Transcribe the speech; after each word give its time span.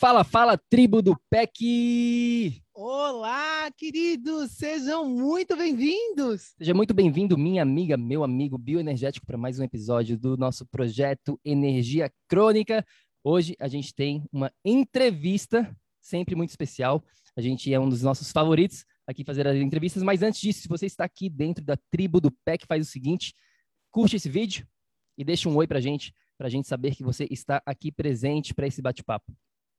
Fala, 0.00 0.24
fala, 0.24 0.56
tribo 0.56 1.02
do 1.02 1.14
PEC! 1.28 2.62
Olá, 2.72 3.70
queridos! 3.76 4.52
Sejam 4.52 5.06
muito 5.06 5.54
bem-vindos! 5.54 6.54
Seja 6.56 6.72
muito 6.72 6.94
bem-vindo, 6.94 7.36
minha 7.36 7.60
amiga, 7.62 7.98
meu 7.98 8.24
amigo 8.24 8.56
bioenergético, 8.56 9.26
para 9.26 9.36
mais 9.36 9.58
um 9.58 9.62
episódio 9.62 10.18
do 10.18 10.38
nosso 10.38 10.64
projeto 10.64 11.38
Energia 11.44 12.10
Crônica. 12.26 12.82
Hoje 13.22 13.54
a 13.60 13.68
gente 13.68 13.94
tem 13.94 14.24
uma 14.32 14.50
entrevista 14.64 15.70
sempre 16.00 16.34
muito 16.34 16.48
especial. 16.48 17.04
A 17.36 17.42
gente 17.42 17.70
é 17.70 17.78
um 17.78 17.90
dos 17.90 18.00
nossos 18.00 18.32
favoritos 18.32 18.86
aqui 19.06 19.22
fazer 19.22 19.46
as 19.46 19.56
entrevistas, 19.56 20.02
mas 20.02 20.22
antes 20.22 20.40
disso, 20.40 20.62
se 20.62 20.68
você 20.68 20.86
está 20.86 21.04
aqui 21.04 21.28
dentro 21.28 21.62
da 21.62 21.76
tribo 21.90 22.22
do 22.22 22.30
PEC, 22.42 22.64
faz 22.66 22.88
o 22.88 22.90
seguinte: 22.90 23.34
curte 23.90 24.16
esse 24.16 24.30
vídeo 24.30 24.66
e 25.18 25.24
deixa 25.26 25.46
um 25.46 25.56
oi 25.56 25.66
para 25.66 25.76
a 25.76 25.82
gente, 25.82 26.14
para 26.38 26.46
a 26.46 26.50
gente 26.50 26.66
saber 26.66 26.94
que 26.94 27.04
você 27.04 27.28
está 27.30 27.60
aqui 27.66 27.92
presente 27.92 28.54
para 28.54 28.66
esse 28.66 28.80
bate-papo. 28.80 29.30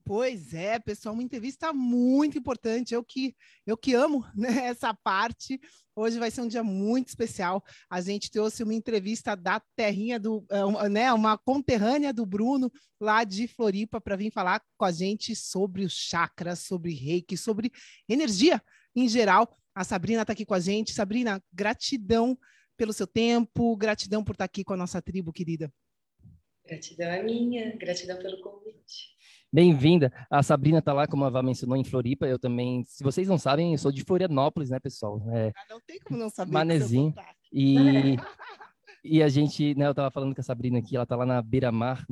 Pois 0.04 0.54
é, 0.54 0.80
pessoal, 0.80 1.14
uma 1.14 1.24
entrevista 1.24 1.72
muito 1.72 2.38
importante. 2.38 2.94
Eu 2.94 3.04
que 3.04 3.36
eu 3.66 3.78
que 3.78 3.94
amo 3.94 4.26
né, 4.36 4.68
essa 4.68 4.94
parte. 4.94 5.60
Hoje 5.96 6.18
vai 6.18 6.32
ser 6.32 6.42
um 6.42 6.48
dia 6.48 6.64
muito 6.64 7.10
especial. 7.10 7.64
A 7.90 8.02
gente 8.02 8.32
trouxe 8.32 8.64
uma 8.64 8.74
entrevista 8.74 9.36
da 9.36 9.62
terrinha 9.76 10.20
do, 10.20 10.46
né, 10.90 11.12
uma 11.14 11.38
conterrânea 11.38 12.14
do 12.14 12.26
Bruno 12.26 12.72
lá 13.00 13.24
de 13.24 13.48
Floripa 13.48 14.00
para 14.00 14.16
vir 14.16 14.32
falar 14.32 14.62
com 14.78 14.86
a 14.86 14.92
gente 14.92 15.36
sobre 15.36 15.84
os 15.84 15.94
chakras, 15.94 16.60
sobre 16.60 16.94
reiki, 16.94 17.38
sobre 17.38 17.72
energia 18.08 18.62
em 18.96 19.08
geral. 19.08 19.54
A 19.76 19.84
Sabrina 19.84 20.22
está 20.22 20.34
aqui 20.34 20.46
com 20.46 20.54
a 20.54 20.60
gente. 20.60 20.94
Sabrina, 20.94 21.44
gratidão 21.54 22.38
pelo 22.78 22.94
seu 22.94 23.06
tempo, 23.06 23.76
gratidão 23.78 24.24
por 24.24 24.32
estar 24.32 24.44
tá 24.44 24.46
aqui 24.46 24.64
com 24.64 24.74
a 24.74 24.78
nossa 24.78 25.02
tribo 25.02 25.32
querida. 25.32 25.72
Gratidão 26.66 27.10
é 27.10 27.22
minha, 27.22 27.76
gratidão 27.76 28.18
pelo 28.18 28.42
convite. 28.42 28.71
Bem-vinda. 29.54 30.14
A 30.30 30.42
Sabrina 30.42 30.80
está 30.80 30.94
lá, 30.94 31.06
como 31.06 31.26
a 31.26 31.30
Vá 31.30 31.44
mencionou, 31.44 31.76
em 31.76 31.84
Floripa. 31.84 32.26
Eu 32.26 32.40
também, 32.40 32.86
se 32.88 33.04
vocês 33.04 33.28
não 33.28 33.38
sabem, 33.38 33.74
eu 33.74 33.78
sou 33.78 33.92
de 33.92 34.02
Florianópolis, 34.02 34.70
né, 34.70 34.80
pessoal? 34.80 35.22
É, 35.30 35.52
ah, 35.54 35.66
não 35.70 35.82
tem 35.82 36.00
como 36.00 36.18
não 36.18 36.30
saber. 36.30 36.54
Manezinho. 36.54 37.14
E, 37.52 38.16
e 39.04 39.22
a 39.22 39.28
gente, 39.28 39.76
né, 39.76 39.88
eu 39.88 39.92
estava 39.92 40.10
falando 40.10 40.34
com 40.34 40.40
a 40.40 40.44
Sabrina 40.44 40.80
aqui, 40.80 40.96
ela 40.96 41.04
está 41.04 41.18
lá 41.18 41.26
na 41.26 41.42
Beira-Mar, 41.42 42.06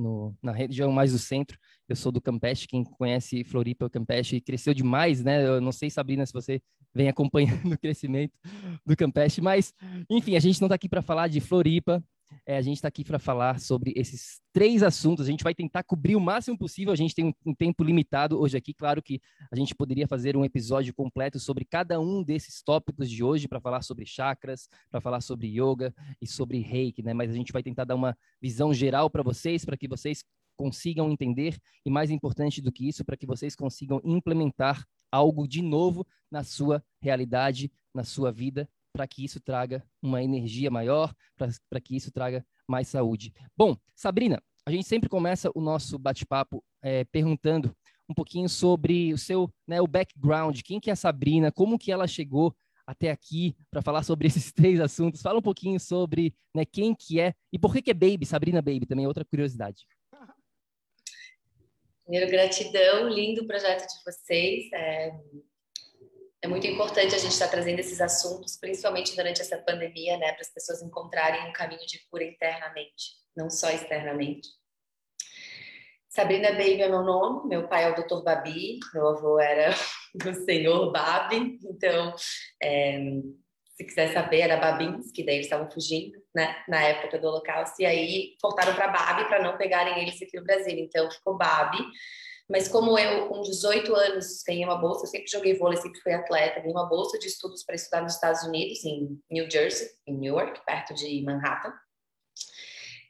na 0.44 0.52
região 0.52 0.92
mais 0.92 1.14
do 1.14 1.18
centro. 1.18 1.58
Eu 1.88 1.96
sou 1.96 2.12
do 2.12 2.20
Campeche, 2.20 2.68
quem 2.68 2.84
conhece 2.84 3.46
Floripa, 3.46 3.86
o 3.86 3.90
Campeche 3.90 4.42
cresceu 4.42 4.74
demais, 4.74 5.24
né? 5.24 5.48
Eu 5.48 5.62
não 5.62 5.72
sei, 5.72 5.90
Sabrina, 5.90 6.26
se 6.26 6.34
você 6.34 6.62
vem 6.94 7.08
acompanhando 7.10 7.74
o 7.74 7.80
crescimento 7.80 8.34
do 8.86 8.98
Campeche, 8.98 9.40
mas, 9.40 9.74
enfim, 10.10 10.36
a 10.36 10.42
gente 10.42 10.60
não 10.60 10.66
está 10.66 10.76
aqui 10.76 10.90
para 10.90 11.02
falar 11.02 11.30
de 11.30 11.40
Floripa, 11.40 12.04
é, 12.46 12.58
a 12.58 12.62
gente 12.62 12.78
está 12.78 12.88
aqui 12.88 13.04
para 13.04 13.20
falar 13.20 13.60
sobre 13.60 13.94
esses 13.96 14.42
três 14.54 14.84
assuntos. 14.84 15.28
A 15.28 15.30
gente 15.32 15.44
vai 15.44 15.54
tentar 15.54 15.84
cobrir 15.84 16.16
o 16.16 16.20
máximo 16.20 16.58
possível. 16.58 16.92
A 16.92 16.96
gente 16.96 17.14
tem 17.14 17.26
um, 17.26 17.34
um, 17.46 17.54
tempo 17.54 17.84
limitado 17.84 18.40
hoje 18.40 18.58
aqui. 18.58 18.74
Claro 18.74 19.02
que 19.02 19.22
a 19.52 19.56
gente 19.56 19.76
poderia 19.76 20.08
fazer 20.08 20.36
um 20.36 20.46
episódio 20.46 20.94
completo 20.94 21.40
sobre 21.40 21.66
cada 21.66 22.00
um 22.00 22.24
desses 22.24 22.62
tópicos 22.62 23.10
de 23.10 23.24
hoje 23.24 23.48
para 23.48 23.60
falar 23.60 23.82
sobre 23.82 24.06
chakras, 24.06 24.68
para 24.90 25.02
falar 25.02 25.22
sobre 25.22 25.48
yoga 25.48 25.94
e 26.22 26.28
sobre 26.28 26.60
reiki, 26.60 27.04
né? 27.04 27.14
Mas 27.14 27.30
a 27.30 27.34
gente 27.34 27.52
vai 27.52 27.64
tentar 27.64 27.86
dar 27.86 27.96
uma 27.96 28.18
visão 28.42 28.74
geral 28.74 29.10
para 29.10 29.24
vocês, 29.24 29.66
para 29.66 29.78
que 29.78 29.88
vocês 29.88 30.24
consigam 30.58 31.10
entender 31.12 31.58
e 31.86 31.90
mais 31.90 32.12
importante 32.12 32.62
do 32.62 32.72
que 32.72 32.88
isso, 32.88 33.06
para 33.06 33.16
que 33.16 33.26
vocês 33.26 33.56
consigam 33.56 34.02
implementar 34.04 34.86
algo 35.12 35.48
de 35.48 35.62
novo 35.62 36.06
na 36.30 36.44
sua 36.44 36.84
realidade, 37.02 37.72
na 37.94 38.04
sua 38.04 38.32
vida 38.32 38.70
para 38.94 39.08
que 39.08 39.24
isso 39.24 39.40
traga 39.40 39.84
uma 40.02 40.24
energia 40.24 40.70
maior, 40.70 41.14
para 41.38 41.82
que 41.82 41.96
isso 41.96 42.12
traga 42.12 42.46
mais 42.68 42.88
saúde. 42.88 43.34
Bom, 43.56 43.76
Sabrina, 43.96 44.42
a 44.66 44.72
gente 44.72 44.88
sempre 44.88 45.10
começa 45.10 45.52
o 45.56 45.62
nosso 45.62 45.98
bate-papo 45.98 46.64
é, 46.82 47.04
perguntando 47.06 47.76
um 48.10 48.14
pouquinho 48.14 48.50
sobre 48.50 49.14
o 49.14 49.18
seu, 49.18 49.52
né, 49.68 49.80
o 49.82 49.88
background, 49.88 50.62
quem 50.64 50.80
que 50.80 50.90
é 50.90 50.94
a 50.94 50.96
Sabrina, 50.96 51.52
como 51.52 51.78
que 51.78 51.92
ela 51.92 52.08
chegou 52.08 52.56
até 52.86 53.12
aqui 53.12 53.56
para 53.70 53.84
falar 53.84 54.04
sobre 54.04 54.26
esses 54.28 54.52
três 54.52 54.80
assuntos. 54.80 55.22
Fala 55.22 55.40
um 55.40 55.44
pouquinho 55.44 55.80
sobre 55.80 56.34
né, 56.56 56.66
quem 56.66 56.96
que 56.96 57.20
é 57.20 57.34
e 57.54 57.60
por 57.60 57.72
que 57.74 57.82
que 57.82 57.92
é 57.92 57.94
Baby, 57.94 58.26
Sabrina 58.26 58.62
Baby, 58.62 58.88
também 58.88 59.06
é 59.06 59.08
outra 59.08 59.26
curiosidade. 59.26 59.86
Primeiro, 62.04 62.32
gratidão, 62.32 63.08
lindo 63.08 63.46
projeto 63.46 63.86
de 63.86 64.04
vocês. 64.04 64.72
É, 64.74 65.12
muito 66.50 66.66
importante 66.66 67.14
a 67.14 67.18
gente 67.20 67.32
estar 67.32 67.48
trazendo 67.48 67.80
esses 67.80 68.02
assuntos, 68.02 68.58
principalmente 68.58 69.16
durante 69.16 69.40
essa 69.40 69.58
pandemia, 69.60 70.18
né, 70.18 70.34
para 70.34 70.42
as 70.42 70.52
pessoas 70.52 70.82
encontrarem 70.82 71.48
um 71.48 71.54
caminho 71.54 71.86
de 71.86 72.00
cura 72.10 72.24
internamente, 72.24 73.14
não 73.38 73.50
só 73.50 73.70
externamente. 73.70 74.50
Sabrina 76.10 76.52
Baby 76.52 76.82
é 76.82 76.90
meu 76.90 77.04
nome, 77.04 77.48
meu 77.48 77.68
pai 77.68 77.84
é 77.84 77.92
o 77.92 77.96
Dr. 77.96 78.24
Babi, 78.24 78.80
meu 78.94 79.08
avô 79.10 79.40
era 79.40 79.70
o 80.26 80.34
senhor 80.44 80.92
Babi, 80.92 81.60
então, 81.64 82.16
é, 82.62 83.00
se 83.78 83.86
quiser 83.86 84.12
saber, 84.12 84.40
era 84.40 84.58
Babins, 84.58 85.12
que 85.12 85.24
daí 85.24 85.36
eles 85.36 85.46
estavam 85.46 85.70
fugindo, 85.70 86.20
né, 86.34 86.56
na 86.68 86.82
época 86.82 87.20
do 87.20 87.28
Holocausto, 87.28 87.80
e 87.80 87.86
aí 87.86 88.36
voltaram 88.42 88.74
para 88.74 88.88
Babi 88.88 89.26
para 89.26 89.44
não 89.44 89.56
pegarem 89.56 90.02
eles 90.02 90.20
aqui 90.20 90.36
no 90.36 90.44
Brasil, 90.44 90.80
então 90.80 91.12
ficou 91.12 91.38
Babi, 91.38 91.78
mas 92.50 92.68
como 92.68 92.98
eu, 92.98 93.28
com 93.28 93.42
18 93.42 93.96
anos, 93.96 94.42
ganhei 94.42 94.66
uma 94.66 94.78
bolsa, 94.78 95.06
eu 95.06 95.10
sempre 95.10 95.30
joguei 95.30 95.56
vôlei, 95.56 95.78
sempre 95.78 96.02
fui 96.02 96.12
atleta, 96.12 96.60
ganhei 96.60 96.74
uma 96.74 96.90
bolsa 96.90 97.20
de 97.20 97.28
estudos 97.28 97.64
para 97.64 97.76
estudar 97.76 98.02
nos 98.02 98.16
Estados 98.16 98.42
Unidos, 98.44 98.84
em 98.84 99.22
New 99.30 99.50
Jersey, 99.50 99.88
em 100.08 100.18
Newark, 100.18 100.66
perto 100.66 100.96
de 100.96 101.22
Manhattan. 101.22 101.72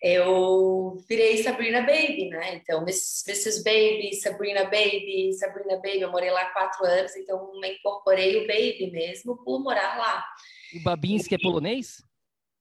Eu 0.01 0.97
virei 1.07 1.41
Sabrina 1.44 1.81
Baby, 1.81 2.30
né? 2.30 2.56
Então, 2.56 2.81
Mrs. 2.81 3.63
Baby, 3.63 4.13
Sabrina 4.15 4.63
Baby, 4.65 5.33
Sabrina 5.33 5.75
Baby. 5.75 6.01
Eu 6.01 6.12
morei 6.12 6.31
lá 6.31 6.45
quatro 6.51 6.86
anos, 6.86 7.15
então 7.18 7.51
me 7.59 7.75
incorporei 7.75 8.38
o 8.38 8.47
Baby 8.47 8.91
mesmo 8.91 9.38
por 9.44 9.62
morar 9.62 9.97
lá. 9.97 10.25
O 10.74 10.83
Babinski 10.83 11.36
é 11.36 11.38
polonês? 11.38 12.01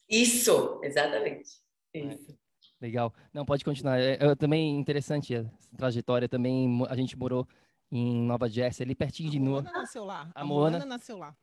Isso, 0.08 0.80
exatamente. 0.82 1.50
Isso. 1.94 2.36
Legal. 2.80 3.12
Não, 3.32 3.44
pode 3.44 3.64
continuar. 3.64 3.98
É, 3.98 4.18
é 4.20 4.34
também 4.34 4.78
interessante 4.78 5.34
a 5.34 5.44
trajetória. 5.76 6.28
Também 6.28 6.84
a 6.88 6.94
gente 6.94 7.16
morou 7.18 7.46
em 7.90 8.22
Nova 8.22 8.48
Jersey, 8.48 8.84
ali 8.84 8.94
pertinho 8.94 9.30
de 9.30 9.38
Newark. 9.38 9.64
Moana 9.64 9.80
nasceu 9.80 10.04
lá. 10.04 10.30
A, 10.34 10.40
a 10.40 10.44
Moana... 10.44 10.78
Moana 10.78 10.86
nasceu 10.86 11.18
lá. 11.18 11.34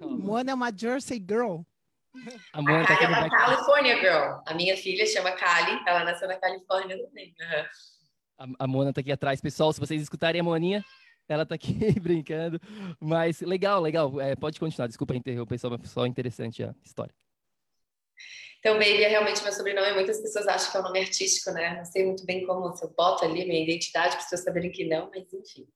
Moana 0.00 0.50
é 0.50 0.54
uma 0.54 0.76
Jersey 0.76 1.18
girl. 1.18 1.60
A 2.52 2.60
Moana 2.60 2.86
tá 2.86 2.94
aqui 2.94 3.04
é 3.04 3.08
uma 3.08 3.30
California 3.30 3.96
girl. 3.98 4.42
A 4.46 4.54
minha 4.54 4.76
filha 4.76 5.06
chama 5.06 5.32
Cali, 5.32 5.80
ela 5.86 6.04
nasceu 6.04 6.28
na 6.28 6.36
Califórnia 6.36 7.02
também. 7.02 7.34
Uhum. 7.40 8.54
A, 8.58 8.64
a 8.64 8.66
Moana 8.66 8.92
tá 8.92 9.00
aqui 9.00 9.12
atrás. 9.12 9.40
Pessoal, 9.40 9.72
se 9.72 9.80
vocês 9.80 10.02
escutarem 10.02 10.40
a 10.40 10.44
Moaninha, 10.44 10.84
ela 11.28 11.46
tá 11.46 11.54
aqui 11.54 11.72
brincando. 12.00 12.60
Mas 13.00 13.40
legal, 13.40 13.80
legal. 13.80 14.20
É, 14.20 14.36
pode 14.36 14.60
continuar. 14.60 14.88
Desculpa 14.88 15.14
interromper, 15.14 15.48
pessoal, 15.48 15.76
mas 15.78 15.90
só 15.90 16.04
interessante 16.06 16.62
a 16.62 16.74
história. 16.84 17.14
Então, 18.58 18.74
Baby 18.74 19.02
é 19.02 19.08
realmente 19.08 19.42
meu 19.42 19.52
sobrenome. 19.52 19.92
Muitas 19.92 20.20
pessoas 20.20 20.46
acham 20.46 20.70
que 20.70 20.76
é 20.76 20.80
um 20.80 20.84
nome 20.84 21.00
artístico, 21.00 21.50
né? 21.50 21.74
Não 21.76 21.84
sei 21.84 22.04
muito 22.04 22.24
bem 22.24 22.46
como 22.46 22.72
se 22.76 22.84
eu 22.84 22.94
boto 22.96 23.24
ali 23.24 23.44
minha 23.44 23.64
identidade 23.64 24.10
para 24.10 24.18
as 24.18 24.24
pessoas 24.24 24.44
saberem 24.44 24.70
que 24.70 24.84
não, 24.84 25.10
mas 25.12 25.24
enfim. 25.32 25.66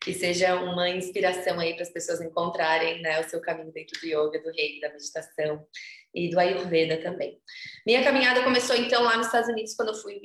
Que 0.00 0.14
seja 0.14 0.54
uma 0.54 0.88
inspiração 0.88 1.60
aí 1.60 1.74
para 1.74 1.82
as 1.82 1.90
pessoas 1.90 2.22
encontrarem 2.22 3.02
né, 3.02 3.20
o 3.20 3.28
seu 3.28 3.42
caminho 3.42 3.70
dentro 3.70 4.00
do 4.00 4.06
yoga, 4.06 4.40
do 4.42 4.50
reiki, 4.50 4.80
da 4.80 4.88
meditação 4.88 5.66
e 6.14 6.30
do 6.30 6.40
Ayurveda 6.40 6.96
também. 7.02 7.38
Minha 7.86 8.02
caminhada 8.02 8.42
começou 8.42 8.74
então 8.74 9.02
lá 9.02 9.18
nos 9.18 9.26
Estados 9.26 9.50
Unidos 9.50 9.74
quando 9.74 9.88
eu 9.88 9.94
fui 9.94 10.18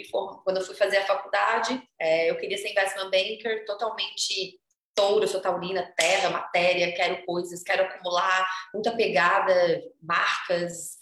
quando 0.45 0.57
eu 0.57 0.63
fui 0.63 0.75
fazer 0.75 0.97
a 0.97 1.05
faculdade. 1.05 1.83
É, 1.99 2.29
eu 2.29 2.37
queria 2.37 2.57
ser 2.57 2.69
investment 2.69 3.11
banker, 3.11 3.65
totalmente 3.65 4.57
touro, 4.95 5.27
sou 5.27 5.41
taurina, 5.41 5.93
terra, 5.97 6.29
matéria, 6.29 6.93
quero 6.93 7.25
coisas, 7.25 7.61
quero 7.61 7.83
acumular, 7.83 8.47
muita 8.73 8.95
pegada, 8.95 9.83
marcas, 10.01 10.94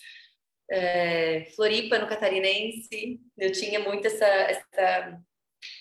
é, 0.73 1.45
Floripa, 1.55 1.99
no 1.99 2.07
Catarinense, 2.07 3.19
eu 3.37 3.51
tinha 3.51 3.79
muito 3.79 4.07
essa, 4.07 4.25
essa, 4.25 5.19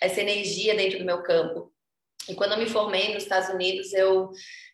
essa 0.03 0.21
energia 0.21 0.77
dentro 0.77 0.99
do 0.99 1.05
meu 1.05 1.23
campo. 1.23 1.72
E 2.29 2.35
quando 2.35 2.53
eu 2.53 2.59
me 2.59 2.67
formei 2.67 3.15
nos 3.15 3.25
Estados 3.25 3.49
Unidos, 3.49 3.93
eu 3.93 4.31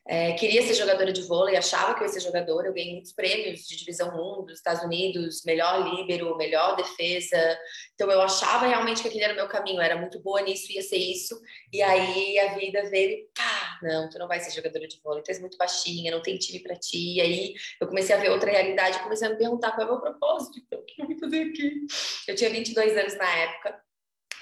é, 0.07 0.33
queria 0.33 0.63
ser 0.63 0.73
jogadora 0.73 1.13
de 1.13 1.21
vôlei, 1.23 1.55
achava 1.55 1.95
que 1.95 2.01
eu 2.01 2.07
ia 2.07 2.13
ser 2.13 2.21
jogadora. 2.21 2.69
Eu 2.69 2.73
ganhei 2.73 2.95
muitos 2.95 3.13
prêmios 3.13 3.67
de 3.67 3.77
divisão 3.77 4.09
1 4.41 4.47
dos 4.47 4.55
Estados 4.55 4.83
Unidos, 4.83 5.43
melhor 5.45 5.95
líbero, 5.95 6.35
melhor 6.37 6.77
defesa. 6.77 7.59
Então 7.95 8.11
eu 8.11 8.23
achava 8.23 8.67
realmente 8.67 9.03
que 9.03 9.09
aquele 9.09 9.25
era 9.25 9.35
o 9.35 9.37
meu 9.37 9.49
caminho, 9.49 9.77
eu 9.77 9.83
era 9.83 9.97
muito 9.97 10.19
boa 10.21 10.41
nisso, 10.41 10.73
ia 10.73 10.83
ser 10.83 10.97
isso. 10.97 11.39
E 11.71 11.83
aí 11.83 12.39
a 12.39 12.55
vida 12.55 12.89
veio 12.89 13.11
e 13.11 13.29
pá, 13.35 13.79
não, 13.83 14.09
tu 14.09 14.19
não 14.19 14.27
vai 14.27 14.41
ser 14.41 14.51
jogadora 14.51 14.89
de 14.89 14.99
vôlei, 15.03 15.23
tu 15.23 15.29
és 15.29 15.41
muito 15.41 15.59
baixinha, 15.59 16.11
não 16.11 16.23
tem 16.23 16.39
time 16.39 16.61
para 16.61 16.75
ti. 16.75 17.17
E 17.17 17.21
aí 17.21 17.55
eu 17.79 17.87
comecei 17.87 18.17
a 18.17 18.19
ver 18.19 18.31
outra 18.31 18.51
realidade, 18.51 19.01
comecei 19.01 19.29
a 19.29 19.31
me 19.31 19.37
perguntar 19.37 19.73
qual 19.73 19.83
é 19.83 19.91
o 19.91 19.93
meu 19.93 20.01
propósito, 20.01 20.59
então, 20.59 20.79
o 20.81 20.85
que 20.85 21.03
eu 21.03 21.07
vim 21.07 21.19
fazer 21.19 21.43
aqui? 21.43 21.87
Eu 22.27 22.35
tinha 22.35 22.49
22 22.49 22.97
anos 22.97 23.15
na 23.17 23.37
época. 23.37 23.88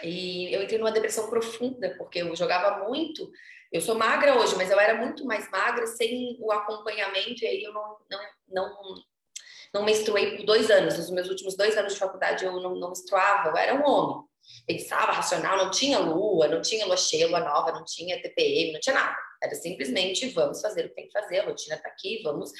E 0.02 0.54
eu 0.54 0.62
entrei 0.62 0.78
numa 0.78 0.93
depressão 0.93 1.28
profunda, 1.28 1.94
porque 1.96 2.20
eu 2.20 2.34
jogava 2.37 2.87
muito 2.87 3.31
eu 3.72 3.81
sou 3.81 3.94
magra 3.94 4.38
hoje, 4.38 4.54
mas 4.56 4.70
eu 4.70 4.78
era 4.78 4.94
muito 4.94 5.25
mais 5.25 5.50
magra 5.50 5.87
sem 5.87 6.37
o 6.40 6.52
acompanhamento, 6.52 7.44
e 7.44 7.46
aí 7.46 7.62
eu 7.62 7.72
não, 7.72 7.96
não, 8.10 8.20
não, 8.48 8.94
não 9.75 9.84
menstruei 9.84 10.37
por 10.37 10.46
dois 10.46 10.70
anos. 10.70 10.96
Nos 10.96 11.10
meus 11.10 11.28
últimos 11.28 11.56
dois 11.56 11.76
anos 11.76 11.94
de 11.94 11.98
faculdade 11.98 12.44
eu 12.44 12.52
não, 12.60 12.75
não 12.76 12.88
menstruava, 12.88 13.48
eu 13.48 13.56
era 13.56 13.75
um 13.75 13.84
homem. 13.84 14.25
Pensava 14.66 15.12
racional, 15.12 15.56
não 15.58 15.70
tinha 15.70 15.98
lua, 15.98 16.46
não 16.46 16.62
tinha 16.62 16.87
lua 16.87 16.96
cheia, 16.96 17.26
lua 17.26 17.40
nova, 17.40 17.72
não 17.72 17.84
tinha 17.84 18.20
TPM, 18.22 18.72
não 18.72 18.81
tinha 18.81 18.94
nada. 18.94 19.16
Era 19.43 19.54
simplesmente 19.56 20.28
vamos 20.28 20.60
fazer 20.60 20.87
o 20.87 20.88
que 20.90 20.94
tem 20.94 21.06
que 21.08 21.20
fazer, 21.20 21.40
a 21.40 21.44
rotina 21.44 21.76
tá 21.76 21.88
aqui, 21.88 22.22
vamos 22.22 22.52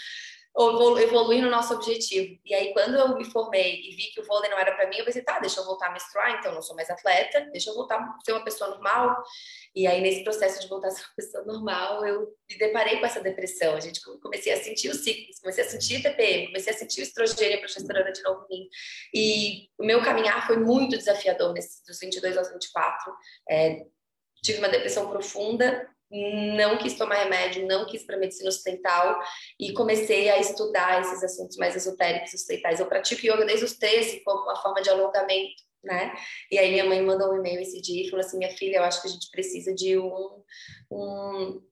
evoluir 0.59 1.43
no 1.43 1.51
nosso 1.51 1.75
objetivo. 1.75 2.39
E 2.45 2.55
aí, 2.55 2.73
quando 2.73 2.97
eu 2.97 3.15
me 3.17 3.25
formei 3.27 3.81
e 3.83 3.95
vi 3.95 4.05
que 4.05 4.21
o 4.21 4.25
vôlei 4.25 4.51
não 4.51 4.59
era 4.59 4.75
para 4.75 4.89
mim, 4.89 4.97
eu 4.97 5.05
pensei, 5.05 5.23
tá, 5.23 5.39
deixa 5.39 5.61
eu 5.61 5.65
voltar 5.65 5.89
a 5.89 5.93
menstruar, 5.93 6.39
então 6.39 6.55
não 6.55 6.63
sou 6.63 6.75
mais 6.75 6.89
atleta, 6.89 7.43
deixa 7.53 7.71
eu 7.71 7.75
voltar 7.75 7.97
a 7.97 8.19
ser 8.25 8.33
uma 8.33 8.43
pessoa 8.43 8.71
normal. 8.71 9.23
E 9.75 9.87
aí, 9.87 10.01
nesse 10.01 10.25
processo 10.25 10.61
de 10.61 10.69
voltar 10.69 10.89
a 10.89 10.91
ser 10.91 11.03
uma 11.03 11.15
pessoa 11.15 11.45
normal, 11.45 12.07
eu 12.07 12.35
me 12.51 12.57
deparei 12.59 12.99
com 12.99 13.05
essa 13.05 13.21
depressão. 13.21 13.77
A 13.77 13.81
gente 13.81 14.01
comecei 14.23 14.53
a 14.53 14.63
sentir 14.63 14.89
os 14.89 15.05
ciclos, 15.05 15.39
comecei 15.41 15.65
a 15.65 15.69
sentir 15.69 16.03
TPM, 16.03 16.47
comecei 16.47 16.73
a 16.73 16.77
sentir 16.77 17.01
o 17.01 17.05
estrogênio 17.05 17.57
e 17.57 17.61
progesterona 17.61 18.11
de 18.11 18.23
novo 18.23 18.47
em 18.51 18.61
mim. 18.61 18.69
E 19.15 19.69
o 19.79 19.85
meu 19.85 20.03
caminhar 20.03 20.47
foi 20.47 20.57
muito 20.57 20.97
desafiador 20.97 21.53
nesses 21.53 21.83
dos 21.87 21.99
22 22.01 22.39
aos 22.39 22.51
24. 22.51 23.13
É, 23.51 23.85
tive 24.43 24.59
uma 24.59 24.69
depressão 24.69 25.11
profunda, 25.11 25.87
não 26.11 26.79
quis 26.79 26.95
tomar 26.95 27.17
remédio, 27.17 27.67
não 27.67 27.87
quis 27.87 28.05
para 28.05 28.17
medicina 28.17 28.49
ocidental 28.49 29.21
e 29.59 29.73
comecei 29.73 30.29
a 30.29 30.39
estudar 30.39 31.01
esses 31.01 31.23
assuntos 31.23 31.57
mais 31.57 31.75
esotéricos 31.75 32.33
ocidentais. 32.33 32.79
Eu 32.79 32.87
pratico 32.87 33.27
yoga 33.27 33.45
desde 33.45 33.65
os 33.65 33.77
13 33.77 34.21
como 34.25 34.43
uma 34.43 34.57
forma 34.57 34.81
de 34.81 34.89
alongamento, 34.89 35.63
né? 35.83 36.15
E 36.51 36.59
aí 36.59 36.71
minha 36.71 36.85
mãe 36.85 37.03
mandou 37.03 37.33
um 37.33 37.39
e-mail 37.39 37.61
esse 37.61 37.81
dia 37.81 38.05
e 38.07 38.11
falou 38.11 38.25
assim: 38.25 38.39
minha 38.39 38.51
filha, 38.51 38.77
eu 38.77 38.85
acho 38.85 39.03
que 39.03 39.09
a 39.09 39.11
gente 39.11 39.31
precisa 39.31 39.75
de 39.75 39.99
um, 39.99 40.43
um, 40.91 41.63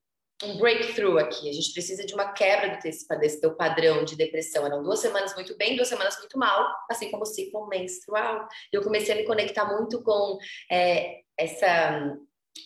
um 0.43 0.59
breakthrough 0.59 1.19
aqui, 1.19 1.49
a 1.49 1.53
gente 1.53 1.73
precisa 1.73 2.05
de 2.05 2.13
uma 2.15 2.33
quebra 2.33 2.77
desse, 2.83 3.07
desse 3.19 3.41
teu 3.41 3.55
padrão 3.55 4.05
de 4.05 4.17
depressão. 4.17 4.67
Eram 4.67 4.83
duas 4.83 4.99
semanas 4.99 5.33
muito 5.35 5.57
bem, 5.57 5.77
duas 5.77 5.89
semanas 5.89 6.19
muito 6.19 6.37
mal, 6.37 6.75
assim 6.91 7.09
como 7.11 7.23
o 7.23 7.27
ciclo 7.27 7.69
menstrual. 7.69 8.49
E 8.73 8.77
eu 8.77 8.83
comecei 8.83 9.15
a 9.15 9.17
me 9.17 9.25
conectar 9.25 9.65
muito 9.65 10.03
com 10.03 10.39
é, 10.71 11.21
essa 11.39 12.17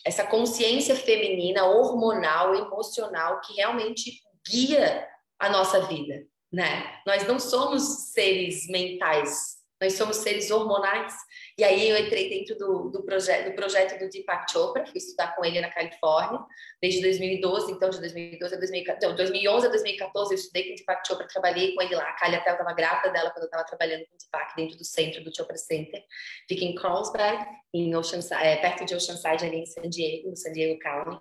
essa 0.05 0.27
consciência 0.27 0.95
feminina, 0.95 1.65
hormonal, 1.65 2.55
emocional, 2.55 3.41
que 3.41 3.55
realmente 3.55 4.21
guia 4.47 5.07
a 5.39 5.49
nossa 5.49 5.87
vida, 5.87 6.27
né? 6.53 7.01
Nós 7.07 7.27
não 7.27 7.39
somos 7.39 8.13
seres 8.13 8.67
mentais, 8.69 9.59
nós 9.81 9.95
somos 9.95 10.17
seres 10.17 10.51
hormonais. 10.51 11.15
E 11.59 11.65
aí 11.65 11.89
eu 11.89 11.99
entrei 11.99 12.31
dentro 12.31 12.57
do, 12.57 12.89
do, 12.89 13.03
proje 13.03 13.43
do 13.43 13.53
projeto 13.53 13.99
do 13.99 14.09
Deepak 14.09 14.53
Chopra, 14.53 14.87
fui 14.87 14.99
estudar 14.99 15.35
com 15.35 15.45
ele 15.45 15.61
na 15.61 15.69
Califórnia, 15.69 16.39
desde 16.81 17.01
2012, 17.01 17.73
então 17.73 17.91
de 17.91 17.99
2012 17.99 18.55
a 18.55 18.59
2014, 18.59 19.17
2011 19.17 19.67
a 19.67 19.71
2014 19.71 20.31
eu 20.31 20.39
estudei 20.39 20.63
com 20.63 20.73
o 20.73 20.77
Deepak 20.77 21.09
Chopra, 21.09 21.27
trabalhei 21.27 21.75
com 21.75 21.83
ele 21.83 21.97
lá. 21.97 22.05
A 22.05 22.13
Kali 22.13 22.37
até 22.37 22.53
estava 22.53 22.73
grávida 22.73 23.11
dela 23.11 23.31
quando 23.31 23.43
eu 23.43 23.47
estava 23.47 23.65
trabalhando 23.65 24.07
com 24.07 24.15
o 24.15 24.19
Deepak 24.19 24.55
dentro 24.57 24.79
do 24.79 24.85
centro 24.85 25.25
do 25.25 25.35
Chopra 25.35 25.57
Center. 25.57 26.01
Fica 26.49 26.65
em 26.65 26.77
Carlsbad, 26.77 27.45
em 27.75 27.93
Oceanside, 27.97 28.41
é, 28.41 28.57
perto 28.59 28.85
de 28.85 28.95
Oceanside, 28.95 29.45
ali 29.45 29.57
em 29.57 29.67
San 29.67 29.89
Diego, 29.91 30.31
no 30.31 30.37
San 30.37 30.53
Diego 30.53 30.79
County. 30.79 31.19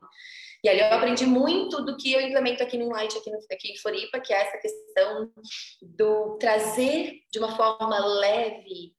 E 0.63 0.69
ali 0.69 0.81
eu 0.81 0.87
aprendi 0.87 1.25
muito 1.25 1.83
do 1.83 1.97
que 1.97 2.13
eu 2.13 2.21
implemento 2.21 2.61
aqui 2.61 2.77
no 2.77 2.89
Light, 2.89 3.17
aqui, 3.17 3.31
no, 3.31 3.37
aqui 3.51 3.71
em 3.71 3.77
Floripa, 3.77 4.19
que 4.19 4.33
é 4.33 4.41
essa 4.41 4.57
questão 4.59 5.31
do 5.81 6.37
trazer 6.37 7.21
de 7.31 7.39
uma 7.39 7.55
forma 7.55 7.97
leve, 8.19 8.96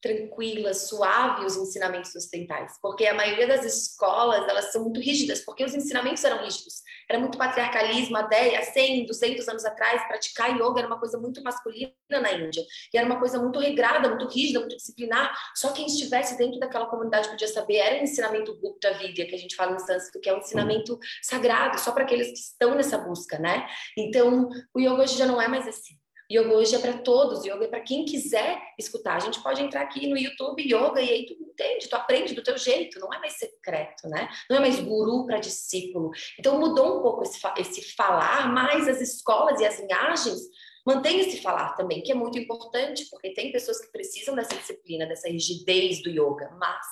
tranquila, 0.00 0.72
suave 0.72 1.44
os 1.44 1.56
ensinamentos 1.56 2.14
ocidentais, 2.14 2.78
porque 2.80 3.06
a 3.06 3.14
maioria 3.14 3.46
das 3.46 3.64
escolas 3.64 4.48
elas 4.48 4.72
são 4.72 4.84
muito 4.84 5.00
rígidas, 5.00 5.40
porque 5.40 5.64
os 5.64 5.74
ensinamentos 5.74 6.24
eram 6.24 6.42
rígidos. 6.42 6.82
Era 7.08 7.18
muito 7.18 7.36
patriarcalismo 7.36 8.16
até 8.16 8.60
100, 8.62 9.06
200 9.06 9.48
anos 9.48 9.64
atrás, 9.64 10.06
praticar 10.06 10.54
yoga 10.56 10.78
era 10.78 10.86
uma 10.86 10.98
coisa 10.98 11.18
muito 11.18 11.42
masculina 11.42 11.92
na 12.08 12.32
Índia, 12.32 12.64
e 12.92 12.96
era 12.96 13.06
uma 13.06 13.18
coisa 13.18 13.38
muito 13.38 13.58
regrada, 13.58 14.08
muito 14.08 14.28
rígida, 14.28 14.60
muito 14.60 14.76
disciplinar. 14.76 15.36
Só 15.54 15.72
quem 15.72 15.86
estivesse 15.86 16.38
dentro 16.38 16.58
daquela 16.58 16.86
comunidade 16.86 17.28
podia 17.28 17.48
saber. 17.48 17.76
Era 17.76 18.00
o 18.00 18.04
ensinamento 18.04 18.56
Gupta 18.60 18.92
Vidya, 18.94 19.26
que 19.26 19.34
a 19.34 19.38
gente 19.38 19.56
fala 19.56 19.72
em 19.74 19.78
sânscrito, 19.78 20.20
que 20.20 20.28
é 20.28 20.34
um 20.34 20.38
ensinamento 20.38 20.98
sagrado, 21.22 21.78
só 21.80 21.92
para 21.92 22.04
aqueles 22.04 22.28
que 22.28 22.38
estão 22.38 22.74
nessa 22.74 22.96
busca, 22.98 23.38
né? 23.38 23.66
Então, 23.96 24.48
o 24.72 24.80
yoga 24.80 25.02
hoje 25.02 25.18
já 25.18 25.26
não 25.26 25.42
é 25.42 25.48
mais 25.48 25.66
assim. 25.66 25.99
Yoga 26.30 26.54
hoje 26.54 26.76
é 26.76 26.78
para 26.78 26.98
todos, 26.98 27.44
yoga 27.44 27.64
é 27.64 27.68
para 27.68 27.80
quem 27.80 28.04
quiser 28.04 28.56
escutar. 28.78 29.16
A 29.16 29.20
gente 29.20 29.42
pode 29.42 29.60
entrar 29.60 29.82
aqui 29.82 30.06
no 30.06 30.16
YouTube 30.16 30.62
yoga 30.62 31.02
e 31.02 31.10
aí 31.10 31.26
tu 31.26 31.32
entende, 31.32 31.88
tu 31.88 31.96
aprende 31.96 32.34
do 32.34 32.42
teu 32.42 32.56
jeito, 32.56 33.00
não 33.00 33.12
é 33.12 33.18
mais 33.18 33.32
secreto, 33.32 34.08
né? 34.08 34.28
Não 34.48 34.58
é 34.58 34.60
mais 34.60 34.78
guru 34.78 35.26
para 35.26 35.40
discípulo. 35.40 36.12
Então 36.38 36.60
mudou 36.60 36.98
um 36.98 37.02
pouco 37.02 37.24
esse, 37.24 37.40
esse 37.58 37.94
falar, 37.94 38.52
mas 38.52 38.86
as 38.86 39.00
escolas 39.00 39.60
e 39.60 39.64
as 39.64 39.80
linhagens 39.80 40.38
mantêm 40.86 41.20
esse 41.20 41.42
falar 41.42 41.74
também, 41.74 42.00
que 42.00 42.12
é 42.12 42.14
muito 42.14 42.38
importante, 42.38 43.06
porque 43.10 43.34
tem 43.34 43.52
pessoas 43.52 43.80
que 43.80 43.90
precisam 43.90 44.34
dessa 44.34 44.54
disciplina, 44.54 45.06
dessa 45.06 45.28
rigidez 45.28 46.02
do 46.02 46.10
yoga, 46.10 46.50
mas 46.58 46.86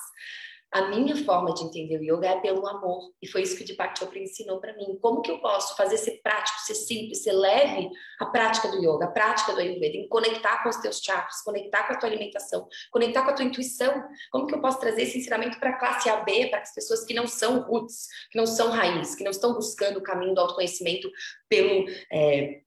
a 0.71 0.87
minha 0.89 1.15
forma 1.25 1.53
de 1.53 1.63
entender 1.63 1.97
o 1.97 2.03
yoga 2.03 2.27
é 2.27 2.39
pelo 2.39 2.65
amor. 2.67 3.11
E 3.21 3.27
foi 3.27 3.41
isso 3.41 3.57
que 3.57 3.63
o 3.63 3.65
Deepak 3.65 3.97
Chopra 3.97 4.19
ensinou 4.19 4.59
para 4.59 4.75
mim. 4.75 4.97
Como 5.01 5.21
que 5.21 5.31
eu 5.31 5.39
posso 5.39 5.75
fazer 5.75 5.97
ser 5.97 6.19
prático, 6.21 6.59
ser 6.59 6.75
simples, 6.75 7.23
ser 7.23 7.31
leve 7.31 7.89
a 8.19 8.27
prática 8.27 8.67
do 8.67 8.77
yoga, 8.77 9.05
a 9.05 9.11
prática 9.11 9.53
do 9.53 9.59
Ayurveda, 9.59 9.97
em 9.97 10.07
conectar 10.07 10.61
com 10.61 10.69
os 10.69 10.77
teus 10.77 10.99
chakras, 10.99 11.41
conectar 11.41 11.87
com 11.87 11.93
a 11.93 11.97
tua 11.97 12.09
alimentação, 12.09 12.67
conectar 12.91 13.23
com 13.23 13.31
a 13.31 13.33
tua 13.33 13.45
intuição. 13.45 14.03
Como 14.31 14.45
que 14.45 14.53
eu 14.53 14.61
posso 14.61 14.79
trazer 14.79 15.03
esse 15.03 15.17
ensinamento 15.17 15.59
para 15.59 15.71
a 15.71 15.79
classe 15.79 16.07
AB, 16.07 16.49
para 16.49 16.61
as 16.61 16.73
pessoas 16.73 17.03
que 17.03 17.13
não 17.15 17.25
são 17.25 17.61
roots, 17.61 18.07
que 18.31 18.37
não 18.37 18.45
são 18.45 18.69
raiz, 18.69 19.15
que 19.15 19.23
não 19.23 19.31
estão 19.31 19.53
buscando 19.53 19.97
o 19.97 20.03
caminho 20.03 20.35
do 20.35 20.41
autoconhecimento 20.41 21.09
pelo... 21.47 21.89
É, 22.11 22.61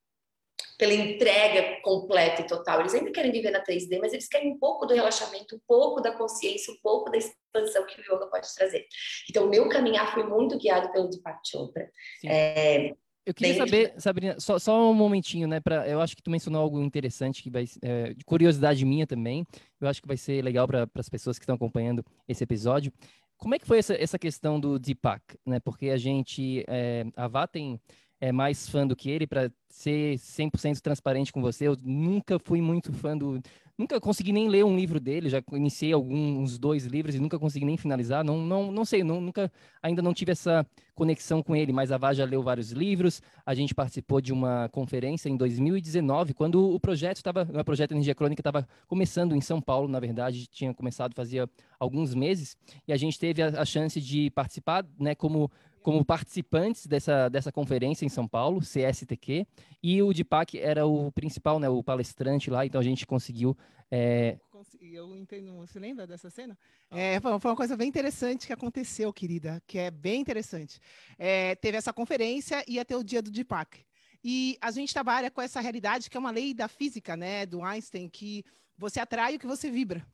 pela 0.79 0.93
entrega 0.93 1.81
completa 1.83 2.43
e 2.43 2.47
total. 2.47 2.81
Eles 2.81 2.95
ainda 2.95 3.11
querem 3.11 3.33
viver 3.33 3.51
na 3.51 3.63
3D, 3.63 3.99
mas 4.01 4.13
eles 4.13 4.29
querem 4.29 4.53
um 4.53 4.59
pouco 4.59 4.87
do 4.87 4.95
relaxamento, 4.95 5.57
um 5.57 5.61
pouco 5.67 6.01
da 6.01 6.13
consciência, 6.13 6.73
um 6.73 6.79
pouco 6.83 7.11
da 7.11 7.19
expansão 7.19 7.87
que 7.87 8.01
o 8.01 8.03
yoga 8.03 8.27
pode 8.27 8.53
trazer. 8.55 8.87
Então, 9.29 9.49
meu 9.49 9.69
caminhar 9.69 10.13
foi 10.13 10.25
muito 10.25 10.59
guiado 10.59 10.91
pelo 10.93 11.09
Deepak 11.09 11.41
Chopra. 11.49 11.91
É, 12.25 12.93
eu 13.25 13.33
queria 13.33 13.55
saber, 13.55 13.95
Sabrina, 13.99 14.41
só, 14.41 14.59
só, 14.59 14.91
um 14.91 14.95
momentinho, 14.95 15.47
né? 15.47 15.61
Pra, 15.61 15.89
eu 15.89 16.01
acho 16.01 16.17
que 16.17 16.23
tu 16.23 16.31
mencionou 16.31 16.61
algo 16.61 16.83
interessante, 16.83 17.43
que 17.43 17.51
vai, 17.51 17.65
é, 17.81 18.13
de 18.15 18.25
curiosidade 18.25 18.85
minha 18.85 19.07
também. 19.07 19.47
Eu 19.81 19.87
acho 19.87 20.03
que 20.03 20.09
vai 20.09 20.17
ser 20.17 20.43
legal 20.43 20.67
para 20.67 20.89
as 20.97 21.09
pessoas 21.09 21.39
que 21.39 21.45
estão 21.45 21.55
acompanhando 21.55 22.05
esse 22.27 22.43
episódio. 22.43 22.93
Como 23.37 23.55
é 23.55 23.59
que 23.59 23.67
foi 23.67 23.79
essa, 23.79 23.95
essa 23.95 24.19
questão 24.19 24.59
do 24.59 24.79
Deepak, 24.79 25.37
né? 25.47 25.61
Porque 25.61 25.91
a 25.91 25.97
gente, 25.97 26.65
é, 26.67 27.05
a 27.17 27.29
Vá 27.29 27.47
tem 27.47 27.81
é 28.23 28.31
mais 28.31 28.69
fã 28.69 28.87
do 28.87 28.95
que 28.95 29.11
ele, 29.11 29.27
para 29.27 29.51
ser 29.69 30.17
100% 30.17 30.79
transparente 30.81 31.33
com 31.33 31.43
você. 31.43 31.67
Eu 31.67 31.77
nunca 31.83 32.39
fui 32.39 32.61
muito 32.61 32.93
fã 32.93 33.19
do, 33.19 33.43
nunca 33.77 34.01
consegui 34.01 34.33
nem 34.33 34.49
ler 34.49 34.65
um 34.65 34.77
livro 34.77 35.01
dele, 35.01 35.29
já 35.29 35.43
iniciei 35.53 35.93
alguns 35.93 36.57
dois 36.57 36.87
livros 36.87 37.17
e 37.17 37.19
nunca 37.19 37.37
consegui 37.37 37.65
nem 37.65 37.77
finalizar. 37.77 38.23
Não, 38.25 38.39
não, 38.39 38.71
não 38.71 38.85
sei, 38.85 39.03
não, 39.03 39.21
nunca, 39.21 39.51
ainda 39.83 40.01
não 40.01 40.15
tive 40.15 40.31
essa 40.31 40.65
conexão 40.95 41.43
com 41.43 41.57
ele, 41.57 41.73
mas 41.73 41.91
a 41.91 41.99
Vá 41.99 42.15
já 42.15 42.25
leu 42.25 42.45
vários 42.45 42.71
livros. 42.71 43.21
A 43.45 43.55
gente 43.55 43.75
participou 43.75 44.21
de 44.21 44.33
uma 44.33 44.69
conferência 44.69 45.29
em 45.29 45.37
2019, 45.37 46.33
quando 46.33 46.73
o 46.73 46.79
projeto 46.79 47.17
estava, 47.17 47.43
o 47.53 47.65
projeto 47.65 47.91
Energia 47.91 48.15
Crônica 48.15 48.41
estava 48.41 48.69
começando 48.87 49.35
em 49.35 49.41
São 49.41 49.61
Paulo, 49.61 49.89
na 49.89 49.99
verdade, 49.99 50.47
tinha 50.47 50.73
começado 50.73 51.13
fazia 51.13 51.51
alguns 51.77 52.15
meses, 52.15 52.57
e 52.87 52.93
a 52.93 52.97
gente 52.97 53.19
teve 53.19 53.43
a, 53.43 53.49
a 53.63 53.65
chance 53.65 54.01
de 54.01 54.31
participar, 54.31 54.87
né, 54.97 55.17
como 55.17 55.51
como 55.83 56.05
participantes 56.05 56.87
dessa, 56.87 57.29
dessa 57.29 57.51
conferência 57.53 58.05
em 58.05 58.09
São 58.09 58.27
Paulo, 58.27 58.61
CSTQ, 58.61 59.47
e 59.83 60.03
o 60.03 60.13
Dipac 60.13 60.59
era 60.59 60.87
o 60.87 61.11
principal, 61.13 61.59
né, 61.59 61.69
o 61.69 61.83
palestrante 61.83 62.51
lá, 62.51 62.65
então 62.65 62.81
a 62.81 62.85
gente 62.85 63.07
conseguiu... 63.07 63.57
É... 63.91 64.39
Eu 64.81 65.15
entendo, 65.17 65.55
você 65.57 65.79
lembra 65.79 66.07
dessa 66.07 66.31
cena? 66.31 66.57
É, 66.91 67.21
foi 67.21 67.33
uma 67.33 67.57
coisa 67.57 67.77
bem 67.77 67.89
interessante 67.89 68.47
que 68.47 68.53
aconteceu, 68.53 69.13
querida, 69.13 69.61
que 69.67 69.77
é 69.77 69.91
bem 69.91 70.21
interessante. 70.21 70.79
É, 71.19 71.57
teve 71.57 71.77
essa 71.77 71.93
conferência 71.93 72.65
e 72.67 72.75
ia 72.75 72.85
ter 72.85 72.95
o 72.95 73.03
dia 73.03 73.21
do 73.21 73.31
Dipac. 73.31 73.85
E 74.25 74.57
a 74.61 74.71
gente 74.71 74.93
trabalha 74.93 75.31
com 75.31 75.43
essa 75.43 75.61
realidade 75.61 76.09
que 76.09 76.17
é 76.17 76.21
uma 76.21 76.31
lei 76.31 76.55
da 76.55 76.69
física, 76.69 77.17
né, 77.17 77.45
do 77.45 77.63
Einstein, 77.63 78.09
que 78.09 78.45
você 78.79 79.01
atrai 79.01 79.35
o 79.35 79.39
que 79.39 79.47
você 79.47 79.71
vibra. 79.71 80.07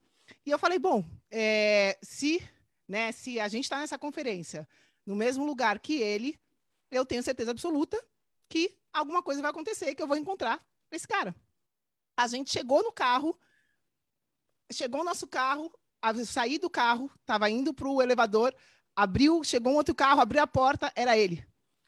E 0.45 0.51
eu 0.51 0.59
falei, 0.59 0.79
bom, 0.79 1.05
é, 1.31 1.99
se, 2.03 2.43
né, 2.89 3.13
se 3.13 3.39
a 3.39 3.49
gente 3.49 3.65
está 3.65 3.79
nessa 3.79 3.99
conferência 3.99 4.67
no 5.09 5.17
mesmo 5.17 5.47
lugar 5.47 5.79
que 5.79 5.95
ele, 6.03 6.38
eu 6.91 7.03
tenho 7.03 7.23
certeza 7.23 7.50
absoluta 7.50 7.99
que 8.47 8.77
alguma 8.93 9.23
coisa 9.23 9.41
vai 9.41 9.50
acontecer, 9.50 9.95
que 9.95 10.03
eu 10.03 10.07
vou 10.07 10.19
encontrar 10.19 10.62
esse 10.91 11.09
cara. 11.09 11.35
A 12.15 12.29
gente 12.29 12.53
chegou 12.53 12.83
no 12.83 12.93
carro, 12.93 13.35
chegou 14.71 15.00
o 15.00 15.05
nosso 15.05 15.27
carro, 15.27 15.73
saí 16.27 16.59
do 16.59 16.69
carro, 16.69 17.11
estava 17.21 17.49
indo 17.49 17.73
para 17.73 17.88
o 17.88 18.03
elevador, 18.03 18.55
abriu, 18.95 19.43
chegou 19.43 19.73
um 19.73 19.77
outro 19.77 19.95
carro, 19.95 20.21
abriu 20.21 20.43
a 20.43 20.47
porta, 20.47 20.93
era 20.95 21.17
ele. 21.17 21.43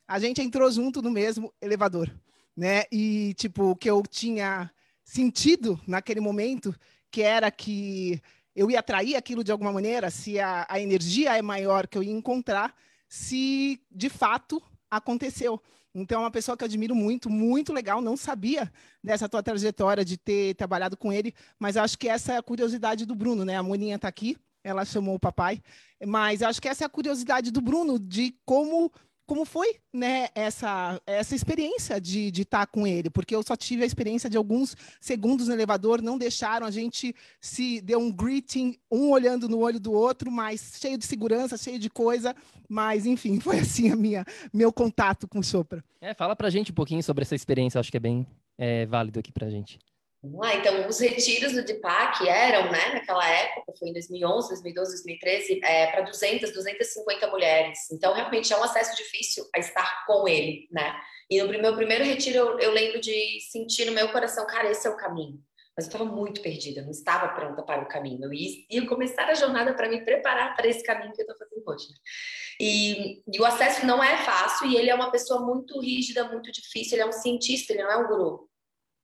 A 0.08 0.18
gente 0.18 0.40
entrou 0.40 0.70
junto 0.70 1.02
no 1.02 1.10
mesmo 1.10 1.52
elevador, 1.60 2.10
né? 2.56 2.84
E 2.90 3.34
tipo 3.34 3.64
o 3.64 3.76
que 3.76 3.90
eu 3.90 4.02
tinha 4.02 4.72
sentido 5.04 5.78
naquele 5.86 6.20
momento, 6.20 6.74
que 7.10 7.20
era 7.20 7.50
que 7.50 8.22
eu 8.56 8.70
ia 8.70 8.80
atrair 8.80 9.14
aquilo 9.14 9.44
de 9.44 9.52
alguma 9.52 9.72
maneira, 9.72 10.10
se 10.10 10.40
a, 10.40 10.66
a 10.70 10.80
energia 10.80 11.36
é 11.36 11.42
maior 11.42 11.86
que 11.86 11.98
eu 11.98 12.02
ia 12.02 12.12
encontrar, 12.12 12.74
se 13.10 13.82
de 13.90 14.08
fato 14.08 14.62
aconteceu. 14.88 15.60
Então, 15.92 16.20
é 16.20 16.24
uma 16.24 16.30
pessoa 16.30 16.56
que 16.56 16.62
eu 16.62 16.66
admiro 16.66 16.94
muito, 16.94 17.28
muito 17.28 17.72
legal. 17.72 18.00
Não 18.00 18.16
sabia 18.16 18.72
dessa 19.02 19.28
tua 19.28 19.42
trajetória 19.42 20.04
de 20.04 20.16
ter 20.16 20.54
trabalhado 20.54 20.96
com 20.96 21.12
ele, 21.12 21.34
mas 21.58 21.76
acho 21.76 21.98
que 21.98 22.08
essa 22.08 22.32
é 22.32 22.36
a 22.36 22.42
curiosidade 22.42 23.04
do 23.04 23.14
Bruno, 23.14 23.44
né? 23.44 23.56
A 23.56 23.62
Moninha 23.62 23.96
está 23.96 24.06
aqui, 24.06 24.36
ela 24.62 24.84
chamou 24.84 25.16
o 25.16 25.20
papai, 25.20 25.60
mas 26.06 26.42
acho 26.42 26.62
que 26.62 26.68
essa 26.68 26.84
é 26.84 26.86
a 26.86 26.90
curiosidade 26.90 27.50
do 27.50 27.60
Bruno 27.60 27.98
de 27.98 28.36
como 28.44 28.92
como 29.30 29.44
foi 29.44 29.76
né, 29.92 30.26
essa, 30.34 31.00
essa 31.06 31.36
experiência 31.36 32.00
de 32.00 32.30
estar 32.30 32.66
tá 32.66 32.66
com 32.66 32.84
ele, 32.84 33.08
porque 33.08 33.32
eu 33.32 33.44
só 33.44 33.54
tive 33.54 33.84
a 33.84 33.86
experiência 33.86 34.28
de 34.28 34.36
alguns 34.36 34.76
segundos 35.00 35.46
no 35.46 35.54
elevador, 35.54 36.02
não 36.02 36.18
deixaram, 36.18 36.66
a 36.66 36.70
gente 36.72 37.14
se 37.40 37.80
deu 37.80 38.00
um 38.00 38.10
greeting, 38.10 38.76
um 38.90 39.08
olhando 39.10 39.48
no 39.48 39.60
olho 39.60 39.78
do 39.78 39.92
outro, 39.92 40.32
mas 40.32 40.78
cheio 40.80 40.98
de 40.98 41.06
segurança, 41.06 41.56
cheio 41.56 41.78
de 41.78 41.88
coisa, 41.88 42.34
mas 42.68 43.06
enfim, 43.06 43.38
foi 43.38 43.60
assim 43.60 43.92
a 43.92 43.94
minha 43.94 44.24
meu 44.52 44.72
contato 44.72 45.28
com 45.28 45.38
o 45.38 45.44
Sopra. 45.44 45.84
É, 46.00 46.12
fala 46.12 46.34
pra 46.34 46.50
gente 46.50 46.72
um 46.72 46.74
pouquinho 46.74 47.00
sobre 47.00 47.22
essa 47.22 47.36
experiência, 47.36 47.78
acho 47.78 47.92
que 47.92 47.98
é 47.98 48.00
bem 48.00 48.26
é, 48.58 48.84
válido 48.84 49.20
aqui 49.20 49.30
pra 49.30 49.48
gente. 49.48 49.78
Vamos 50.22 50.38
lá, 50.38 50.54
então, 50.54 50.86
os 50.86 51.00
retiros 51.00 51.52
do 51.52 51.64
DIPAC 51.64 52.28
eram, 52.28 52.70
né, 52.70 52.92
naquela 52.92 53.26
época, 53.26 53.72
foi 53.78 53.88
em 53.88 53.92
2011, 53.94 54.48
2012, 54.48 54.90
2013, 54.90 55.60
é, 55.64 55.86
para 55.86 56.02
200, 56.02 56.52
250 56.52 57.26
mulheres. 57.28 57.90
Então, 57.90 58.12
realmente 58.12 58.52
é 58.52 58.56
um 58.56 58.62
acesso 58.62 58.94
difícil 58.96 59.48
a 59.54 59.58
estar 59.58 60.04
com 60.06 60.28
ele, 60.28 60.68
né? 60.70 60.94
E 61.30 61.42
no 61.42 61.48
meu 61.48 61.74
primeiro 61.74 62.04
retiro, 62.04 62.36
eu, 62.36 62.58
eu 62.58 62.70
lembro 62.70 63.00
de 63.00 63.40
sentir 63.50 63.86
no 63.86 63.92
meu 63.92 64.12
coração, 64.12 64.46
cara, 64.46 64.70
esse 64.70 64.86
é 64.86 64.90
o 64.90 64.96
caminho. 64.96 65.40
Mas 65.74 65.86
eu 65.86 65.92
estava 65.92 66.04
muito 66.04 66.42
perdida, 66.42 66.82
não 66.82 66.90
estava 66.90 67.28
pronta 67.28 67.62
para 67.62 67.82
o 67.82 67.88
caminho. 67.88 68.22
Eu 68.22 68.34
ia, 68.34 68.50
ia 68.68 68.86
começar 68.86 69.24
a 69.24 69.34
jornada 69.34 69.72
para 69.72 69.88
me 69.88 70.04
preparar 70.04 70.54
para 70.54 70.68
esse 70.68 70.82
caminho 70.82 71.12
que 71.14 71.22
eu 71.22 71.26
estou 71.26 71.38
fazendo 71.38 71.62
hoje. 71.66 71.88
Né? 71.88 71.94
E, 72.60 73.22
e 73.32 73.40
o 73.40 73.44
acesso 73.46 73.86
não 73.86 74.04
é 74.04 74.18
fácil, 74.18 74.66
e 74.66 74.76
ele 74.76 74.90
é 74.90 74.94
uma 74.94 75.10
pessoa 75.10 75.40
muito 75.40 75.80
rígida, 75.80 76.28
muito 76.28 76.52
difícil, 76.52 76.96
ele 76.96 77.02
é 77.04 77.06
um 77.06 77.12
cientista, 77.12 77.72
ele 77.72 77.84
não 77.84 77.90
é 77.90 77.96
um 77.96 78.08
guru. 78.08 78.49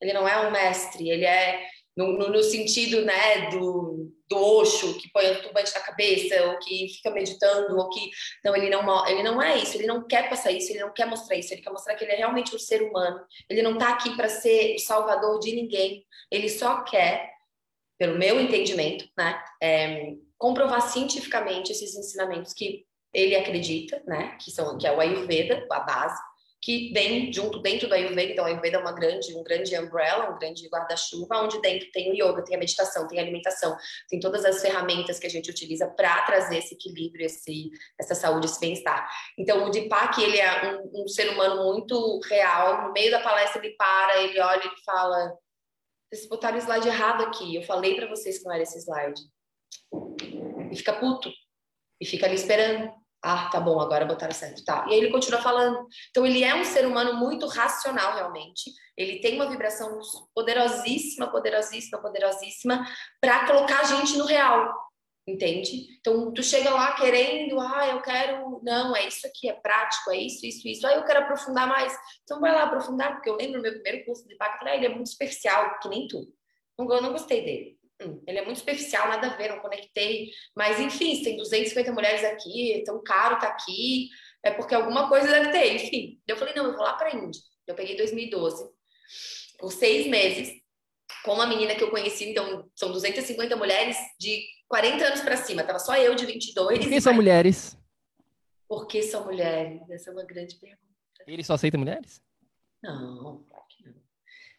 Ele 0.01 0.13
não 0.13 0.29
é 0.29 0.47
um 0.47 0.51
mestre, 0.51 1.09
ele 1.09 1.25
é 1.25 1.67
no, 1.97 2.13
no, 2.13 2.31
no 2.31 2.43
sentido 2.43 3.05
né, 3.05 3.49
do, 3.51 4.13
do 4.29 4.37
Osho, 4.37 4.99
que 4.99 5.11
põe 5.11 5.31
o 5.31 5.43
turbante 5.43 5.73
na 5.75 5.81
cabeça, 5.81 6.47
ou 6.47 6.59
que 6.59 6.89
fica 6.95 7.11
meditando, 7.11 7.75
ou 7.77 7.89
que. 7.89 8.11
Não, 8.45 8.55
ele 8.55 8.69
não, 8.69 9.07
ele 9.07 9.23
não 9.23 9.41
é 9.41 9.57
isso, 9.57 9.77
ele 9.77 9.87
não 9.87 10.07
quer 10.07 10.29
passar 10.29 10.53
isso, 10.53 10.71
ele 10.71 10.81
não 10.81 10.93
quer 10.93 11.07
mostrar 11.07 11.37
isso, 11.37 11.55
ele 11.55 11.63
quer 11.63 11.71
mostrar 11.71 11.95
que 11.95 12.05
ele 12.05 12.13
é 12.13 12.17
realmente 12.17 12.55
um 12.55 12.59
ser 12.59 12.83
humano. 12.83 13.25
Ele 13.49 13.63
não 13.63 13.75
está 13.75 13.91
aqui 13.91 14.15
para 14.15 14.29
ser 14.29 14.75
o 14.75 14.79
salvador 14.79 15.41
de 15.41 15.53
ninguém, 15.53 16.05
ele 16.31 16.51
só 16.51 16.83
quer, 16.83 17.31
pelo 17.99 18.19
meu 18.19 18.39
entendimento, 18.39 19.09
né, 19.17 19.43
é, 19.63 20.13
comprovar 20.37 20.83
cientificamente 20.83 21.73
esses 21.73 21.97
ensinamentos 21.97 22.53
que 22.53 22.85
ele 23.15 23.35
acredita, 23.35 24.03
né, 24.07 24.37
que, 24.39 24.51
são, 24.51 24.77
que 24.77 24.87
é 24.87 24.93
o 24.93 25.01
Ayurveda, 25.01 25.67
a 25.73 25.81
base 25.81 26.21
que 26.67 26.93
vem 26.93 27.33
junto 27.33 27.61
dentro 27.61 27.87
do 27.87 27.95
Ayurveda. 27.95 28.33
Então, 28.33 28.45
o 28.45 28.49
Ayurveda 28.49 28.77
é 28.77 28.81
uma 28.81 28.91
grande, 28.91 29.33
um 29.37 29.45
grande 29.45 29.79
umbrella, 29.79 30.31
um 30.31 30.37
grande 30.37 30.69
guarda-chuva, 30.69 31.39
onde 31.45 31.61
dentro 31.61 31.89
tem 31.93 32.11
o 32.11 32.15
yoga, 32.15 32.43
tem 32.43 32.57
a 32.57 32.59
meditação, 32.59 33.07
tem 33.07 33.21
a 33.21 33.23
alimentação, 33.23 33.77
tem 34.09 34.19
todas 34.19 34.45
as 34.45 34.61
ferramentas 34.61 35.21
que 35.21 35.29
a 35.29 35.31
gente 35.31 35.49
utiliza 35.49 35.87
para 35.87 36.23
trazer 36.23 36.59
esse 36.59 36.75
equilíbrio, 36.75 37.25
esse, 37.25 37.71
essa 37.97 38.17
saúde, 38.17 38.47
esse 38.47 38.59
bem-estar. 38.59 39.09
Então, 39.39 39.65
o 39.65 39.71
Deepak, 39.71 40.21
ele 40.21 40.41
é 40.41 40.73
um, 40.73 41.05
um, 41.05 41.07
ser 41.07 41.31
humano 41.31 41.73
muito 41.73 42.19
real. 42.29 42.89
No 42.89 42.93
meio 42.93 43.13
da 43.13 43.21
palestra, 43.21 43.65
ele 43.65 43.77
para, 43.77 44.21
ele 44.25 44.41
olha 44.41 44.65
e 44.65 44.85
fala: 44.85 45.39
vocês 46.13 46.29
botaram 46.29 46.57
o 46.57 46.61
slide 46.61 46.89
errado 46.89 47.23
aqui. 47.23 47.55
Eu 47.55 47.63
falei 47.63 47.95
para 47.95 48.09
vocês 48.09 48.39
que 48.39 48.45
não 48.45 48.53
era 48.53 48.65
esse 48.65 48.79
slide. 48.79 49.23
E 50.73 50.77
fica 50.77 50.99
puto. 50.99 51.31
E 52.01 52.05
fica 52.05 52.27
ali 52.27 52.35
esperando. 52.35 52.93
Ah, 53.29 53.49
tá 53.51 53.59
bom, 53.59 53.81
agora 53.81 54.05
botaram 54.05 54.33
certo, 54.33 54.65
tá. 54.65 54.87
E 54.89 54.93
aí 54.93 55.01
ele 55.01 55.11
continua 55.11 55.43
falando. 55.43 55.85
Então 56.11 56.25
ele 56.25 56.45
é 56.45 56.55
um 56.55 56.63
ser 56.63 56.87
humano 56.87 57.15
muito 57.15 57.49
racional 57.49 58.15
realmente. 58.15 58.71
Ele 58.97 59.19
tem 59.19 59.35
uma 59.35 59.51
vibração 59.51 59.99
poderosíssima, 60.33 61.29
poderosíssima, 61.29 62.01
poderosíssima 62.01 62.87
para 63.21 63.45
colocar 63.49 63.81
a 63.81 63.85
gente 63.85 64.17
no 64.17 64.27
real, 64.27 64.73
entende? 65.27 65.89
Então 65.99 66.33
tu 66.33 66.41
chega 66.41 66.71
lá 66.71 66.93
querendo, 66.93 67.59
ah, 67.59 67.89
eu 67.89 68.01
quero, 68.01 68.61
não, 68.63 68.95
é 68.95 69.09
isso 69.09 69.27
aqui, 69.27 69.49
é 69.49 69.55
prático, 69.55 70.13
é 70.13 70.19
isso, 70.19 70.47
isso, 70.47 70.69
isso. 70.69 70.87
Ah, 70.87 70.93
eu 70.93 71.05
quero 71.05 71.25
aprofundar 71.25 71.67
mais. 71.67 71.93
Então 72.23 72.39
vai 72.41 72.53
lá 72.53 72.63
aprofundar, 72.63 73.15
porque 73.15 73.29
eu 73.29 73.35
lembro 73.35 73.61
meu 73.61 73.73
primeiro 73.73 74.05
curso 74.05 74.25
de 74.29 74.37
pacto, 74.37 74.69
ele 74.69 74.87
é 74.87 74.89
muito 74.89 75.09
especial, 75.09 75.81
que 75.81 75.89
nem 75.89 76.07
tu. 76.07 76.33
Não, 76.79 76.89
eu 76.93 77.03
não 77.03 77.11
gostei 77.11 77.45
dele. 77.45 77.76
Hum, 78.03 78.23
ele 78.27 78.39
é 78.39 78.45
muito 78.45 78.59
superficial, 78.59 79.09
nada 79.09 79.29
a 79.29 79.37
ver, 79.37 79.49
não 79.49 79.61
conectei. 79.61 80.31
Mas, 80.55 80.79
enfim, 80.79 81.15
se 81.15 81.25
tem 81.25 81.37
250 81.37 81.93
mulheres 81.93 82.25
aqui, 82.25 82.75
é 82.75 82.85
tão 82.85 83.03
caro 83.03 83.39
tá 83.39 83.49
aqui, 83.49 84.09
é 84.43 84.51
porque 84.51 84.75
alguma 84.75 85.09
coisa 85.09 85.27
deve 85.29 85.51
ter, 85.51 85.75
enfim. 85.75 86.21
Eu 86.27 86.37
falei, 86.37 86.55
não, 86.55 86.67
eu 86.67 86.73
vou 86.73 86.83
lá 86.83 86.95
para 86.95 87.09
a 87.09 87.15
Índia. 87.15 87.41
Eu 87.67 87.75
peguei 87.75 87.97
2012, 87.97 88.71
por 89.59 89.73
seis 89.73 90.07
meses, 90.07 90.53
com 91.25 91.33
uma 91.35 91.47
menina 91.47 91.75
que 91.75 91.83
eu 91.83 91.91
conheci, 91.91 92.31
então, 92.31 92.69
são 92.75 92.93
250 92.93 93.57
mulheres 93.57 93.97
de 94.21 94.45
40 94.69 95.05
anos 95.05 95.21
para 95.21 95.37
cima. 95.37 95.65
Tava 95.65 95.79
só 95.79 95.97
eu 95.97 96.15
de 96.15 96.27
22. 96.27 96.79
Por 96.79 96.89
que 96.89 97.01
são 97.01 97.15
mulheres? 97.15 97.77
Por 98.69 98.87
que 98.87 99.03
são 99.03 99.25
mulheres? 99.25 99.89
Essa 99.91 100.11
é 100.11 100.13
uma 100.13 100.25
grande 100.25 100.57
pergunta. 100.57 100.85
Ele 101.27 101.43
só 101.43 101.55
aceita 101.55 101.79
mulheres? 101.79 102.21
Não, 102.83 103.45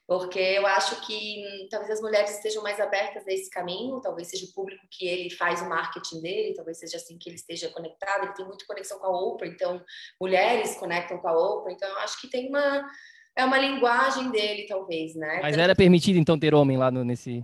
porque 0.07 0.39
eu 0.39 0.65
acho 0.65 1.05
que 1.05 1.43
hum, 1.45 1.67
talvez 1.69 1.91
as 1.91 2.01
mulheres 2.01 2.31
estejam 2.31 2.63
mais 2.63 2.79
abertas 2.79 3.27
a 3.27 3.31
esse 3.31 3.49
caminho, 3.49 3.99
talvez 3.99 4.29
seja 4.29 4.45
o 4.45 4.53
público 4.53 4.87
que 4.89 5.05
ele 5.05 5.29
faz 5.29 5.61
o 5.61 5.67
marketing 5.67 6.21
dele, 6.21 6.53
talvez 6.55 6.79
seja 6.79 6.95
assim 6.95 7.17
que 7.17 7.29
ele 7.29 7.35
esteja 7.35 7.69
conectado, 7.69 8.23
ele 8.23 8.33
tem 8.33 8.45
muita 8.45 8.65
conexão 8.65 8.97
com 8.99 9.05
a 9.05 9.09
Oprah, 9.09 9.47
então 9.47 9.83
mulheres 10.19 10.75
conectam 10.75 11.17
com 11.17 11.27
a 11.27 11.37
Oprah, 11.37 11.73
então 11.73 11.89
eu 11.89 11.99
acho 11.99 12.21
que 12.21 12.29
tem 12.29 12.47
uma 12.47 12.89
é 13.35 13.45
uma 13.45 13.57
linguagem 13.57 14.31
dele 14.31 14.65
talvez, 14.65 15.13
né? 15.13 15.41
Mas 15.43 15.57
era 15.57 15.75
permitido 15.75 16.17
então 16.17 16.39
ter 16.39 16.55
homem 16.55 16.77
lá 16.77 16.89
no, 16.89 17.03
nesse 17.03 17.43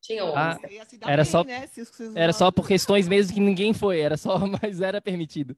tinha 0.00 0.24
homens. 0.24 0.58
Ah, 1.02 1.10
era 1.12 1.24
só 1.24 1.44
né? 1.44 1.68
era 2.16 2.32
só 2.32 2.50
por 2.50 2.66
questões 2.66 3.06
mesmo 3.06 3.34
que 3.34 3.40
ninguém 3.40 3.72
foi, 3.72 4.00
era 4.00 4.16
só, 4.16 4.36
mas 4.60 4.80
era 4.80 5.00
permitido. 5.00 5.56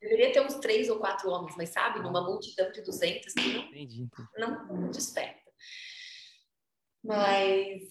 Deveria 0.00 0.32
ter 0.32 0.40
uns 0.40 0.54
três 0.54 0.90
ou 0.90 0.98
quatro 0.98 1.30
homens, 1.30 1.54
mas 1.56 1.68
sabe, 1.68 2.00
numa 2.00 2.22
multidão 2.22 2.72
de 2.72 2.82
200 2.82 3.34
que 3.34 3.52
não, 3.52 3.62
entendi, 3.66 4.08
não 4.36 4.90
desperta. 4.90 5.41
Mas 7.02 7.82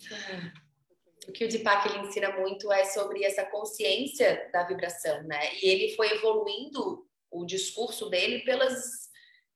o 1.28 1.32
que 1.32 1.46
o 1.46 1.48
Deepak 1.48 1.88
ele 1.88 2.08
ensina 2.08 2.32
muito 2.38 2.72
é 2.72 2.86
sobre 2.86 3.24
essa 3.24 3.46
consciência 3.46 4.50
da 4.52 4.64
vibração, 4.64 5.24
né? 5.24 5.54
E 5.62 5.68
ele 5.68 5.96
foi 5.96 6.12
evoluindo 6.12 7.06
o 7.30 7.46
discurso 7.46 8.10
dele 8.10 8.40
pelas 8.40 9.10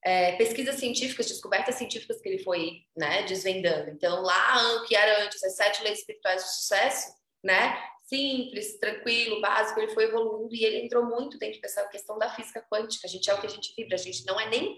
é, 0.04 0.34
pesquisas 0.34 0.76
científicas, 0.76 1.26
descobertas 1.26 1.76
científicas 1.76 2.22
que 2.22 2.30
ele 2.30 2.44
foi 2.44 2.84
né, 2.96 3.24
desvendando. 3.24 3.90
Então, 3.90 4.22
lá, 4.22 4.76
o 4.76 4.86
que 4.86 4.96
era 4.96 5.26
antes, 5.26 5.44
as 5.44 5.56
sete 5.56 5.84
leis 5.84 6.00
espirituais 6.00 6.44
de 6.44 6.50
sucesso, 6.50 7.14
né? 7.44 7.76
Simples, 8.04 8.78
tranquilo, 8.80 9.42
básico, 9.42 9.80
ele 9.80 9.94
foi 9.94 10.04
evoluindo 10.04 10.54
e 10.54 10.64
ele 10.64 10.86
entrou 10.86 11.04
muito 11.06 11.40
dentro 11.40 11.60
dessa 11.60 11.88
questão 11.88 12.20
da 12.20 12.30
física 12.36 12.64
quântica. 12.72 13.08
A 13.08 13.10
gente 13.10 13.28
é 13.28 13.34
o 13.34 13.42
que 13.42 13.48
a 13.48 13.50
gente 13.50 13.74
vibra, 13.76 13.96
a 13.96 14.00
gente 14.00 14.24
não 14.26 14.40
é 14.40 14.48
nem 14.48 14.78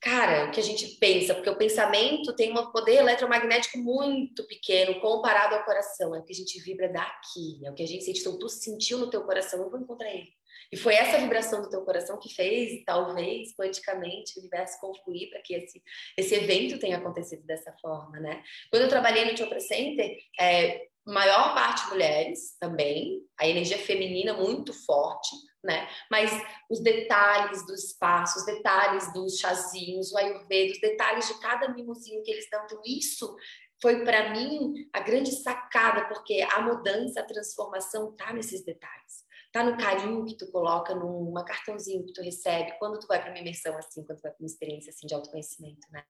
cara, 0.00 0.46
o 0.46 0.50
que 0.50 0.60
a 0.60 0.62
gente 0.62 0.96
pensa, 0.98 1.34
porque 1.34 1.50
o 1.50 1.56
pensamento 1.56 2.34
tem 2.34 2.52
um 2.52 2.70
poder 2.70 2.96
eletromagnético 2.96 3.78
muito 3.78 4.46
pequeno 4.46 5.00
comparado 5.00 5.54
ao 5.54 5.64
coração, 5.64 6.14
é 6.14 6.20
o 6.20 6.24
que 6.24 6.32
a 6.32 6.36
gente 6.36 6.60
vibra 6.60 6.88
daqui, 6.88 7.60
é 7.64 7.70
o 7.70 7.74
que 7.74 7.82
a 7.82 7.86
gente 7.86 8.04
sente, 8.04 8.20
então 8.20 8.38
tu 8.38 8.48
sentiu 8.48 8.98
no 8.98 9.10
teu 9.10 9.22
coração, 9.24 9.60
eu 9.60 9.70
vou 9.70 9.80
encontrar 9.80 10.10
ele. 10.10 10.28
E 10.70 10.76
foi 10.76 10.94
essa 10.94 11.18
vibração 11.18 11.62
do 11.62 11.70
teu 11.70 11.82
coração 11.82 12.18
que 12.18 12.32
fez, 12.34 12.82
talvez, 12.84 13.54
quanticamente, 13.54 14.36
o 14.36 14.40
universo 14.40 14.80
confluir 14.80 15.30
para 15.30 15.40
que 15.40 15.54
esse, 15.54 15.82
esse 16.16 16.34
evento 16.34 16.78
tenha 16.78 16.96
acontecido 16.96 17.44
dessa 17.44 17.72
forma, 17.80 18.18
né? 18.18 18.42
Quando 18.70 18.82
eu 18.82 18.88
trabalhei 18.88 19.24
no 19.30 19.36
Chopra 19.36 19.60
Center, 19.60 20.16
é, 20.38 20.88
maior 21.06 21.54
parte 21.54 21.88
mulheres 21.88 22.56
também, 22.58 23.22
a 23.38 23.46
energia 23.46 23.78
feminina 23.78 24.34
muito 24.34 24.72
forte, 24.72 25.34
né? 25.62 25.88
Mas 26.10 26.30
os 26.70 26.80
detalhes 26.80 27.64
do 27.66 27.74
espaço, 27.74 28.38
os 28.38 28.46
detalhes 28.46 29.12
dos 29.12 29.38
chazinhos, 29.38 30.12
o 30.12 30.18
ayurveda, 30.18 30.72
os 30.72 30.80
detalhes 30.80 31.28
de 31.28 31.40
cada 31.40 31.68
mimozinho 31.68 32.22
que 32.22 32.30
eles 32.30 32.48
dão, 32.50 32.64
então 32.64 32.80
isso 32.84 33.36
foi 33.80 34.04
para 34.04 34.30
mim 34.30 34.88
a 34.92 35.00
grande 35.00 35.30
sacada, 35.32 36.06
porque 36.08 36.46
a 36.50 36.62
mudança, 36.62 37.20
a 37.20 37.26
transformação 37.26 38.10
está 38.10 38.32
nesses 38.32 38.64
detalhes 38.64 39.25
tá 39.56 39.64
no 39.64 39.78
carinho 39.78 40.22
que 40.26 40.36
tu 40.36 40.50
coloca 40.52 40.94
numa 40.94 41.42
cartãozinho 41.42 42.04
que 42.04 42.12
tu 42.12 42.20
recebe 42.20 42.72
quando 42.78 42.98
tu 42.98 43.06
vai 43.06 43.22
para 43.22 43.30
uma 43.30 43.38
imersão 43.38 43.74
assim, 43.78 44.04
quando 44.04 44.18
tu 44.18 44.22
vai 44.22 44.32
para 44.32 44.40
uma 44.42 44.46
experiência 44.46 44.90
assim 44.90 45.06
de 45.06 45.14
autoconhecimento, 45.14 45.80
né? 45.90 46.04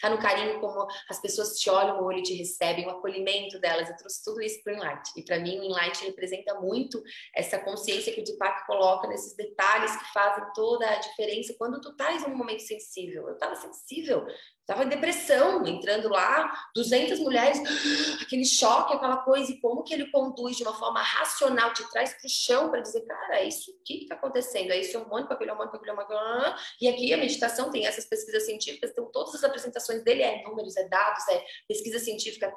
Tá 0.00 0.08
no 0.08 0.18
carinho 0.18 0.60
como 0.60 0.86
as 1.10 1.20
pessoas 1.20 1.58
te 1.58 1.68
olham 1.68 1.96
no 1.96 2.04
olho 2.04 2.22
te 2.22 2.34
recebem, 2.34 2.86
o 2.86 2.90
acolhimento 2.90 3.58
delas. 3.58 3.90
Eu 3.90 3.96
trouxe 3.96 4.22
tudo 4.22 4.40
isso 4.40 4.62
para 4.62 4.74
o 4.74 4.76
Inlight. 4.76 5.10
E 5.16 5.24
para 5.24 5.40
mim 5.40 5.58
o 5.58 5.64
Inlight 5.64 6.04
representa 6.04 6.60
muito 6.60 7.02
essa 7.34 7.58
consciência 7.58 8.14
que 8.14 8.20
o 8.20 8.24
Deepak 8.24 8.64
coloca 8.64 9.08
nesses 9.08 9.34
detalhes 9.34 9.96
que 9.96 10.12
fazem 10.12 10.44
toda 10.54 10.88
a 10.88 10.96
diferença 10.96 11.52
quando 11.58 11.80
tu 11.80 11.90
estás 11.90 12.22
em 12.22 12.30
um 12.30 12.36
momento 12.36 12.62
sensível. 12.62 13.26
Eu 13.26 13.34
estava 13.34 13.56
sensível, 13.56 14.24
Estava 14.64 14.82
em 14.82 14.88
depressão, 14.88 15.66
entrando 15.66 16.08
lá, 16.08 16.50
200 16.74 17.20
mulheres, 17.20 17.60
aquele 18.22 18.46
choque, 18.46 18.94
aquela 18.94 19.18
coisa, 19.18 19.52
e 19.52 19.60
como 19.60 19.82
que 19.82 19.92
ele 19.92 20.10
conduz 20.10 20.56
de 20.56 20.62
uma 20.62 20.72
forma 20.72 21.02
racional, 21.02 21.74
te 21.74 21.86
traz 21.90 22.14
para 22.14 22.26
o 22.26 22.30
chão 22.30 22.70
para 22.70 22.80
dizer, 22.80 23.02
cara, 23.02 23.40
é 23.40 23.46
isso 23.46 23.78
que 23.84 24.04
está 24.04 24.14
acontecendo, 24.14 24.70
é 24.70 24.78
esse 24.78 24.96
hormônio, 24.96 25.30
aquele 25.30 25.50
hormônio, 25.50 25.70
aquele 25.70 25.90
hormônio, 25.90 26.54
e 26.80 26.88
aqui 26.88 27.12
a 27.12 27.18
meditação 27.18 27.70
tem 27.70 27.86
essas 27.86 28.06
pesquisas 28.06 28.46
científicas, 28.46 28.90
então 28.90 29.04
todas 29.12 29.34
as 29.34 29.44
apresentações 29.44 30.02
dele 30.02 30.22
é 30.22 30.42
números, 30.44 30.74
é 30.78 30.88
dados, 30.88 31.28
é 31.28 31.44
pesquisa 31.68 31.98
científica, 31.98 32.50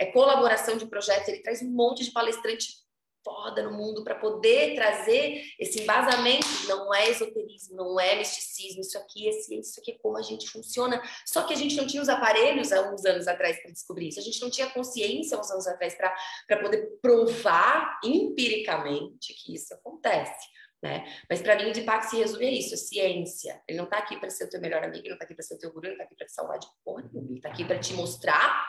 é 0.00 0.06
colaboração 0.06 0.78
de 0.78 0.86
projetos, 0.86 1.28
ele 1.28 1.42
traz 1.42 1.60
um 1.60 1.70
monte 1.70 2.04
de 2.04 2.10
palestrante 2.10 2.80
foda 3.24 3.62
no 3.62 3.72
mundo 3.72 4.04
para 4.04 4.14
poder 4.14 4.74
trazer 4.74 5.42
esse 5.58 5.82
embasamento. 5.82 6.46
Não 6.66 6.94
é 6.94 7.10
esoterismo, 7.10 7.76
não 7.76 8.00
é 8.00 8.16
misticismo, 8.16 8.80
isso 8.80 8.98
aqui 8.98 9.28
é 9.28 9.32
ciência, 9.32 9.70
isso 9.70 9.80
aqui 9.80 9.92
é 9.92 9.98
como 10.02 10.16
a 10.16 10.22
gente 10.22 10.48
funciona. 10.48 11.02
Só 11.26 11.42
que 11.44 11.54
a 11.54 11.56
gente 11.56 11.76
não 11.76 11.86
tinha 11.86 12.02
os 12.02 12.08
aparelhos 12.08 12.72
há 12.72 12.92
uns 12.92 13.04
anos 13.04 13.28
atrás 13.28 13.60
para 13.62 13.72
descobrir 13.72 14.08
isso, 14.08 14.20
a 14.20 14.22
gente 14.22 14.40
não 14.40 14.50
tinha 14.50 14.68
consciência 14.70 15.36
há 15.36 15.40
uns 15.40 15.50
anos 15.50 15.66
atrás 15.66 15.96
para 15.96 16.60
poder 16.60 16.98
provar 17.00 18.00
empiricamente 18.04 19.34
que 19.34 19.54
isso 19.54 19.74
acontece. 19.74 20.48
Né? 20.82 21.04
Mas 21.28 21.42
para 21.42 21.56
mim 21.56 21.70
o 21.70 21.72
Deepak 21.72 22.06
se 22.06 22.16
resume 22.16 22.46
a 22.46 22.52
isso, 22.52 22.74
a 22.74 22.78
ciência. 22.78 23.62
Ele 23.68 23.76
não 23.76 23.84
está 23.84 23.98
aqui 23.98 24.18
para 24.18 24.30
ser 24.30 24.44
o 24.44 24.48
teu 24.48 24.60
melhor 24.60 24.82
amigo, 24.82 25.02
ele 25.02 25.10
não 25.10 25.16
está 25.16 25.24
aqui 25.24 25.34
para 25.34 25.44
ser 25.44 25.54
o 25.54 25.58
teu 25.58 25.72
guru, 25.72 25.86
ele 25.86 25.96
não 25.96 26.04
está 26.04 26.04
aqui 26.04 26.16
para 26.16 26.26
te 26.26 26.32
salvar 26.32 26.58
de 26.58 26.66
porra 26.82 27.10
ele 27.14 27.36
está 27.36 27.48
aqui 27.50 27.64
para 27.64 27.78
te 27.78 27.92
mostrar 27.92 28.66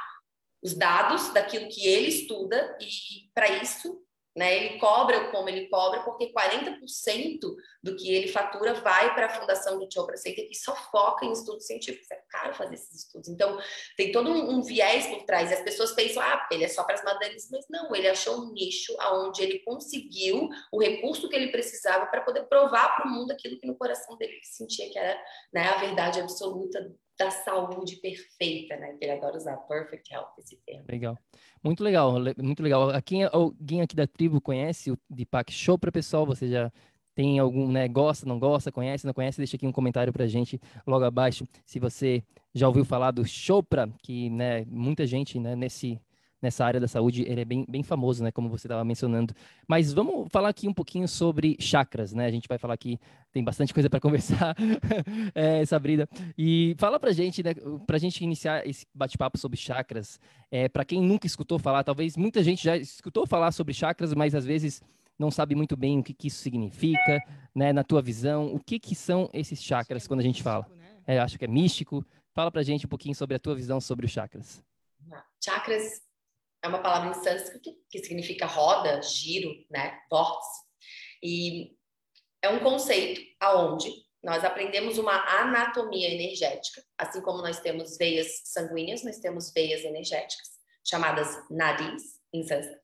os 0.62 0.74
dados 0.74 1.34
daquilo 1.34 1.70
que 1.70 1.88
ele 1.88 2.08
estuda 2.08 2.77
e 2.79 3.31
para 3.34 3.50
isso 3.63 4.00
né? 4.35 4.55
Ele 4.55 4.79
cobra 4.79 5.29
como 5.29 5.50
ele 5.50 5.67
cobra, 5.67 6.03
porque 6.03 6.31
40% 6.31 7.39
do 7.83 7.95
que 7.95 8.13
ele 8.13 8.27
fatura 8.27 8.73
vai 8.75 9.13
para 9.13 9.25
a 9.25 9.29
fundação 9.29 9.77
do 9.77 9.91
Chopra 9.91 10.15
Center, 10.17 10.47
que 10.47 10.55
só 10.55 10.75
foca 10.75 11.25
em 11.25 11.31
estudos 11.31 11.65
científicos. 11.65 12.09
É 12.11 12.21
caro 12.29 12.53
fazer 12.53 12.75
esses 12.75 13.03
estudos. 13.03 13.29
Então, 13.29 13.59
tem 13.97 14.11
todo 14.11 14.29
um, 14.29 14.51
um 14.51 14.61
viés 14.61 15.07
por 15.07 15.23
trás. 15.23 15.51
E 15.51 15.53
as 15.53 15.61
pessoas 15.61 15.91
pensam, 15.93 16.21
ah, 16.23 16.47
ele 16.51 16.63
é 16.63 16.67
só 16.67 16.83
para 16.83 16.95
as 16.95 17.03
madeiras, 17.03 17.50
mas 17.51 17.65
não, 17.69 17.93
ele 17.95 18.07
achou 18.07 18.41
um 18.41 18.51
nicho 18.53 18.95
onde 19.13 19.41
ele 19.43 19.59
conseguiu 19.59 20.50
o 20.71 20.81
recurso 20.81 21.27
que 21.27 21.35
ele 21.35 21.51
precisava 21.51 22.05
para 22.05 22.22
poder 22.22 22.44
provar 22.44 22.96
para 22.96 23.07
o 23.07 23.11
mundo 23.11 23.31
aquilo 23.31 23.59
que 23.59 23.67
no 23.67 23.75
coração 23.75 24.17
dele 24.17 24.33
ele 24.33 24.46
sentia 24.46 24.89
que 24.89 24.98
era 24.98 25.22
né, 25.53 25.67
a 25.67 25.77
verdade 25.77 26.20
absoluta 26.20 26.91
da 27.22 27.29
saúde 27.29 27.98
perfeita, 27.98 28.75
né? 28.77 28.94
Que 28.94 29.05
ele 29.05 29.12
adora 29.12 29.38
usar 29.38 29.55
perfect 29.57 30.12
health 30.12 30.31
esse 30.40 30.57
termo. 30.66 30.86
Legal. 30.90 31.18
Muito 31.64 31.84
legal, 31.84 32.14
muito 32.38 32.64
legal. 32.64 32.90
Aqui, 32.90 33.22
alguém 33.31 33.81
aqui 33.81 33.96
da 33.96 34.07
tribo 34.07 34.42
conhece 34.42 34.92
o 34.92 34.98
Deepak 35.07 35.51
Chopra, 35.53 35.92
pessoal? 35.92 36.25
Você 36.25 36.48
já 36.48 36.72
tem 37.14 37.38
algum, 37.38 37.72
né? 37.72 37.88
Gosta, 37.88 38.25
não 38.25 38.40
gosta, 38.40 38.72
conhece, 38.72 39.05
não 39.05 39.14
conhece? 39.14 39.38
Deixa 39.38 39.55
aqui 39.55 39.68
um 39.68 39.72
comentário 39.72 40.12
pra 40.12 40.25
gente 40.25 40.60
logo 40.88 41.05
abaixo. 41.05 41.48
Se 41.64 41.79
você 41.79 42.24
já 42.55 42.68
ouviu 42.68 42.84
falar 42.84 43.12
do 43.12 43.24
Chopra, 43.24 43.88
que, 44.01 44.29
né, 44.31 44.66
muita 44.66 45.05
gente, 45.05 45.40
né, 45.40 45.55
nesse 45.55 46.00
nessa 46.42 46.66
área 46.66 46.80
da 46.80 46.88
saúde, 46.88 47.24
ele 47.27 47.42
é 47.42 47.46
bem, 47.46 47.66
bem 47.70 47.84
famoso, 47.84 48.24
né, 48.24 48.32
como 48.32 48.50
você 48.50 48.68
estava 48.68 48.84
mencionando. 48.84 49.34
Mas 49.68 49.94
vamos 49.94 50.27
falar 50.32 50.50
aqui 50.50 50.68
um 50.68 50.74
pouquinho 50.74 51.08
sobre 51.08 51.56
chakras, 51.60 52.14
né? 52.14 52.25
A 52.25 52.32
gente 52.32 52.48
vai 52.48 52.58
falar 52.58 52.74
aqui, 52.74 53.00
tem 53.32 53.44
bastante 53.44 53.74
coisa 53.74 53.90
para 53.90 54.00
conversar, 54.01 54.56
é, 55.36 55.64
Sabrina. 55.66 56.08
E 56.38 56.75
fala 56.77 57.00
para 57.00 57.12
gente, 57.12 57.44
né, 57.44 57.54
para 57.86 57.96
a 57.98 58.00
gente 58.00 58.24
iniciar 58.24 58.68
esse 58.68 58.86
bate-papo 58.94 59.38
sobre 59.38 59.58
chakras, 59.58 60.20
é, 60.50 60.68
para 60.68 60.84
quem 60.84 61.01
nunca 61.01 61.27
escutou 61.27 61.60
falar, 61.60 61.84
talvez 61.84 62.18
muita 62.18 62.44
gente 62.44 62.64
já 62.64 62.75
escutou 62.75 63.27
falar 63.27 63.51
sobre 63.51 63.74
chakras, 63.74 64.14
mas 64.14 64.34
às 64.34 64.46
vezes 64.46 64.82
não 65.20 65.30
sabe 65.30 65.54
muito 65.54 65.77
bem 65.77 66.00
o 66.00 66.04
que, 66.04 66.14
que 66.14 66.27
isso 66.27 66.42
significa, 66.42 67.24
né, 67.54 67.72
na 67.72 67.84
tua 67.84 68.01
visão, 68.01 68.54
o 68.54 68.60
que, 68.60 68.80
que 68.80 68.96
são 68.96 69.30
esses 69.32 69.62
chakras 69.62 70.08
quando 70.08 70.22
a 70.22 70.24
gente 70.24 70.42
fala? 70.42 70.68
Né? 70.75 71.16
É, 71.16 71.20
acho 71.20 71.38
que 71.38 71.46
é 71.46 71.48
místico. 71.48 72.04
Fala 72.34 72.50
para 72.50 72.64
gente 72.64 72.86
um 72.86 72.90
pouquinho 72.90 73.14
sobre 73.14 73.36
a 73.36 73.40
tua 73.40 73.54
visão 73.54 73.80
sobre 73.80 74.06
os 74.06 74.12
chakras. 74.12 74.64
Chakras 75.44 76.01
é 76.63 76.67
uma 76.67 76.81
palavra 76.81 77.09
em 77.09 77.24
sânscrito 77.24 77.75
que 77.89 78.00
significa 78.00 78.45
roda, 78.45 79.01
giro, 79.01 79.51
né, 79.69 80.00
vórtice. 80.09 80.61
E 81.24 81.75
é 82.41 82.50
um 82.50 82.59
conceito 82.59 83.21
aonde 83.39 83.91
nós 84.24 84.43
aprendemos 84.45 84.97
uma 84.97 85.15
anatomia 85.41 86.09
energética, 86.09 86.83
assim 86.97 87.21
como 87.21 87.41
nós 87.41 87.59
temos 87.59 87.97
veias 87.97 88.41
sanguíneas, 88.45 89.03
nós 89.03 89.17
temos 89.17 89.51
veias 89.51 89.83
energéticas, 89.83 90.47
chamadas 90.85 91.27
nadis 91.50 92.19
em 92.31 92.43
sânscrito. 92.43 92.81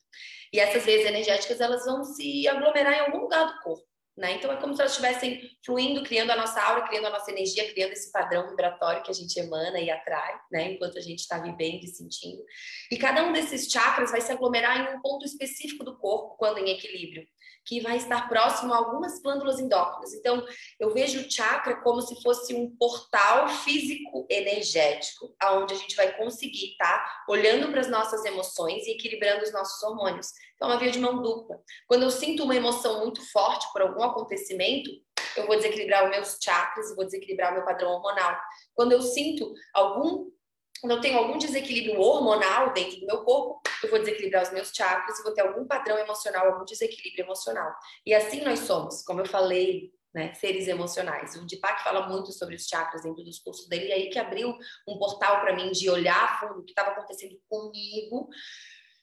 E 0.51 0.59
essas 0.59 0.83
veias 0.83 1.05
energéticas, 1.05 1.61
elas 1.61 1.85
vão 1.85 2.03
se 2.03 2.47
aglomerar 2.47 2.93
em 2.93 2.99
algum 3.01 3.19
lugar 3.19 3.45
do 3.45 3.61
corpo. 3.61 3.85
Né? 4.17 4.33
Então 4.33 4.51
é 4.51 4.55
como 4.55 4.73
se 4.73 4.81
elas 4.81 4.93
estivessem 4.93 5.39
fluindo, 5.63 6.01
criando 6.03 6.31
a 6.31 6.35
nossa 6.35 6.59
aura, 6.59 6.87
criando 6.87 7.05
a 7.05 7.11
nossa 7.11 7.29
energia, 7.29 7.71
criando 7.71 7.91
esse 7.91 8.11
padrão 8.11 8.49
vibratório 8.49 9.03
que 9.03 9.11
a 9.11 9.13
gente 9.13 9.39
emana 9.39 9.79
e 9.79 9.91
atrai, 9.91 10.33
né? 10.51 10.71
enquanto 10.71 10.97
a 10.97 11.01
gente 11.01 11.19
está 11.19 11.37
vivendo 11.37 11.83
e 11.83 11.87
sentindo. 11.87 12.43
E 12.91 12.97
cada 12.97 13.23
um 13.23 13.31
desses 13.31 13.71
chakras 13.71 14.09
vai 14.09 14.19
se 14.19 14.31
aglomerar 14.31 14.79
em 14.79 14.97
um 14.97 15.01
ponto 15.01 15.23
específico 15.23 15.83
do 15.83 15.95
corpo 15.99 16.35
quando 16.35 16.57
em 16.57 16.71
equilíbrio 16.71 17.27
que 17.67 17.81
vai 17.81 17.97
estar 17.97 18.29
próximo 18.29 18.73
a 18.73 18.77
algumas 18.77 19.21
glândulas 19.21 19.59
endócrinas. 19.59 20.13
Então, 20.13 20.45
eu 20.79 20.93
vejo 20.93 21.19
o 21.19 21.31
chakra 21.31 21.75
como 21.81 22.01
se 22.01 22.21
fosse 22.21 22.55
um 22.55 22.73
portal 22.77 23.49
físico 23.49 24.25
energético, 24.29 25.35
aonde 25.39 25.73
a 25.73 25.77
gente 25.77 25.95
vai 25.95 26.15
conseguir 26.17 26.71
estar 26.71 26.97
tá? 26.97 27.25
olhando 27.27 27.69
para 27.69 27.81
as 27.81 27.89
nossas 27.89 28.23
emoções 28.23 28.87
e 28.87 28.91
equilibrando 28.91 29.43
os 29.43 29.51
nossos 29.51 29.83
hormônios. 29.83 30.29
Então, 30.55 30.69
é 30.69 30.73
uma 30.73 30.79
via 30.79 30.91
de 30.91 30.99
mão 30.99 31.21
dupla. 31.21 31.59
Quando 31.87 32.03
eu 32.03 32.09
sinto 32.09 32.43
uma 32.43 32.55
emoção 32.55 33.01
muito 33.01 33.21
forte 33.31 33.67
por 33.73 33.81
algum 33.81 34.01
acontecimento, 34.01 34.89
eu 35.35 35.45
vou 35.45 35.57
desequilibrar 35.57 36.05
os 36.05 36.09
meus 36.09 36.37
chakras 36.41 36.95
vou 36.95 37.05
desequilibrar 37.05 37.51
o 37.51 37.55
meu 37.55 37.65
padrão 37.65 37.91
hormonal. 37.91 38.39
Quando 38.73 38.93
eu 38.93 39.01
sinto 39.01 39.53
algum 39.73 40.31
quando 40.81 40.93
eu 40.93 41.01
tenho 41.01 41.17
algum 41.17 41.37
desequilíbrio 41.37 41.99
hormonal 41.99 42.73
dentro 42.73 42.99
do 42.99 43.05
meu 43.05 43.23
corpo, 43.23 43.61
eu 43.83 43.89
vou 43.89 43.99
desequilibrar 43.99 44.43
os 44.43 44.51
meus 44.51 44.69
chakras 44.69 45.21
vou 45.23 45.33
ter 45.33 45.41
algum 45.41 45.65
padrão 45.65 45.97
emocional, 45.97 46.47
algum 46.47 46.65
desequilíbrio 46.65 47.25
emocional. 47.25 47.73
E 48.05 48.13
assim 48.13 48.41
nós 48.41 48.59
somos, 48.59 49.03
como 49.03 49.21
eu 49.21 49.25
falei, 49.25 49.91
né, 50.13 50.33
seres 50.33 50.67
emocionais. 50.67 51.35
O 51.35 51.45
Deepak 51.45 51.83
fala 51.83 52.07
muito 52.07 52.31
sobre 52.31 52.55
os 52.55 52.65
chakras 52.65 53.03
dentro 53.03 53.23
dos 53.23 53.39
cursos 53.39 53.67
dele, 53.67 53.87
e 53.87 53.93
aí 53.93 54.09
que 54.09 54.17
abriu 54.17 54.55
um 54.87 54.97
portal 54.97 55.41
para 55.41 55.55
mim 55.55 55.71
de 55.71 55.89
olhar 55.89 56.39
o 56.57 56.63
que 56.63 56.71
estava 56.71 56.91
acontecendo 56.91 57.39
comigo, 57.47 58.27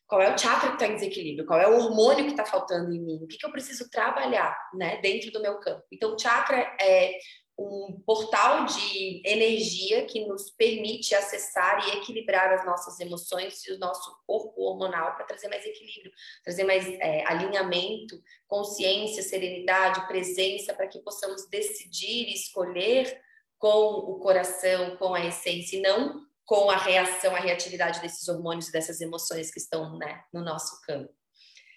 qual 0.06 0.20
é 0.20 0.34
o 0.34 0.38
chakra 0.38 0.70
que 0.70 0.74
está 0.74 0.86
em 0.86 0.94
desequilíbrio, 0.94 1.46
qual 1.46 1.60
é 1.60 1.68
o 1.68 1.76
hormônio 1.76 2.24
que 2.24 2.32
está 2.32 2.44
faltando 2.44 2.92
em 2.92 3.00
mim, 3.00 3.20
o 3.22 3.26
que, 3.26 3.38
que 3.38 3.46
eu 3.46 3.52
preciso 3.52 3.88
trabalhar 3.90 4.56
né, 4.74 5.00
dentro 5.00 5.30
do 5.30 5.40
meu 5.40 5.58
campo. 5.60 5.82
Então, 5.90 6.14
o 6.14 6.18
chakra 6.18 6.58
é 6.80 7.16
um 7.56 8.00
portal 8.04 8.66
de 8.66 9.22
energia 9.24 10.06
que 10.06 10.26
nos 10.26 10.50
permite 10.50 11.14
acessar 11.14 11.86
e 11.86 11.98
equilibrar 11.98 12.52
as 12.52 12.66
nossas 12.66 12.98
emoções 12.98 13.64
e 13.66 13.72
o 13.72 13.78
nosso 13.78 14.16
corpo 14.26 14.60
hormonal 14.60 15.14
para 15.14 15.24
trazer 15.24 15.48
mais 15.48 15.64
equilíbrio, 15.64 16.12
trazer 16.42 16.64
mais 16.64 16.86
é, 16.86 17.24
alinhamento, 17.26 18.20
consciência, 18.48 19.22
serenidade, 19.22 20.06
presença, 20.08 20.74
para 20.74 20.88
que 20.88 20.98
possamos 21.00 21.48
decidir 21.48 22.28
e 22.28 22.34
escolher 22.34 23.22
com 23.58 23.68
o 23.68 24.18
coração, 24.18 24.96
com 24.96 25.14
a 25.14 25.24
essência, 25.24 25.76
e 25.76 25.80
não 25.80 26.24
com 26.44 26.70
a 26.70 26.76
reação, 26.76 27.34
a 27.34 27.40
reatividade 27.40 28.00
desses 28.00 28.28
hormônios 28.28 28.68
e 28.68 28.72
dessas 28.72 29.00
emoções 29.00 29.50
que 29.50 29.58
estão 29.58 29.96
né, 29.96 30.22
no 30.32 30.42
nosso 30.42 30.80
campo. 30.82 31.12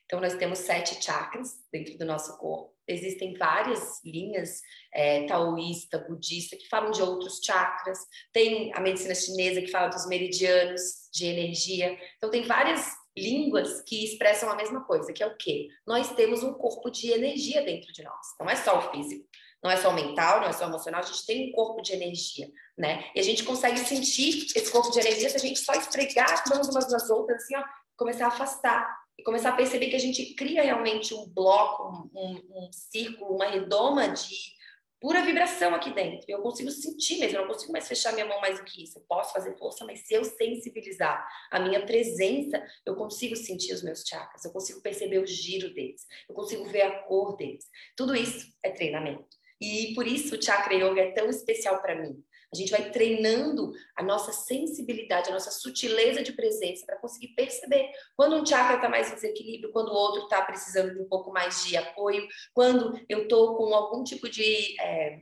Então, 0.07 0.21
nós 0.21 0.35
temos 0.35 0.59
sete 0.59 1.03
chakras 1.03 1.49
dentro 1.69 1.97
do 1.97 2.05
nosso 2.05 2.37
corpo. 2.37 2.73
Existem 2.87 3.33
várias 3.33 4.01
linhas 4.05 4.61
é, 4.93 5.25
taoísta, 5.25 5.99
budista, 5.99 6.55
que 6.55 6.69
falam 6.69 6.91
de 6.91 7.01
outros 7.01 7.41
chakras. 7.43 7.99
Tem 8.31 8.73
a 8.73 8.79
medicina 8.79 9.13
chinesa 9.13 9.61
que 9.61 9.69
fala 9.69 9.89
dos 9.89 10.07
meridianos 10.07 11.09
de 11.13 11.25
energia. 11.25 11.99
Então, 12.15 12.29
tem 12.29 12.43
várias 12.43 12.89
línguas 13.17 13.81
que 13.81 14.05
expressam 14.05 14.49
a 14.49 14.55
mesma 14.55 14.85
coisa, 14.85 15.11
que 15.11 15.21
é 15.21 15.27
o 15.27 15.35
quê? 15.35 15.67
Nós 15.85 16.15
temos 16.15 16.41
um 16.41 16.53
corpo 16.53 16.89
de 16.89 17.11
energia 17.11 17.61
dentro 17.65 17.91
de 17.91 18.01
nós. 18.01 18.27
Não 18.39 18.49
é 18.49 18.55
só 18.55 18.79
o 18.79 18.91
físico, 18.91 19.27
não 19.61 19.69
é 19.69 19.75
só 19.75 19.89
o 19.89 19.93
mental, 19.93 20.39
não 20.39 20.47
é 20.47 20.53
só 20.53 20.65
o 20.65 20.69
emocional, 20.69 21.01
a 21.01 21.05
gente 21.05 21.25
tem 21.25 21.49
um 21.49 21.51
corpo 21.51 21.81
de 21.81 21.91
energia, 21.91 22.47
né? 22.77 23.11
E 23.13 23.19
a 23.19 23.23
gente 23.23 23.43
consegue 23.43 23.79
sentir 23.79 24.45
esse 24.55 24.71
corpo 24.71 24.91
de 24.91 24.99
energia 24.99 25.29
se 25.29 25.35
a 25.35 25.39
gente 25.39 25.59
só 25.59 25.73
esfregar 25.73 26.31
as 26.31 26.49
mãos 26.49 26.69
umas 26.69 26.89
nas 26.89 27.09
outras, 27.09 27.43
assim, 27.43 27.57
ó, 27.57 27.63
começar 27.97 28.25
a 28.25 28.29
afastar 28.29 28.87
e 29.17 29.23
começar 29.23 29.49
a 29.49 29.55
perceber 29.55 29.89
que 29.89 29.95
a 29.95 29.99
gente 29.99 30.33
cria 30.35 30.61
realmente 30.61 31.13
um 31.13 31.27
bloco, 31.27 32.09
um, 32.13 32.35
um, 32.35 32.71
círculo, 32.71 33.35
uma 33.35 33.47
redoma 33.47 34.09
de 34.09 34.55
pura 34.99 35.23
vibração 35.23 35.73
aqui 35.73 35.93
dentro. 35.93 36.25
Eu 36.27 36.41
consigo 36.41 36.69
sentir 36.69 37.19
mesmo, 37.19 37.37
eu 37.37 37.41
não 37.41 37.53
consigo 37.53 37.71
mais 37.71 37.87
fechar 37.87 38.13
minha 38.13 38.25
mão 38.25 38.39
mais 38.39 38.59
do 38.59 38.65
que 38.65 38.83
isso. 38.83 38.99
Eu 38.99 39.03
posso 39.07 39.33
fazer 39.33 39.57
força, 39.57 39.85
mas 39.85 40.05
se 40.05 40.13
eu 40.13 40.23
sensibilizar 40.23 41.27
a 41.51 41.59
minha 41.59 41.85
presença, 41.85 42.63
eu 42.85 42.95
consigo 42.95 43.35
sentir 43.35 43.73
os 43.73 43.83
meus 43.83 44.01
chakras, 44.01 44.45
eu 44.45 44.51
consigo 44.51 44.81
perceber 44.81 45.19
o 45.19 45.27
giro 45.27 45.73
deles, 45.73 46.05
eu 46.29 46.35
consigo 46.35 46.65
ver 46.65 46.81
a 46.81 47.03
cor 47.03 47.35
deles. 47.35 47.65
Tudo 47.95 48.15
isso 48.15 48.47
é 48.63 48.69
treinamento. 48.69 49.35
E 49.59 49.93
por 49.95 50.05
isso 50.05 50.35
o 50.35 50.41
chakra 50.41 50.75
yoga 50.75 51.01
é 51.01 51.11
tão 51.11 51.29
especial 51.29 51.81
para 51.81 51.95
mim. 51.95 52.23
A 52.53 52.55
gente 52.55 52.71
vai 52.71 52.89
treinando 52.91 53.73
a 53.95 54.01
nossa 54.01 54.31
sensibilidade, 54.31 55.29
a 55.29 55.33
nossa 55.33 55.51
sutileza 55.51 56.23
de 56.23 56.31
presença 56.31 56.85
para 56.85 56.97
conseguir 56.97 57.29
perceber 57.29 57.91
quando 58.15 58.35
um 58.35 58.45
chakra 58.45 58.75
está 58.75 58.87
mais 58.87 59.11
em 59.11 59.15
desequilíbrio, 59.15 59.71
quando 59.71 59.89
o 59.89 59.95
outro 59.95 60.23
está 60.23 60.41
precisando 60.43 60.93
de 60.93 61.01
um 61.01 61.09
pouco 61.09 61.31
mais 61.31 61.65
de 61.65 61.75
apoio, 61.75 62.25
quando 62.53 62.99
eu 63.09 63.23
estou 63.23 63.57
com 63.57 63.73
algum 63.73 64.03
tipo 64.03 64.29
de 64.29 64.79
é, 64.79 65.19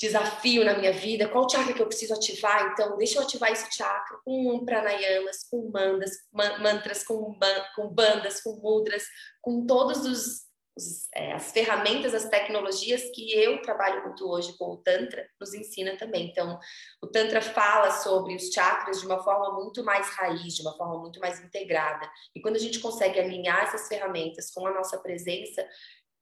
desafio 0.00 0.64
na 0.64 0.76
minha 0.76 0.92
vida, 0.92 1.28
qual 1.28 1.48
chakra 1.48 1.72
que 1.72 1.80
eu 1.80 1.86
preciso 1.86 2.14
ativar? 2.14 2.72
Então, 2.72 2.96
deixa 2.96 3.18
eu 3.18 3.22
ativar 3.22 3.52
esse 3.52 3.72
chakra 3.74 4.18
com 4.24 4.64
pranayamas, 4.64 5.48
com 5.48 5.70
mandas, 5.70 6.10
mantras, 6.32 7.04
com, 7.04 7.38
com 7.76 7.88
bandas, 7.88 8.42
com 8.42 8.56
mudras, 8.56 9.04
com 9.40 9.64
todos 9.64 10.04
os 10.04 10.53
os, 10.76 11.08
é, 11.14 11.32
as 11.32 11.52
ferramentas, 11.52 12.14
as 12.14 12.28
tecnologias 12.28 13.02
que 13.14 13.32
eu 13.32 13.62
trabalho 13.62 14.02
muito 14.02 14.28
hoje 14.28 14.56
com 14.58 14.72
o 14.72 14.76
Tantra 14.76 15.28
nos 15.40 15.54
ensina 15.54 15.96
também. 15.96 16.28
Então, 16.30 16.58
o 17.02 17.06
Tantra 17.06 17.40
fala 17.40 17.90
sobre 17.90 18.34
os 18.34 18.50
chakras 18.50 19.00
de 19.00 19.06
uma 19.06 19.22
forma 19.22 19.54
muito 19.54 19.84
mais 19.84 20.08
raiz, 20.10 20.54
de 20.54 20.62
uma 20.62 20.76
forma 20.76 20.98
muito 20.98 21.20
mais 21.20 21.40
integrada. 21.40 22.10
E 22.34 22.40
quando 22.40 22.56
a 22.56 22.60
gente 22.60 22.80
consegue 22.80 23.20
alinhar 23.20 23.62
essas 23.62 23.88
ferramentas 23.88 24.50
com 24.50 24.66
a 24.66 24.74
nossa 24.74 24.98
presença, 24.98 25.66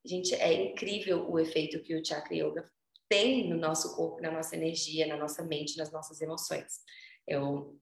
gente, 0.04 0.34
é 0.34 0.52
incrível 0.52 1.30
o 1.30 1.38
efeito 1.38 1.82
que 1.82 1.94
o 1.94 2.04
Chakra 2.04 2.34
Yoga 2.34 2.70
tem 3.08 3.48
no 3.48 3.56
nosso 3.56 3.94
corpo, 3.94 4.20
na 4.20 4.30
nossa 4.30 4.56
energia, 4.56 5.06
na 5.06 5.16
nossa 5.16 5.42
mente, 5.42 5.76
nas 5.76 5.90
nossas 5.92 6.20
emoções. 6.20 6.80
Eu 7.26 7.78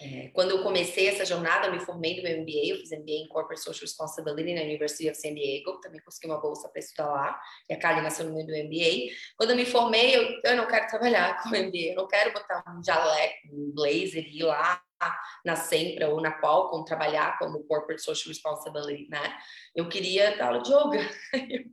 é, 0.00 0.28
quando 0.28 0.50
eu 0.50 0.62
comecei 0.62 1.08
essa 1.08 1.24
jornada, 1.24 1.66
eu 1.66 1.72
me 1.72 1.80
formei 1.80 2.16
no 2.16 2.22
meu 2.22 2.40
MBA, 2.40 2.66
eu 2.66 2.76
fiz 2.76 2.90
MBA 2.90 3.12
em 3.12 3.28
Corporate 3.28 3.62
Social 3.62 3.82
Responsibility 3.82 4.54
na 4.54 4.62
University 4.62 5.08
of 5.08 5.18
San 5.18 5.34
Diego, 5.34 5.80
também 5.80 6.00
consegui 6.00 6.26
uma 6.26 6.40
bolsa 6.40 6.68
para 6.68 6.80
estudar 6.80 7.06
lá, 7.06 7.40
e 7.68 7.74
a 7.74 7.78
Kali 7.78 8.02
nasceu 8.02 8.26
no 8.26 8.34
meio 8.34 8.46
do 8.46 8.52
MBA. 8.52 9.14
Quando 9.36 9.50
eu 9.50 9.56
me 9.56 9.64
formei, 9.64 10.16
eu, 10.16 10.40
eu 10.44 10.56
não 10.56 10.66
quero 10.66 10.86
trabalhar 10.88 11.40
com 11.42 11.48
MBA, 11.48 11.92
eu 11.92 11.96
não 11.96 12.08
quero 12.08 12.32
botar 12.32 12.62
um 12.68 12.82
jaleco, 12.84 13.48
um 13.52 13.72
blazer 13.74 14.26
e 14.26 14.40
ir 14.40 14.42
lá 14.42 14.82
na 15.44 15.56
Sempra 15.56 16.08
ou 16.08 16.20
na 16.20 16.32
Qualcomm 16.40 16.84
trabalhar 16.84 17.38
como 17.38 17.64
Corporate 17.64 18.02
Social 18.02 18.28
Responsibility, 18.28 19.08
né? 19.08 19.36
Eu 19.74 19.88
queria 19.88 20.36
dar 20.36 20.48
aula 20.48 20.62
de 20.62 20.72
yoga. 20.72 21.10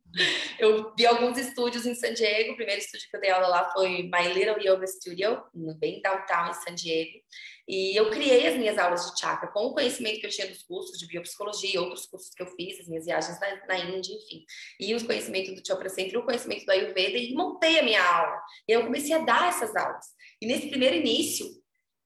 eu 0.59 0.93
vi 0.95 1.05
alguns 1.05 1.37
estúdios 1.37 1.85
em 1.85 1.95
San 1.95 2.13
Diego, 2.13 2.53
o 2.53 2.55
primeiro 2.55 2.81
estúdio 2.81 3.07
que 3.09 3.17
eu 3.17 3.21
dei 3.21 3.31
aula 3.31 3.47
lá 3.47 3.71
foi 3.71 4.03
My 4.03 4.33
Little 4.33 4.59
Yoga 4.59 4.85
Studio, 4.87 5.41
bem 5.79 6.01
downtown 6.01 6.49
em 6.49 6.53
San 6.53 6.75
Diego. 6.75 7.19
E 7.67 7.97
eu 7.97 8.09
criei 8.09 8.45
as 8.45 8.57
minhas 8.57 8.77
aulas 8.77 9.09
de 9.09 9.19
chakra 9.19 9.49
com 9.49 9.67
o 9.67 9.73
conhecimento 9.73 10.19
que 10.19 10.25
eu 10.25 10.29
tinha 10.29 10.47
dos 10.47 10.63
cursos 10.63 10.97
de 10.99 11.07
biopsicologia, 11.07 11.81
outros 11.81 12.05
cursos 12.05 12.29
que 12.35 12.43
eu 12.43 12.47
fiz, 12.47 12.81
as 12.81 12.87
minhas 12.87 13.05
viagens 13.05 13.39
na, 13.39 13.65
na 13.67 13.79
Índia, 13.79 14.13
enfim. 14.13 14.43
E 14.79 14.93
os 14.93 15.03
conhecimentos 15.03 15.55
do 15.55 15.65
Chopra 15.65 15.87
Center, 15.87 16.19
o 16.19 16.25
conhecimento 16.25 16.65
do 16.65 16.71
Ayurveda, 16.71 17.17
e 17.17 17.33
montei 17.33 17.79
a 17.79 17.83
minha 17.83 18.03
aula. 18.03 18.37
E 18.67 18.73
eu 18.73 18.83
comecei 18.83 19.13
a 19.13 19.19
dar 19.19 19.47
essas 19.47 19.73
aulas. 19.75 20.07
E 20.41 20.45
nesse 20.45 20.67
primeiro 20.69 20.95
início, 20.97 21.45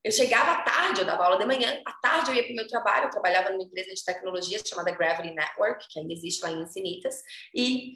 eu 0.08 0.12
chegava 0.12 0.52
à 0.52 0.62
tarde, 0.62 1.02
eu 1.02 1.06
dava 1.06 1.26
aula 1.26 1.38
de 1.38 1.46
manhã, 1.46 1.82
à 1.86 1.92
tarde 1.92 2.32
eu 2.32 2.36
ia 2.36 2.44
para 2.44 2.54
o 2.54 2.56
meu 2.56 2.68
trabalho, 2.68 3.06
eu 3.06 3.12
trabalhava 3.12 3.50
numa 3.50 3.64
empresa 3.64 3.94
de 3.94 4.06
tecnologia 4.06 4.58
chamada 4.66 4.92
Gravity 4.92 5.34
Network, 5.34 5.86
que 5.90 6.00
ainda 6.00 6.14
existe 6.14 6.42
lá 6.44 6.50
em 6.50 6.62
Encinitas, 6.62 7.22
e 7.54 7.96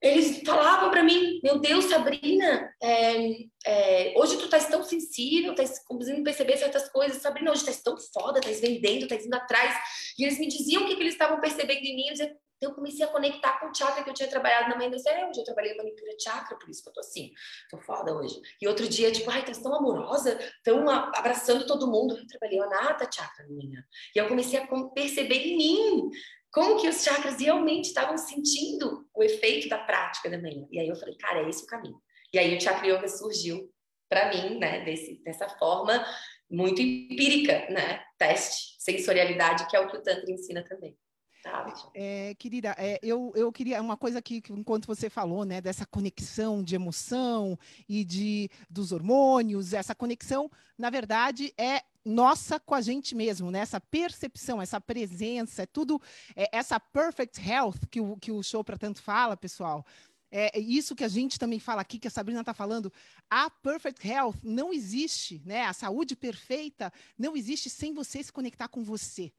eles 0.00 0.40
falavam 0.44 0.90
para 0.90 1.04
mim, 1.04 1.38
meu 1.44 1.60
Deus, 1.60 1.84
Sabrina, 1.84 2.74
é, 2.82 3.28
é, 3.66 4.14
hoje 4.16 4.38
tu 4.38 4.46
estás 4.46 4.66
tão 4.68 4.82
sensível, 4.82 5.52
estás 5.52 5.84
conseguindo 5.84 6.24
perceber 6.24 6.56
certas 6.56 6.88
coisas, 6.88 7.20
Sabrina, 7.20 7.50
hoje 7.50 7.60
estás 7.60 7.82
tão 7.82 7.94
foda, 8.12 8.38
estás 8.38 8.60
vendendo, 8.60 9.02
estás 9.02 9.26
indo 9.26 9.34
atrás, 9.34 9.76
e 10.18 10.24
eles 10.24 10.38
me 10.38 10.48
diziam 10.48 10.82
o 10.82 10.86
que, 10.86 10.96
que 10.96 11.02
eles 11.02 11.12
estavam 11.12 11.40
percebendo 11.42 11.84
em 11.84 11.94
mim, 11.94 12.06
eu 12.06 12.12
dizia, 12.12 12.36
então 12.62 12.70
eu 12.70 12.76
comecei 12.76 13.04
a 13.04 13.08
conectar 13.08 13.58
com 13.58 13.66
o 13.66 13.74
chakra 13.74 14.04
que 14.04 14.10
eu 14.10 14.14
tinha 14.14 14.28
trabalhado 14.28 14.68
na 14.68 14.76
manhã 14.76 14.96
céu. 14.96 15.28
Hoje 15.28 15.40
eu 15.40 15.44
trabalhei 15.44 15.76
manicura 15.76 16.12
chakra, 16.16 16.56
por 16.56 16.70
isso 16.70 16.80
que 16.80 16.88
eu 16.90 16.92
tô 16.92 17.00
assim, 17.00 17.32
tô 17.68 17.78
foda 17.78 18.14
hoje. 18.14 18.40
E 18.60 18.68
outro 18.68 18.88
dia, 18.88 19.10
tipo, 19.10 19.28
ai, 19.28 19.44
tá 19.44 19.50
tão 19.60 19.74
amorosa, 19.74 20.38
tão 20.62 20.88
abraçando 20.88 21.66
todo 21.66 21.90
mundo. 21.90 22.16
Eu 22.16 22.24
trabalhei 22.28 22.60
o 22.60 22.62
anata 22.62 23.10
chakra 23.12 23.44
menina. 23.48 23.84
E 24.14 24.18
eu 24.20 24.28
comecei 24.28 24.60
a 24.60 24.66
perceber 24.94 25.44
em 25.44 25.56
mim 25.56 26.10
como 26.52 26.80
que 26.80 26.88
os 26.88 27.02
chakras 27.02 27.40
realmente 27.40 27.86
estavam 27.86 28.16
sentindo 28.16 29.08
o 29.12 29.24
efeito 29.24 29.68
da 29.68 29.78
prática 29.78 30.30
da 30.30 30.38
manhã. 30.38 30.64
E 30.70 30.78
aí 30.78 30.86
eu 30.86 30.94
falei, 30.94 31.16
cara, 31.16 31.40
é 31.40 31.48
esse 31.48 31.64
o 31.64 31.66
caminho. 31.66 32.00
E 32.32 32.38
aí 32.38 32.56
o 32.56 32.60
chakra 32.60 32.86
yoga 32.86 33.08
surgiu 33.08 33.68
para 34.08 34.30
mim, 34.30 34.60
né, 34.60 34.84
desse, 34.84 35.20
dessa 35.24 35.48
forma 35.48 36.06
muito 36.48 36.80
empírica, 36.80 37.66
né, 37.70 38.04
teste, 38.16 38.76
sensorialidade, 38.78 39.66
que 39.68 39.74
é 39.74 39.80
o 39.80 39.88
que 39.88 39.96
o 39.96 40.02
Tantra 40.02 40.30
ensina 40.30 40.62
também. 40.62 40.96
Tá, 41.42 41.66
é, 41.92 42.36
querida, 42.38 42.72
é, 42.78 43.00
eu, 43.02 43.32
eu 43.34 43.50
queria 43.50 43.82
uma 43.82 43.96
coisa 43.96 44.22
que, 44.22 44.40
enquanto 44.50 44.86
você 44.86 45.10
falou, 45.10 45.44
né, 45.44 45.60
dessa 45.60 45.84
conexão 45.84 46.62
de 46.62 46.76
emoção 46.76 47.58
e 47.88 48.04
de 48.04 48.48
dos 48.70 48.92
hormônios, 48.92 49.72
essa 49.72 49.92
conexão, 49.92 50.48
na 50.78 50.88
verdade, 50.88 51.52
é 51.58 51.82
nossa 52.04 52.60
com 52.60 52.76
a 52.76 52.80
gente 52.80 53.14
mesmo, 53.16 53.50
né? 53.50 53.60
Essa 53.60 53.80
percepção, 53.80 54.62
essa 54.62 54.80
presença, 54.80 55.62
é 55.62 55.66
tudo, 55.66 56.00
é, 56.36 56.48
essa 56.56 56.78
perfect 56.78 57.40
health 57.40 57.78
que 57.90 58.00
o, 58.00 58.16
que 58.16 58.30
o 58.30 58.42
Chopra 58.42 58.78
tanto 58.78 59.02
fala, 59.02 59.36
pessoal. 59.36 59.84
É, 60.30 60.56
é 60.56 60.60
isso 60.60 60.94
que 60.94 61.04
a 61.04 61.08
gente 61.08 61.38
também 61.38 61.58
fala 61.58 61.82
aqui, 61.82 61.98
que 61.98 62.08
a 62.08 62.10
Sabrina 62.10 62.40
está 62.40 62.54
falando. 62.54 62.92
A 63.28 63.50
perfect 63.50 64.06
health 64.06 64.36
não 64.42 64.72
existe, 64.72 65.42
né? 65.44 65.64
A 65.64 65.72
saúde 65.72 66.14
perfeita 66.14 66.92
não 67.18 67.36
existe 67.36 67.68
sem 67.68 67.92
você 67.92 68.22
se 68.22 68.32
conectar 68.32 68.68
com 68.68 68.82
você. 68.82 69.32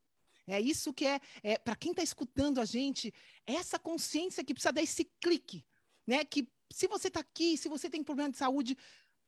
É 0.47 0.59
isso 0.59 0.93
que 0.93 1.05
é, 1.05 1.19
é 1.41 1.57
para 1.57 1.75
quem 1.75 1.91
está 1.91 2.03
escutando 2.03 2.59
a 2.59 2.65
gente, 2.65 3.13
essa 3.45 3.79
consciência 3.79 4.43
que 4.43 4.53
precisa 4.53 4.73
dar 4.73 4.81
esse 4.81 5.05
clique, 5.21 5.65
né? 6.05 6.25
Que 6.25 6.47
se 6.71 6.87
você 6.87 7.07
está 7.07 7.21
aqui, 7.21 7.57
se 7.57 7.69
você 7.69 7.89
tem 7.89 8.03
problema 8.03 8.31
de 8.31 8.37
saúde, 8.37 8.77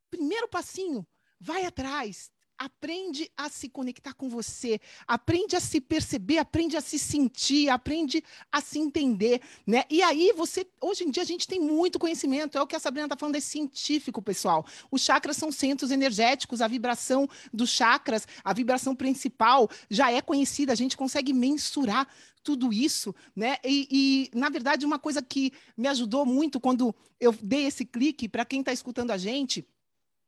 primeiro 0.10 0.47
passinho, 0.47 1.08
vai 1.39 1.65
atrás, 1.65 2.32
aprende 2.58 3.30
a 3.36 3.50
se 3.50 3.70
conectar 3.70 4.13
com 4.13 4.30
você, 4.30 4.80
aprende 5.08 5.56
a 5.56 5.60
se 5.60 5.82
perceber, 5.82 6.38
aprende 6.38 6.78
a 6.78 6.82
se 6.82 6.98
sentir, 6.98 7.70
aprende 7.70 8.24
a 8.52 8.62
se 8.62 8.80
entender, 8.80 9.41
né? 9.65 9.84
E 9.89 10.02
aí 10.02 10.34
você, 10.36 10.65
hoje 10.82 11.04
em 11.04 11.12
dia 11.12 11.24
a 11.24 11.26
gente 11.26 11.48
tem 11.48 11.60
muito 11.60 12.00
conhecimento, 12.00 12.58
é 12.58 12.62
o 12.62 12.68
que 12.68 12.76
a 12.76 12.80
Sabrina 12.80 13.06
está 13.06 13.18
falando, 13.18 13.36
é 13.36 13.39
científico, 13.39 14.22
pessoal. 14.22 14.65
Os 14.89 15.02
chakras 15.02 15.38
são 15.38 15.52
centros 15.52 15.91
energéticos, 15.91 16.62
a 16.62 16.68
vibração 16.68 17.28
dos 17.54 17.70
chakras, 17.70 18.28
a 18.44 18.54
vibração 18.54 18.96
principal 18.96 19.70
já 19.89 20.12
é 20.12 20.22
conhecida, 20.22 20.72
a 20.72 20.76
gente 20.76 20.98
consegue 20.98 21.34
mensurar 21.34 22.08
tudo 22.44 22.72
isso, 22.72 23.13
né? 23.36 23.58
E, 23.65 23.88
e, 24.32 24.38
na 24.38 24.50
verdade, 24.50 24.86
uma 24.86 25.00
coisa 25.00 25.22
que 25.22 25.52
me 25.76 25.88
ajudou 25.88 26.26
muito 26.26 26.60
quando 26.60 26.96
eu 27.20 27.36
dei 27.41 27.65
esse 27.65 27.84
clique 27.84 28.30
para 28.30 28.46
quem 28.46 28.60
está 28.60 28.72
escutando 28.72 29.10
a 29.10 29.18
gente, 29.18 29.68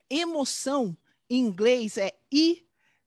emoção 0.10 0.98
em 1.30 1.40
inglês 1.40 1.98
é 1.98 2.14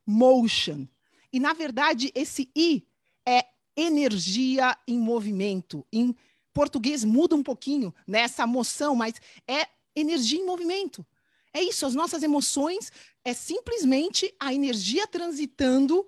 emotion. 0.06 0.86
E, 1.32 1.38
na 1.38 1.52
verdade, 1.52 2.10
esse 2.14 2.50
I 2.56 2.86
é 3.26 3.46
energia 3.76 4.76
em 4.86 4.98
movimento. 4.98 5.86
Em 5.92 6.14
português 6.52 7.04
muda 7.04 7.36
um 7.36 7.42
pouquinho 7.42 7.94
nessa 8.06 8.46
né, 8.46 8.52
moção, 8.52 8.94
mas 8.94 9.14
é 9.46 9.66
energia 9.94 10.38
em 10.38 10.46
movimento. 10.46 11.06
É 11.52 11.62
isso, 11.62 11.84
as 11.84 11.94
nossas 11.94 12.22
emoções 12.22 12.92
é 13.24 13.32
simplesmente 13.32 14.32
a 14.38 14.54
energia 14.54 15.06
transitando 15.06 16.06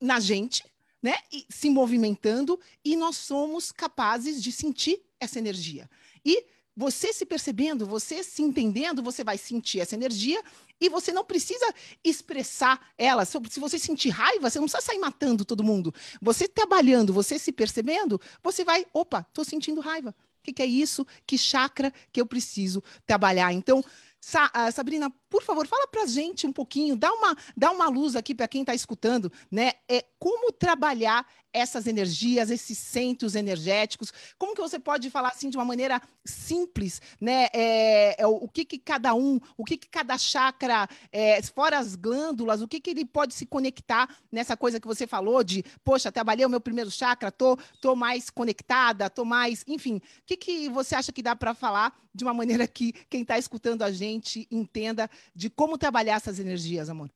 na 0.00 0.20
gente, 0.20 0.64
né? 1.02 1.14
E 1.32 1.46
se 1.48 1.70
movimentando, 1.70 2.60
e 2.84 2.96
nós 2.96 3.16
somos 3.16 3.72
capazes 3.72 4.42
de 4.42 4.52
sentir 4.52 5.00
essa 5.18 5.38
energia. 5.38 5.88
E 6.24 6.44
você 6.76 7.12
se 7.12 7.26
percebendo, 7.26 7.86
você 7.86 8.22
se 8.22 8.42
entendendo, 8.42 9.02
você 9.02 9.24
vai 9.24 9.38
sentir 9.38 9.80
essa 9.80 9.94
energia 9.94 10.42
e 10.80 10.88
você 10.88 11.12
não 11.12 11.24
precisa 11.24 11.72
expressar 12.04 12.80
ela. 12.96 13.24
Se 13.24 13.60
você 13.60 13.78
sentir 13.78 14.10
raiva, 14.10 14.48
você 14.48 14.58
não 14.58 14.66
precisa 14.66 14.86
sair 14.86 14.98
matando 14.98 15.44
todo 15.44 15.64
mundo. 15.64 15.94
Você 16.20 16.46
trabalhando, 16.46 17.12
você 17.12 17.38
se 17.38 17.52
percebendo, 17.52 18.20
você 18.42 18.64
vai, 18.64 18.86
opa, 18.92 19.26
estou 19.28 19.44
sentindo 19.44 19.80
raiva. 19.80 20.10
O 20.10 20.42
que, 20.42 20.52
que 20.52 20.62
é 20.62 20.66
isso? 20.66 21.06
Que 21.26 21.36
chakra 21.36 21.92
que 22.12 22.20
eu 22.20 22.26
preciso 22.26 22.82
trabalhar? 23.06 23.52
Então, 23.52 23.84
Sa 24.20 24.46
uh, 24.46 24.72
Sabrina, 24.72 25.12
por 25.28 25.42
favor, 25.42 25.66
fala 25.66 25.86
para 25.86 26.06
gente 26.06 26.46
um 26.46 26.52
pouquinho, 26.52 26.96
dá 26.96 27.12
uma, 27.12 27.36
dá 27.56 27.70
uma 27.70 27.88
luz 27.88 28.16
aqui 28.16 28.34
para 28.34 28.48
quem 28.48 28.62
está 28.62 28.74
escutando, 28.74 29.30
né? 29.50 29.72
É, 29.88 30.04
como 30.18 30.52
trabalhar 30.52 31.26
essas 31.52 31.86
energias, 31.86 32.50
esses 32.50 32.76
centros 32.78 33.34
energéticos? 33.34 34.12
Como 34.38 34.54
que 34.54 34.60
você 34.60 34.78
pode 34.78 35.10
falar 35.10 35.28
assim 35.28 35.50
de 35.50 35.56
uma 35.56 35.64
maneira 35.64 36.00
simples, 36.24 37.00
né? 37.20 37.48
É, 37.52 38.22
é 38.22 38.26
o, 38.26 38.34
o, 38.44 38.48
que, 38.48 38.64
que 38.64 38.78
cada 38.78 39.14
um, 39.14 39.40
o 39.56 39.64
que, 39.64 39.76
que 39.76 39.88
cada 39.88 40.16
chakra, 40.18 40.88
é, 41.10 41.40
fora 41.42 41.78
as 41.78 41.94
glândulas, 41.94 42.60
o 42.60 42.68
que, 42.68 42.80
que 42.80 42.90
ele 42.90 43.04
pode 43.04 43.34
se 43.34 43.46
conectar 43.46 44.08
nessa 44.30 44.56
coisa 44.56 44.80
que 44.80 44.86
você 44.86 45.06
falou 45.06 45.42
de, 45.42 45.64
poxa, 45.84 46.12
trabalhei 46.12 46.44
o 46.44 46.50
meu 46.50 46.60
primeiro 46.60 46.90
chakra, 46.90 47.30
tô, 47.30 47.58
tô 47.80 47.96
mais 47.96 48.30
conectada, 48.30 49.08
tô 49.10 49.24
mais, 49.24 49.64
enfim, 49.66 49.96
o 49.96 50.02
que, 50.26 50.36
que 50.36 50.68
você 50.68 50.94
acha 50.94 51.12
que 51.12 51.22
dá 51.22 51.34
para 51.34 51.54
falar 51.54 51.96
de 52.14 52.24
uma 52.24 52.34
maneira 52.34 52.66
que 52.66 52.92
quem 53.08 53.22
está 53.22 53.38
escutando 53.38 53.82
a 53.82 53.92
gente 53.92 54.46
entenda 54.50 55.08
de 55.34 55.50
como 55.50 55.78
trabalhar 55.78 56.16
essas 56.16 56.38
energias, 56.38 56.88
amor? 56.88 57.10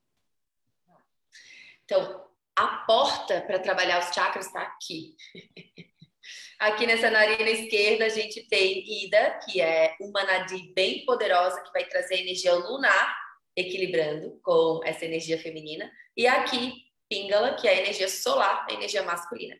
Então, 1.85 2.25
a 2.55 2.67
porta 2.85 3.41
para 3.41 3.59
trabalhar 3.59 3.99
os 3.99 4.13
chakras 4.13 4.47
está 4.47 4.61
aqui. 4.61 5.15
Aqui 6.57 6.87
nessa 6.87 7.11
narina 7.11 7.49
esquerda 7.49 8.05
a 8.05 8.09
gente 8.09 8.47
tem 8.47 9.03
Ida, 9.03 9.37
que 9.43 9.59
é 9.59 9.97
uma 9.99 10.23
nadi 10.23 10.71
bem 10.73 11.03
poderosa 11.03 11.61
que 11.61 11.73
vai 11.73 11.83
trazer 11.83 12.21
energia 12.21 12.53
lunar, 12.53 13.17
equilibrando 13.53 14.39
com 14.41 14.79
essa 14.85 15.03
energia 15.03 15.37
feminina. 15.37 15.91
E 16.15 16.25
aqui 16.25 16.85
Pingala, 17.09 17.55
que 17.55 17.67
é 17.67 17.71
a 17.71 17.79
energia 17.81 18.07
solar, 18.07 18.65
a 18.69 18.73
energia 18.73 19.03
masculina. 19.03 19.59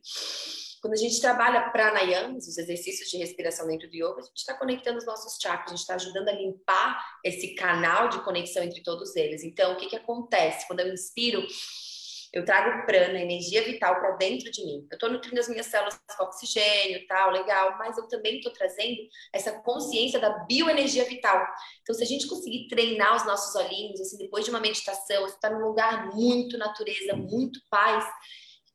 Quando 0.84 0.96
a 0.96 0.98
gente 0.98 1.22
trabalha 1.22 1.69
pranayamas, 1.69 2.46
os 2.46 2.58
exercícios 2.58 3.10
de 3.10 3.15
respiração 3.15 3.65
dentro 3.65 3.89
do 3.89 3.96
yoga, 3.96 4.19
a 4.19 4.22
gente 4.22 4.36
está 4.36 4.54
conectando 4.54 4.98
os 4.98 5.06
nossos 5.06 5.41
chakras, 5.41 5.67
a 5.67 5.69
gente 5.69 5.80
está 5.80 5.96
ajudando 5.96 6.28
a 6.28 6.34
limpar 6.34 7.02
esse 7.24 7.56
canal 7.56 8.10
de 8.10 8.22
conexão 8.22 8.62
entre 8.62 8.84
todos 8.84 9.15
eles. 9.15 9.46
Então, 9.46 9.72
o 9.72 9.78
que, 9.78 9.86
que 9.86 9.96
acontece? 9.96 10.67
Quando 10.67 10.82
eu 10.82 10.93
inspiro, 10.93 11.41
eu 12.34 12.43
trago 12.43 12.86
prana, 12.86 13.17
energia 13.17 13.63
vital 13.63 13.96
para 13.96 14.17
dentro 14.17 14.52
de 14.52 14.65
mim. 14.65 14.86
Eu 14.91 14.96
estou 14.96 15.10
nutrindo 15.10 15.39
as 15.39 15.48
minhas 15.48 15.67
células 15.67 15.98
com 16.17 16.24
oxigênio, 16.26 17.08
tal, 17.08 17.32
legal, 17.32 17.78
mas 17.78 17.98
eu 17.98 18.06
também 18.10 18.36
estou 18.36 18.52
trazendo 18.52 18.98
essa 19.32 19.54
consciência 19.62 20.19
da 20.19 20.39
bioenergia 20.39 21.06
vital. 21.06 21.48
Então, 21.82 21.96
se 21.96 22.04
a 22.04 22.08
gente 22.08 22.28
conseguir 22.28 22.67
treinar 22.67 23.15
os 23.15 23.26
nossos 23.26 23.56
olhinhos, 23.56 24.02
assim, 24.02 24.17
depois 24.17 24.43
de 24.43 24.50
uma 24.50 24.60
meditação, 24.60 25.22
você 25.22 25.36
está 25.36 25.50
num 25.50 25.65
lugar 25.65 26.13
muito 26.13 26.58
natureza, 26.58 27.15
muito 27.15 27.62
paz, 27.69 28.06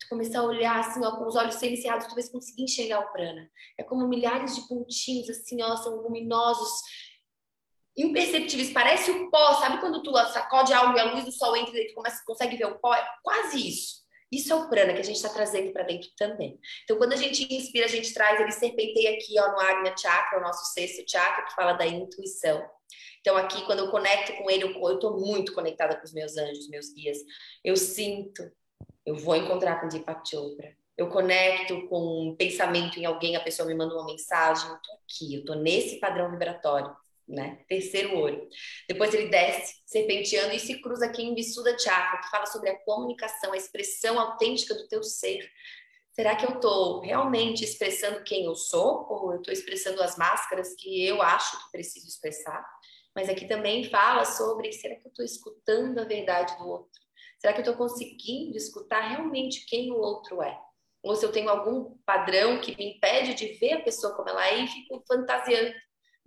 começar 0.08 0.40
a 0.40 0.44
olhar 0.44 0.80
assim, 0.80 1.04
ó, 1.04 1.16
com 1.16 1.26
os 1.26 1.36
olhos 1.36 1.56
tu 1.56 2.14
vai 2.14 2.28
conseguir 2.28 2.62
enxergar 2.62 3.00
o 3.00 3.12
prana. 3.12 3.50
É 3.78 3.82
como 3.82 4.08
milhares 4.08 4.54
de 4.54 4.68
pontinhos, 4.68 5.28
assim, 5.30 5.62
ó, 5.62 5.76
são 5.76 5.96
luminosos, 5.96 6.80
imperceptíveis, 7.96 8.72
parece 8.72 9.10
o 9.10 9.30
pó, 9.30 9.54
sabe 9.54 9.80
quando 9.80 10.02
tu 10.02 10.12
sacode 10.32 10.72
algo 10.72 10.96
e 10.96 11.00
a 11.00 11.12
luz 11.12 11.24
do 11.24 11.32
sol 11.32 11.56
entra 11.56 11.76
e 11.76 11.88
tu 11.88 11.94
começa, 11.94 12.22
consegue 12.24 12.56
ver 12.56 12.66
o 12.66 12.78
pó? 12.78 12.94
É 12.94 13.04
quase 13.22 13.68
isso. 13.68 13.98
Isso 14.30 14.52
é 14.52 14.56
o 14.56 14.68
prana 14.68 14.92
que 14.92 15.00
a 15.00 15.04
gente 15.04 15.16
está 15.16 15.30
trazendo 15.30 15.72
para 15.72 15.84
dentro 15.84 16.10
também. 16.16 16.60
Então, 16.84 16.98
quando 16.98 17.14
a 17.14 17.16
gente 17.16 17.52
inspira, 17.52 17.86
a 17.86 17.88
gente 17.88 18.12
traz, 18.12 18.38
ele 18.38 18.52
serpenteia 18.52 19.14
aqui 19.14 19.38
ó, 19.40 19.52
no 19.52 19.58
Agnya 19.58 19.96
Chakra, 19.96 20.38
o 20.38 20.42
nosso 20.42 20.72
sexto 20.72 21.02
chakra, 21.10 21.46
que 21.46 21.54
fala 21.54 21.72
da 21.72 21.86
intuição. 21.86 22.62
Então, 23.20 23.36
aqui, 23.36 23.64
quando 23.64 23.80
eu 23.80 23.90
conecto 23.90 24.34
com 24.36 24.50
ele, 24.50 24.64
eu 24.64 24.94
estou 24.94 25.18
muito 25.18 25.52
conectada 25.54 25.96
com 25.96 26.04
os 26.04 26.12
meus 26.12 26.36
anjos, 26.36 26.68
meus 26.68 26.92
guias. 26.92 27.18
Eu 27.64 27.76
sinto, 27.76 28.42
eu 29.04 29.16
vou 29.16 29.36
encontrar 29.36 29.80
com 29.80 29.88
Deepak 29.88 30.28
Chopra. 30.28 30.76
Eu 30.96 31.08
conecto 31.08 31.86
com 31.88 32.28
um 32.28 32.36
pensamento 32.36 32.98
em 32.98 33.04
alguém, 33.04 33.36
a 33.36 33.40
pessoa 33.40 33.68
me 33.68 33.74
manda 33.74 33.94
uma 33.94 34.04
mensagem, 34.04 34.68
eu 34.68 34.76
estou 34.76 34.94
aqui, 34.96 35.34
eu 35.34 35.40
estou 35.40 35.56
nesse 35.56 36.00
padrão 36.00 36.30
vibratório 36.30 36.94
né? 37.28 37.58
Terceiro 37.68 38.16
olho. 38.16 38.48
Depois 38.88 39.12
ele 39.12 39.28
desce, 39.28 39.76
serpenteando 39.84 40.54
e 40.54 40.58
se 40.58 40.80
cruza 40.80 41.06
aqui 41.06 41.22
em 41.22 41.34
Vissuddha 41.34 41.78
Chakra, 41.78 42.20
que 42.20 42.30
fala 42.30 42.46
sobre 42.46 42.70
a 42.70 42.78
comunicação, 42.84 43.52
a 43.52 43.56
expressão 43.56 44.18
autêntica 44.18 44.74
do 44.74 44.88
teu 44.88 45.02
ser. 45.02 45.48
Será 46.12 46.34
que 46.34 46.46
eu 46.46 46.54
estou 46.54 47.00
realmente 47.00 47.62
expressando 47.62 48.24
quem 48.24 48.46
eu 48.46 48.54
sou 48.54 49.06
ou 49.08 49.32
eu 49.32 49.38
estou 49.38 49.52
expressando 49.52 50.02
as 50.02 50.16
máscaras 50.16 50.74
que 50.74 51.06
eu 51.06 51.22
acho 51.22 51.64
que 51.64 51.70
preciso 51.70 52.08
expressar? 52.08 52.64
Mas 53.14 53.28
aqui 53.28 53.46
também 53.46 53.84
fala 53.84 54.24
sobre 54.24 54.72
será 54.72 54.96
que 54.96 55.06
eu 55.06 55.10
estou 55.10 55.24
escutando 55.24 55.98
a 55.98 56.04
verdade 56.04 56.56
do 56.58 56.66
outro? 56.66 57.07
Será 57.38 57.52
que 57.52 57.60
eu 57.60 57.62
estou 57.62 57.76
conseguindo 57.76 58.56
escutar 58.56 59.00
realmente 59.00 59.64
quem 59.66 59.92
o 59.92 59.96
outro 59.96 60.42
é? 60.42 60.58
Ou 61.02 61.14
se 61.14 61.24
eu 61.24 61.32
tenho 61.32 61.48
algum 61.48 61.96
padrão 62.04 62.60
que 62.60 62.76
me 62.76 62.96
impede 62.96 63.34
de 63.34 63.58
ver 63.58 63.74
a 63.74 63.82
pessoa 63.82 64.14
como 64.14 64.28
ela 64.28 64.46
é 64.48 64.58
e 64.58 64.68
fico 64.68 65.02
fantasiando 65.06 65.72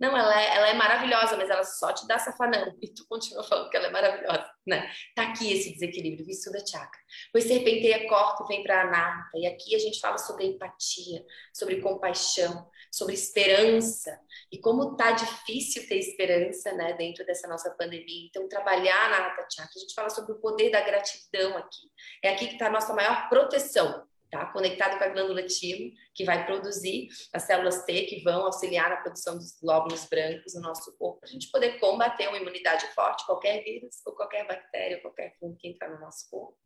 não, 0.02 0.16
ela 0.16 0.42
é, 0.42 0.56
ela 0.56 0.68
é 0.68 0.74
maravilhosa, 0.74 1.36
mas 1.36 1.48
ela 1.48 1.62
só 1.62 1.92
te 1.92 2.04
dá 2.08 2.18
safanão. 2.18 2.74
E 2.82 2.88
tu 2.88 3.06
continua 3.08 3.44
falando 3.44 3.70
que 3.70 3.76
ela 3.76 3.86
é 3.86 3.90
maravilhosa, 3.90 4.50
né? 4.66 4.90
Tá 5.14 5.28
aqui 5.28 5.52
esse 5.52 5.72
desequilíbrio, 5.74 6.26
visto 6.26 6.50
da 6.50 6.58
chakra. 6.66 7.00
Pois 7.30 7.44
serpenteia, 7.44 8.08
corta 8.08 8.42
e 8.42 8.48
vem 8.48 8.64
para 8.64 8.80
a 8.80 8.88
anarta. 8.88 9.30
E 9.36 9.46
aqui 9.46 9.76
a 9.76 9.78
gente 9.78 10.00
fala 10.00 10.18
sobre 10.18 10.46
empatia, 10.46 11.24
sobre 11.54 11.80
compaixão, 11.80 12.68
sobre 12.92 13.14
esperança. 13.14 14.20
E 14.50 14.58
como 14.58 14.96
tá 14.96 15.12
difícil 15.12 15.88
ter 15.88 15.96
esperança, 15.98 16.72
né, 16.72 16.92
dentro 16.92 17.24
dessa 17.24 17.48
nossa 17.48 17.70
pandemia. 17.70 18.26
Então, 18.28 18.48
trabalhar 18.48 19.10
na 19.10 19.16
Anahata 19.16 19.46
Chakra, 19.50 19.72
a 19.74 19.80
gente 19.80 19.94
fala 19.94 20.10
sobre 20.10 20.32
o 20.32 20.40
poder 20.40 20.70
da 20.70 20.82
gratidão 20.82 21.56
aqui. 21.56 21.90
É 22.22 22.28
aqui 22.30 22.46
que 22.46 22.52
está 22.54 22.66
a 22.66 22.70
nossa 22.70 22.92
maior 22.92 23.28
proteção 23.28 24.06
tá? 24.32 24.46
Conectado 24.46 24.96
com 24.96 25.04
a 25.04 25.08
glândula 25.08 25.42
timo, 25.46 25.92
que 26.14 26.24
vai 26.24 26.46
produzir 26.46 27.08
as 27.34 27.42
células 27.42 27.84
T, 27.84 28.06
que 28.06 28.22
vão 28.24 28.46
auxiliar 28.46 28.88
na 28.88 28.96
produção 28.96 29.36
dos 29.36 29.60
glóbulos 29.60 30.06
brancos 30.06 30.54
no 30.54 30.62
nosso 30.62 30.96
corpo, 30.96 31.20
para 31.20 31.28
a 31.28 31.32
gente 31.32 31.50
poder 31.50 31.78
combater 31.78 32.28
uma 32.28 32.38
imunidade 32.38 32.86
forte, 32.94 33.26
qualquer 33.26 33.62
vírus 33.62 34.00
ou 34.06 34.14
qualquer 34.14 34.46
bactéria, 34.48 34.96
ou 34.96 35.02
qualquer 35.02 35.36
fungo 35.38 35.56
que 35.58 35.68
entrar 35.68 35.90
no 35.90 36.00
nosso 36.00 36.28
corpo. 36.30 36.56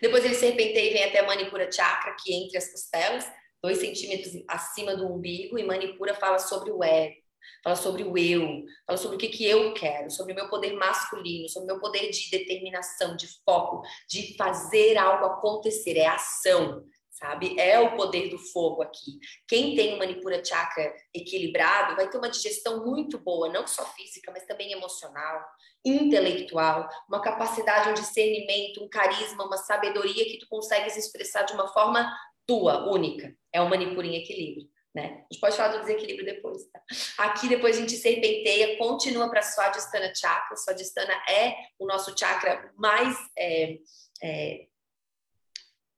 Depois 0.00 0.24
ele 0.24 0.34
serpenteia 0.34 0.90
e 0.90 0.92
vem 0.92 1.04
até 1.04 1.22
Manipura 1.22 1.72
Chakra, 1.72 2.14
que 2.22 2.34
entre 2.34 2.58
as 2.58 2.70
costelas, 2.70 3.24
dois 3.62 3.78
centímetros 3.78 4.32
acima 4.48 4.96
do 4.96 5.06
umbigo, 5.06 5.58
e 5.58 5.64
Manipura 5.64 6.14
fala 6.14 6.38
sobre 6.38 6.70
o 6.70 6.82
ego 6.82 7.22
fala 7.62 7.76
sobre 7.76 8.02
o 8.02 8.16
eu, 8.18 8.64
fala 8.86 8.96
sobre 8.96 9.16
o 9.16 9.18
que, 9.18 9.28
que 9.28 9.44
eu 9.44 9.72
quero, 9.74 10.10
sobre 10.10 10.32
o 10.32 10.36
meu 10.36 10.48
poder 10.48 10.74
masculino, 10.74 11.48
sobre 11.48 11.70
o 11.70 11.74
meu 11.74 11.80
poder 11.80 12.10
de 12.10 12.30
determinação, 12.30 13.16
de 13.16 13.26
foco, 13.44 13.82
de 14.08 14.36
fazer 14.36 14.96
algo 14.96 15.26
acontecer, 15.26 15.96
é 15.96 16.06
ação, 16.06 16.84
sabe? 17.10 17.58
É 17.58 17.78
o 17.78 17.96
poder 17.96 18.28
do 18.30 18.38
fogo 18.38 18.82
aqui. 18.82 19.18
Quem 19.46 19.76
tem 19.76 19.94
o 19.94 19.98
Manipura 19.98 20.44
Chakra 20.44 20.92
equilibrado 21.14 21.94
vai 21.94 22.08
ter 22.08 22.18
uma 22.18 22.30
digestão 22.30 22.84
muito 22.84 23.18
boa, 23.18 23.48
não 23.48 23.66
só 23.66 23.84
física, 23.92 24.32
mas 24.32 24.44
também 24.44 24.72
emocional, 24.72 25.40
intelectual, 25.84 26.88
uma 27.08 27.20
capacidade, 27.20 27.90
um 27.90 27.94
discernimento, 27.94 28.82
um 28.82 28.88
carisma, 28.88 29.44
uma 29.44 29.56
sabedoria 29.56 30.24
que 30.24 30.38
tu 30.38 30.48
consegues 30.48 30.96
expressar 30.96 31.42
de 31.42 31.52
uma 31.52 31.68
forma 31.68 32.12
tua, 32.46 32.90
única. 32.90 33.34
É 33.52 33.60
o 33.60 33.68
Manipura 33.68 34.06
em 34.06 34.16
equilíbrio 34.16 34.72
né? 34.94 35.24
A 35.30 35.32
gente 35.32 35.40
pode 35.40 35.56
falar 35.56 35.76
do 35.76 35.80
desequilíbrio 35.80 36.24
depois, 36.24 36.64
tá? 36.70 36.80
Aqui 37.18 37.48
depois 37.48 37.76
a 37.76 37.80
gente 37.80 37.96
serpenteia, 37.96 38.76
continua 38.76 39.30
para 39.30 39.42
Swadhisthana 39.42 40.12
Chakra. 40.14 40.56
Swadhisthana 40.56 41.14
é 41.28 41.54
o 41.78 41.86
nosso 41.86 42.16
chakra 42.16 42.70
mais 42.76 43.16
é, 43.36 43.78
é, 44.22 44.66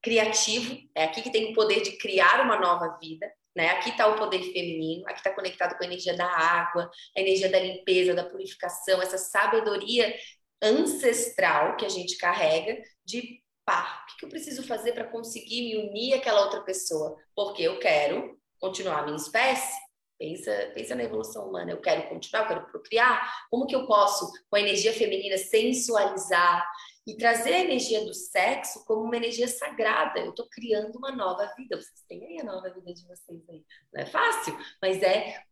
criativo. 0.00 0.78
É 0.94 1.04
aqui 1.04 1.22
que 1.22 1.30
tem 1.30 1.50
o 1.50 1.54
poder 1.54 1.82
de 1.82 1.98
criar 1.98 2.44
uma 2.44 2.58
nova 2.58 2.96
vida. 3.00 3.30
Né? 3.56 3.68
Aqui 3.70 3.90
está 3.90 4.06
o 4.08 4.16
poder 4.16 4.42
feminino, 4.52 5.04
aqui 5.06 5.18
está 5.18 5.32
conectado 5.32 5.76
com 5.76 5.84
a 5.84 5.86
energia 5.86 6.16
da 6.16 6.26
água, 6.26 6.90
a 7.16 7.20
energia 7.20 7.48
da 7.48 7.58
limpeza, 7.58 8.12
da 8.12 8.24
purificação, 8.24 9.00
essa 9.00 9.16
sabedoria 9.16 10.12
ancestral 10.60 11.76
que 11.76 11.86
a 11.86 11.88
gente 11.88 12.16
carrega 12.16 12.82
de 13.04 13.43
o 13.72 14.16
que 14.18 14.24
eu 14.26 14.28
preciso 14.28 14.62
fazer 14.62 14.92
para 14.92 15.08
conseguir 15.08 15.62
me 15.62 15.88
unir 15.88 16.14
àquela 16.14 16.42
outra 16.42 16.60
pessoa? 16.62 17.16
Porque 17.34 17.62
eu 17.62 17.78
quero 17.78 18.38
continuar 18.58 19.00
a 19.00 19.02
minha 19.04 19.16
espécie, 19.16 19.78
pensa, 20.18 20.72
pensa 20.74 20.94
na 20.94 21.04
evolução 21.04 21.48
humana, 21.48 21.72
eu 21.72 21.80
quero 21.80 22.08
continuar, 22.08 22.42
eu 22.42 22.48
quero 22.48 22.66
procriar, 22.66 23.46
como 23.50 23.66
que 23.66 23.74
eu 23.74 23.86
posso, 23.86 24.30
com 24.48 24.56
a 24.56 24.60
energia 24.60 24.92
feminina, 24.92 25.36
sensualizar 25.38 26.66
e 27.06 27.16
trazer 27.16 27.54
a 27.54 27.60
energia 27.60 28.04
do 28.04 28.14
sexo 28.14 28.84
como 28.86 29.02
uma 29.02 29.16
energia 29.16 29.48
sagrada. 29.48 30.20
Eu 30.20 30.30
estou 30.30 30.48
criando 30.48 30.96
uma 30.96 31.12
nova 31.12 31.46
vida. 31.56 31.76
Vocês 31.76 32.02
têm 32.08 32.24
aí 32.24 32.40
a 32.40 32.44
nova 32.44 32.70
vida 32.70 32.94
de 32.94 33.06
vocês 33.06 33.42
aí. 33.48 33.64
Não 33.92 34.02
é 34.02 34.06
fácil, 34.06 34.56
mas 34.80 35.02
é 35.02 35.42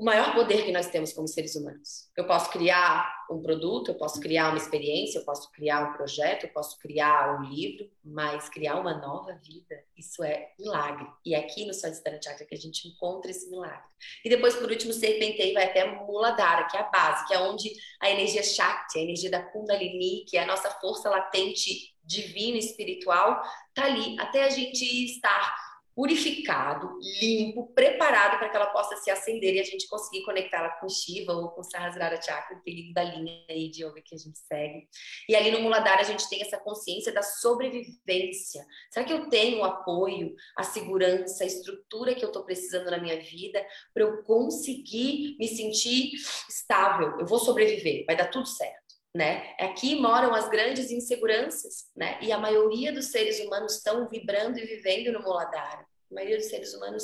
o 0.00 0.04
maior 0.04 0.34
poder 0.34 0.64
que 0.64 0.72
nós 0.72 0.88
temos 0.88 1.12
como 1.12 1.28
seres 1.28 1.54
humanos. 1.54 2.08
Eu 2.16 2.26
posso 2.26 2.50
criar 2.50 3.06
um 3.30 3.42
produto, 3.42 3.90
eu 3.90 3.94
posso 3.94 4.18
criar 4.18 4.48
uma 4.48 4.56
experiência, 4.56 5.18
eu 5.18 5.24
posso 5.26 5.52
criar 5.52 5.90
um 5.90 5.92
projeto, 5.92 6.44
eu 6.44 6.52
posso 6.54 6.78
criar 6.78 7.38
um 7.38 7.44
livro, 7.44 7.86
mas 8.02 8.48
criar 8.48 8.80
uma 8.80 8.96
nova 8.96 9.38
vida, 9.44 9.84
isso 9.94 10.24
é 10.24 10.52
milagre. 10.58 11.06
E 11.22 11.34
aqui 11.34 11.66
no 11.66 11.74
Swadhisthana 11.74 12.18
Chakra 12.18 12.46
que 12.46 12.54
a 12.54 12.58
gente 12.58 12.88
encontra 12.88 13.30
esse 13.30 13.50
milagre. 13.50 13.84
E 14.24 14.30
depois, 14.30 14.56
por 14.56 14.70
último, 14.70 14.94
Serpentei 14.94 15.52
vai 15.52 15.64
até 15.64 15.84
Muladhara, 15.84 16.66
que 16.66 16.78
é 16.78 16.80
a 16.80 16.84
base, 16.84 17.26
que 17.28 17.34
é 17.34 17.38
onde 17.38 17.70
a 18.00 18.10
energia 18.10 18.42
Shakti, 18.42 18.98
a 18.98 19.02
energia 19.02 19.30
da 19.30 19.42
Kundalini, 19.42 20.24
que 20.26 20.38
é 20.38 20.44
a 20.44 20.46
nossa 20.46 20.70
força 20.80 21.10
latente 21.10 21.94
divina 22.02 22.56
espiritual, 22.56 23.42
tá 23.74 23.84
ali 23.84 24.18
até 24.18 24.44
a 24.44 24.48
gente 24.48 24.82
estar 25.04 25.69
purificado, 25.94 26.98
limpo, 27.20 27.72
preparado 27.74 28.38
para 28.38 28.48
que 28.48 28.56
ela 28.56 28.66
possa 28.66 28.96
se 28.96 29.10
acender 29.10 29.54
e 29.54 29.60
a 29.60 29.64
gente 29.64 29.88
conseguir 29.88 30.22
conectá-la 30.24 30.70
com 30.80 30.88
Shiva 30.88 31.32
ou 31.32 31.50
com 31.50 31.62
Sahasrara 31.62 32.20
Chakra, 32.20 32.56
o 32.56 32.62
perigo 32.62 32.92
da 32.92 33.02
linha 33.02 33.44
aí 33.48 33.70
de 33.70 33.84
yoga 33.84 34.00
que 34.04 34.14
a 34.14 34.18
gente 34.18 34.38
segue. 34.38 34.88
E 35.28 35.34
ali 35.34 35.50
no 35.50 35.60
Muladhara 35.60 36.00
a 36.00 36.04
gente 36.04 36.28
tem 36.28 36.42
essa 36.42 36.58
consciência 36.58 37.12
da 37.12 37.22
sobrevivência. 37.22 38.64
Será 38.90 39.04
que 39.04 39.12
eu 39.12 39.28
tenho 39.28 39.60
o 39.60 39.64
apoio, 39.64 40.34
a 40.56 40.62
segurança, 40.62 41.44
a 41.44 41.46
estrutura 41.46 42.14
que 42.14 42.24
eu 42.24 42.28
estou 42.28 42.44
precisando 42.44 42.90
na 42.90 42.98
minha 42.98 43.20
vida 43.20 43.64
para 43.92 44.04
eu 44.04 44.22
conseguir 44.22 45.36
me 45.38 45.48
sentir 45.48 46.12
estável? 46.48 47.18
Eu 47.18 47.26
vou 47.26 47.38
sobreviver, 47.38 48.04
vai 48.06 48.16
dar 48.16 48.28
tudo 48.28 48.46
certo. 48.46 48.79
Né? 49.12 49.54
Aqui 49.58 49.96
moram 49.96 50.32
as 50.32 50.48
grandes 50.48 50.90
inseguranças, 50.92 51.90
né? 51.96 52.16
E 52.22 52.30
a 52.30 52.38
maioria 52.38 52.92
dos 52.92 53.06
seres 53.06 53.40
humanos 53.40 53.76
estão 53.76 54.08
vibrando 54.08 54.56
e 54.58 54.64
vivendo 54.64 55.12
no 55.12 55.20
Muladhara. 55.20 55.84
A 56.10 56.14
maioria 56.14 56.36
dos 56.36 56.46
seres 56.46 56.72
humanos 56.74 57.02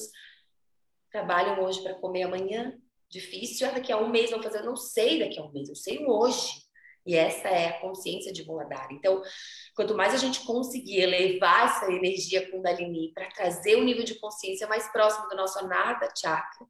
trabalham 1.10 1.64
hoje 1.64 1.82
para 1.82 1.94
comer 1.94 2.22
amanhã. 2.22 2.78
Difícil, 3.08 3.66
ah, 3.66 3.72
daqui 3.72 3.90
a 3.90 3.98
um 3.98 4.08
mês 4.08 4.30
vão 4.30 4.40
fazer. 4.40 4.58
Eu 4.58 4.66
não 4.66 4.76
sei 4.76 5.18
daqui 5.18 5.40
a 5.40 5.42
um 5.42 5.50
mês, 5.50 5.68
eu 5.68 5.74
sei 5.74 6.06
hoje. 6.06 6.66
E 7.06 7.14
essa 7.14 7.48
é 7.48 7.68
a 7.68 7.80
consciência 7.80 8.32
de 8.32 8.44
Muladhara. 8.44 8.92
Então, 8.92 9.22
quanto 9.76 9.94
mais 9.94 10.12
a 10.12 10.16
gente 10.16 10.40
conseguir 10.44 11.00
elevar 11.02 11.66
essa 11.66 11.92
energia 11.92 12.50
Kundalini 12.50 13.12
para 13.14 13.28
trazer 13.30 13.76
o 13.76 13.84
nível 13.84 14.02
de 14.02 14.16
consciência 14.16 14.66
mais 14.66 14.90
próximo 14.90 15.28
do 15.28 15.36
nosso 15.36 15.56
Anada 15.60 16.08
Chakra, 16.16 16.66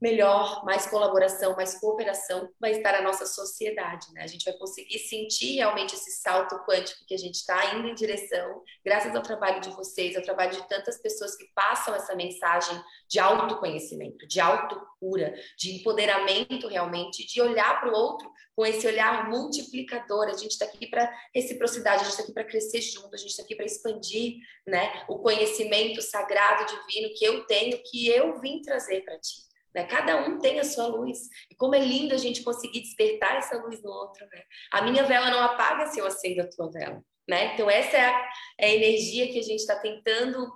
melhor, 0.00 0.64
mais 0.64 0.86
colaboração, 0.86 1.54
mais 1.54 1.78
cooperação 1.78 2.48
vai 2.58 2.72
estar 2.72 2.94
a 2.94 3.02
nossa 3.02 3.26
sociedade, 3.26 4.06
né? 4.14 4.22
A 4.22 4.26
gente 4.26 4.44
vai 4.44 4.54
conseguir 4.54 4.98
sentir 4.98 5.56
realmente 5.56 5.94
esse 5.94 6.10
salto 6.22 6.58
quântico 6.64 7.04
que 7.06 7.14
a 7.14 7.18
gente 7.18 7.34
está 7.34 7.74
indo 7.74 7.88
em 7.88 7.94
direção, 7.94 8.62
graças 8.84 9.14
ao 9.14 9.22
trabalho 9.22 9.60
de 9.60 9.70
vocês, 9.70 10.16
ao 10.16 10.22
trabalho 10.22 10.52
de 10.52 10.68
tantas 10.68 11.00
pessoas 11.02 11.36
que 11.36 11.44
passam 11.54 11.94
essa 11.94 12.14
mensagem 12.14 12.80
de 13.08 13.18
autoconhecimento, 13.18 14.26
de 14.26 14.40
autocura, 14.40 15.34
de 15.58 15.76
empoderamento 15.76 16.66
realmente, 16.66 17.26
de 17.26 17.42
olhar 17.42 17.80
para 17.80 17.90
o 17.90 17.94
outro 17.94 18.30
com 18.56 18.64
esse 18.64 18.86
olhar 18.86 19.28
multiplicador. 19.28 20.28
A 20.28 20.36
gente 20.36 20.52
está 20.52 20.64
aqui 20.64 20.86
para 20.86 21.10
reciprocidade, 21.34 22.02
a 22.02 22.04
gente 22.04 22.10
está 22.10 22.22
aqui 22.22 22.32
para 22.32 22.44
crescer 22.44 22.80
junto, 22.80 23.14
a 23.14 23.18
gente 23.18 23.30
está 23.30 23.42
aqui 23.42 23.54
para 23.54 23.66
expandir, 23.66 24.36
né? 24.66 25.04
O 25.08 25.18
conhecimento 25.18 26.00
sagrado 26.00 26.66
divino 26.66 27.14
que 27.14 27.24
eu 27.24 27.46
tenho, 27.46 27.82
que 27.84 28.08
eu 28.08 28.40
vim 28.40 28.60
trazer 28.62 29.02
para 29.04 29.18
ti. 29.18 29.49
Né? 29.74 29.84
Cada 29.84 30.16
um 30.28 30.38
tem 30.38 30.58
a 30.58 30.64
sua 30.64 30.86
luz. 30.86 31.18
E 31.50 31.54
como 31.54 31.74
é 31.74 31.80
lindo 31.80 32.14
a 32.14 32.18
gente 32.18 32.42
conseguir 32.42 32.80
despertar 32.80 33.36
essa 33.36 33.56
luz 33.58 33.82
no 33.82 33.90
outro. 33.90 34.26
Né? 34.26 34.42
A 34.72 34.82
minha 34.82 35.04
vela 35.04 35.30
não 35.30 35.40
apaga 35.40 35.86
se 35.86 36.00
eu 36.00 36.06
acendo 36.06 36.42
a 36.42 36.48
tua 36.48 36.70
vela. 36.70 37.02
Né? 37.28 37.54
Então, 37.54 37.70
essa 37.70 37.96
é 37.96 38.04
a, 38.04 38.30
é 38.58 38.66
a 38.66 38.74
energia 38.74 39.30
que 39.32 39.38
a 39.38 39.42
gente 39.42 39.60
está 39.60 39.76
tentando 39.76 40.52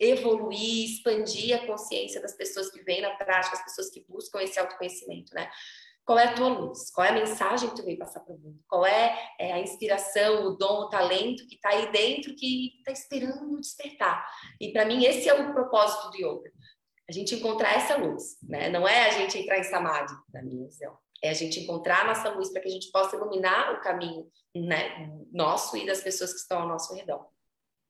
evoluir, 0.00 0.84
expandir 0.84 1.56
a 1.56 1.66
consciência 1.66 2.20
das 2.20 2.34
pessoas 2.34 2.70
que 2.70 2.82
vêm 2.82 3.00
na 3.00 3.10
prática, 3.16 3.56
as 3.56 3.64
pessoas 3.64 3.90
que 3.90 4.04
buscam 4.08 4.40
esse 4.40 4.58
autoconhecimento. 4.58 5.34
Né? 5.34 5.50
Qual 6.04 6.18
é 6.18 6.24
a 6.24 6.32
tua 6.32 6.48
luz? 6.48 6.90
Qual 6.90 7.04
é 7.04 7.10
a 7.10 7.12
mensagem 7.12 7.68
que 7.68 7.76
tu 7.76 7.84
veio 7.84 7.98
passar 7.98 8.20
para 8.20 8.34
o 8.34 8.38
mundo? 8.38 8.58
Qual 8.66 8.86
é, 8.86 9.14
é, 9.38 9.52
a 9.52 9.58
inspiração, 9.58 10.46
o 10.46 10.56
dom, 10.56 10.84
o 10.84 10.88
talento 10.88 11.46
que 11.46 11.56
está 11.56 11.68
aí 11.68 11.92
dentro 11.92 12.34
que 12.34 12.78
está 12.78 12.90
esperando 12.90 13.60
despertar? 13.60 14.26
E 14.58 14.72
para 14.72 14.86
mim 14.86 15.04
esse 15.04 15.28
é 15.28 15.34
o 15.34 15.52
propósito 15.52 16.10
do 16.10 16.16
yoga 16.16 16.50
a 17.08 17.12
gente 17.12 17.34
encontrar 17.34 17.74
essa 17.74 17.96
luz, 17.96 18.36
né? 18.42 18.68
Não 18.68 18.86
é 18.86 19.08
a 19.08 19.10
gente 19.12 19.38
entrar 19.38 19.58
em 19.58 19.64
samadhi, 19.64 20.12
na 20.32 20.42
minha 20.42 20.66
visão. 20.66 20.96
É 21.22 21.30
a 21.30 21.34
gente 21.34 21.60
encontrar 21.60 22.02
a 22.02 22.08
nossa 22.08 22.28
luz 22.30 22.50
para 22.50 22.60
que 22.60 22.68
a 22.68 22.70
gente 22.70 22.90
possa 22.92 23.16
iluminar 23.16 23.74
o 23.74 23.80
caminho 23.80 24.26
né, 24.54 25.10
nosso 25.32 25.76
e 25.76 25.86
das 25.86 26.00
pessoas 26.00 26.32
que 26.32 26.38
estão 26.38 26.60
ao 26.60 26.68
nosso 26.68 26.94
redor. 26.94 27.26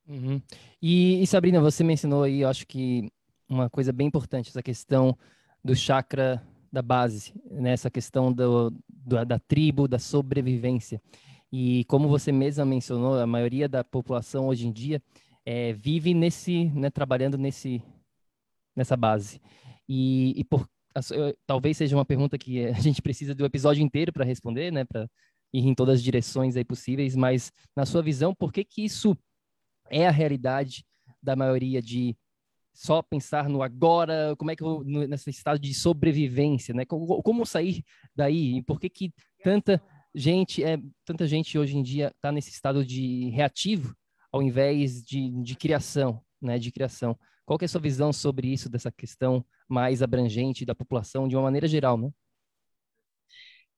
Uhum. 0.06 0.40
E, 0.80 1.20
e, 1.22 1.26
Sabrina, 1.26 1.60
você 1.60 1.84
mencionou 1.84 2.22
aí, 2.22 2.40
eu 2.40 2.48
acho 2.48 2.66
que 2.66 3.10
uma 3.48 3.68
coisa 3.68 3.92
bem 3.92 4.06
importante, 4.06 4.48
essa 4.48 4.62
questão 4.62 5.18
do 5.62 5.74
chakra 5.74 6.42
da 6.72 6.80
base, 6.80 7.34
né? 7.50 7.72
essa 7.72 7.90
questão 7.90 8.32
do, 8.32 8.70
do, 8.88 9.24
da 9.24 9.38
tribo, 9.38 9.88
da 9.88 9.98
sobrevivência. 9.98 11.02
E 11.50 11.84
como 11.86 12.08
você 12.08 12.30
mesma 12.30 12.64
mencionou, 12.64 13.18
a 13.18 13.26
maioria 13.26 13.68
da 13.68 13.82
população 13.82 14.48
hoje 14.48 14.66
em 14.66 14.72
dia 14.72 15.02
é, 15.44 15.72
vive 15.72 16.14
nesse, 16.14 16.66
né, 16.66 16.90
trabalhando 16.90 17.38
nesse, 17.38 17.82
nessa 18.78 18.96
base. 18.96 19.40
E, 19.88 20.32
e 20.38 20.44
por, 20.44 20.68
talvez 21.46 21.76
seja 21.76 21.96
uma 21.96 22.04
pergunta 22.04 22.38
que 22.38 22.64
a 22.68 22.80
gente 22.80 23.02
precisa 23.02 23.34
do 23.34 23.44
episódio 23.44 23.82
inteiro 23.82 24.12
para 24.12 24.24
responder, 24.24 24.70
né? 24.72 24.84
Para 24.84 25.08
ir 25.52 25.66
em 25.66 25.74
todas 25.74 25.96
as 25.96 26.02
direções 26.02 26.56
aí 26.56 26.64
possíveis, 26.64 27.16
mas 27.16 27.50
na 27.74 27.84
sua 27.84 28.02
visão, 28.02 28.34
por 28.34 28.52
que 28.52 28.64
que 28.64 28.84
isso 28.84 29.16
é 29.90 30.06
a 30.06 30.10
realidade 30.10 30.84
da 31.22 31.34
maioria 31.34 31.80
de 31.80 32.16
só 32.74 33.02
pensar 33.02 33.48
no 33.48 33.62
agora, 33.62 34.36
como 34.36 34.50
é 34.50 34.56
que 34.56 34.62
eu, 34.62 34.84
nesse 34.84 35.30
estado 35.30 35.58
de 35.58 35.74
sobrevivência, 35.74 36.72
né? 36.72 36.84
Como, 36.84 37.20
como 37.22 37.44
sair 37.44 37.82
daí? 38.14 38.58
E 38.58 38.62
por 38.62 38.78
que 38.78 38.88
que 38.88 39.12
tanta 39.42 39.82
gente, 40.14 40.62
é, 40.62 40.78
tanta 41.04 41.26
gente 41.26 41.58
hoje 41.58 41.76
em 41.76 41.82
dia 41.82 42.12
está 42.14 42.30
nesse 42.30 42.50
estado 42.50 42.84
de 42.84 43.30
reativo 43.30 43.96
ao 44.30 44.42
invés 44.42 45.02
de, 45.02 45.30
de 45.42 45.56
criação, 45.56 46.22
né? 46.40 46.58
De 46.58 46.70
criação. 46.70 47.18
Qual 47.48 47.58
é 47.62 47.64
a 47.64 47.68
sua 47.68 47.80
visão 47.80 48.12
sobre 48.12 48.46
isso, 48.52 48.68
dessa 48.68 48.92
questão 48.92 49.42
mais 49.66 50.02
abrangente 50.02 50.66
da 50.66 50.74
população 50.74 51.26
de 51.26 51.34
uma 51.34 51.44
maneira 51.44 51.66
geral, 51.66 51.96
né? 51.96 52.10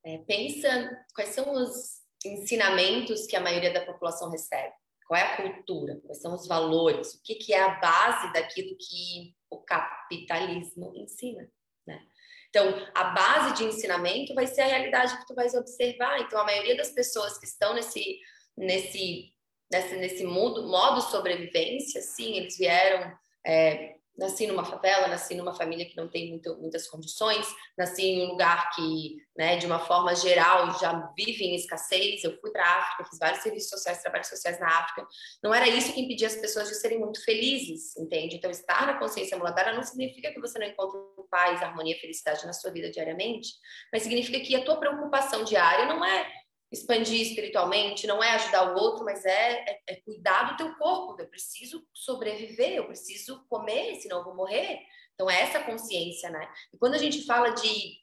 É, 0.04 0.18
pensa 0.18 0.90
quais 1.14 1.28
são 1.28 1.52
os 1.52 2.00
ensinamentos 2.26 3.28
que 3.28 3.37
a 3.37 3.40
maioria 3.40 3.72
da 3.72 3.87
população 3.87 4.28
recebe. 4.28 4.72
Qual 5.06 5.16
é 5.16 5.22
a 5.22 5.37
cultura? 5.37 6.00
Quais 6.04 6.20
são 6.20 6.35
os 6.35 6.48
valores? 6.48 7.14
O 7.14 7.22
que, 7.22 7.37
que 7.37 7.54
é 7.54 7.62
a 7.62 7.78
base 7.78 8.33
daquilo 8.33 8.76
que 8.76 9.37
o 9.48 9.59
capitalismo 9.59 10.92
ensina, 10.96 11.48
né? 11.87 12.02
Então, 12.48 12.74
a 12.92 13.04
base 13.04 13.54
de 13.54 13.68
ensinamento 13.68 14.35
vai 14.35 14.48
ser 14.48 14.62
a 14.62 14.66
realidade 14.66 15.16
que 15.16 15.26
tu 15.28 15.35
vais 15.37 15.54
observar. 15.54 16.18
Então, 16.18 16.40
a 16.40 16.44
maioria 16.44 16.76
das 16.76 16.90
pessoas 16.90 17.38
que 17.38 17.46
estão 17.46 17.72
nesse 17.72 18.18
nesse 18.56 19.33
nesse, 19.70 19.96
nesse 19.96 20.24
modo, 20.24 20.66
modo 20.66 21.00
sobrevivência, 21.02 22.02
sim, 22.02 22.37
eles 22.37 22.59
vieram 22.59 23.16
é, 23.46 23.96
nasci 24.20 24.46
numa 24.46 24.64
favela, 24.64 25.09
nasci 25.09 25.35
numa 25.35 25.55
família 25.55 25.87
que 25.87 25.96
não 25.96 26.07
tem 26.07 26.29
muito, 26.29 26.55
muitas 26.59 26.87
condições, 26.87 27.46
nasci 27.76 28.03
em 28.03 28.26
um 28.26 28.31
lugar 28.33 28.70
que, 28.74 29.16
né, 29.37 29.57
de 29.57 29.66
uma 29.66 29.79
forma 29.79 30.14
geral, 30.14 30.79
já 30.79 31.11
vive 31.16 31.44
em 31.44 31.55
escassez. 31.55 32.22
Eu 32.22 32.38
fui 32.38 32.50
para 32.50 32.62
a 32.62 32.79
África, 32.79 33.05
fiz 33.09 33.18
vários 33.18 33.42
serviços 33.42 33.70
sociais, 33.70 34.03
trabalhos 34.03 34.29
sociais 34.29 34.61
na 34.61 34.68
África. 34.68 35.07
Não 35.42 35.55
era 35.55 35.66
isso 35.66 35.92
que 35.92 36.00
impedia 36.00 36.26
as 36.26 36.37
pessoas 36.37 36.68
de 36.68 36.74
serem 36.74 36.98
muito 36.98 37.24
felizes, 37.24 37.96
entende? 37.96 38.37
Então, 38.37 38.50
estar 38.50 38.87
na 38.87 38.98
consciência 38.98 39.38
muladara 39.38 39.72
não 39.72 39.83
significa 39.83 40.31
que 40.31 40.40
você 40.40 40.59
não 40.59 40.66
encontre 40.66 41.00
paz, 41.31 41.62
harmonia, 41.62 41.96
felicidade 41.98 42.44
na 42.44 42.53
sua 42.53 42.70
vida 42.72 42.90
diariamente, 42.90 43.50
mas 43.92 44.03
significa 44.03 44.40
que 44.40 44.55
a 44.55 44.64
tua 44.64 44.76
preocupação 44.76 45.44
diária 45.44 45.87
não 45.87 46.05
é 46.05 46.26
expandir 46.70 47.20
espiritualmente, 47.20 48.06
não 48.06 48.22
é 48.22 48.30
ajudar 48.33 48.72
o 48.72 48.78
outro, 48.78 49.04
mas 49.04 49.24
é, 49.24 49.64
é, 49.68 49.80
é, 49.88 49.96
cuidar 49.96 50.52
do 50.52 50.56
teu 50.56 50.74
corpo. 50.76 51.20
Eu 51.20 51.28
preciso 51.28 51.85
sobreviver, 51.92 52.74
eu 52.74 52.87
preciso 52.87 53.44
comer, 53.48 53.96
senão 53.96 54.18
eu 54.18 54.24
vou 54.24 54.37
morrer. 54.37 54.80
Então 55.14 55.28
é 55.28 55.42
essa 55.42 55.61
consciência, 55.61 56.30
né? 56.30 56.48
E 56.72 56.78
quando 56.78 56.94
a 56.94 56.98
gente 56.98 57.26
fala 57.26 57.50
de 57.50 57.98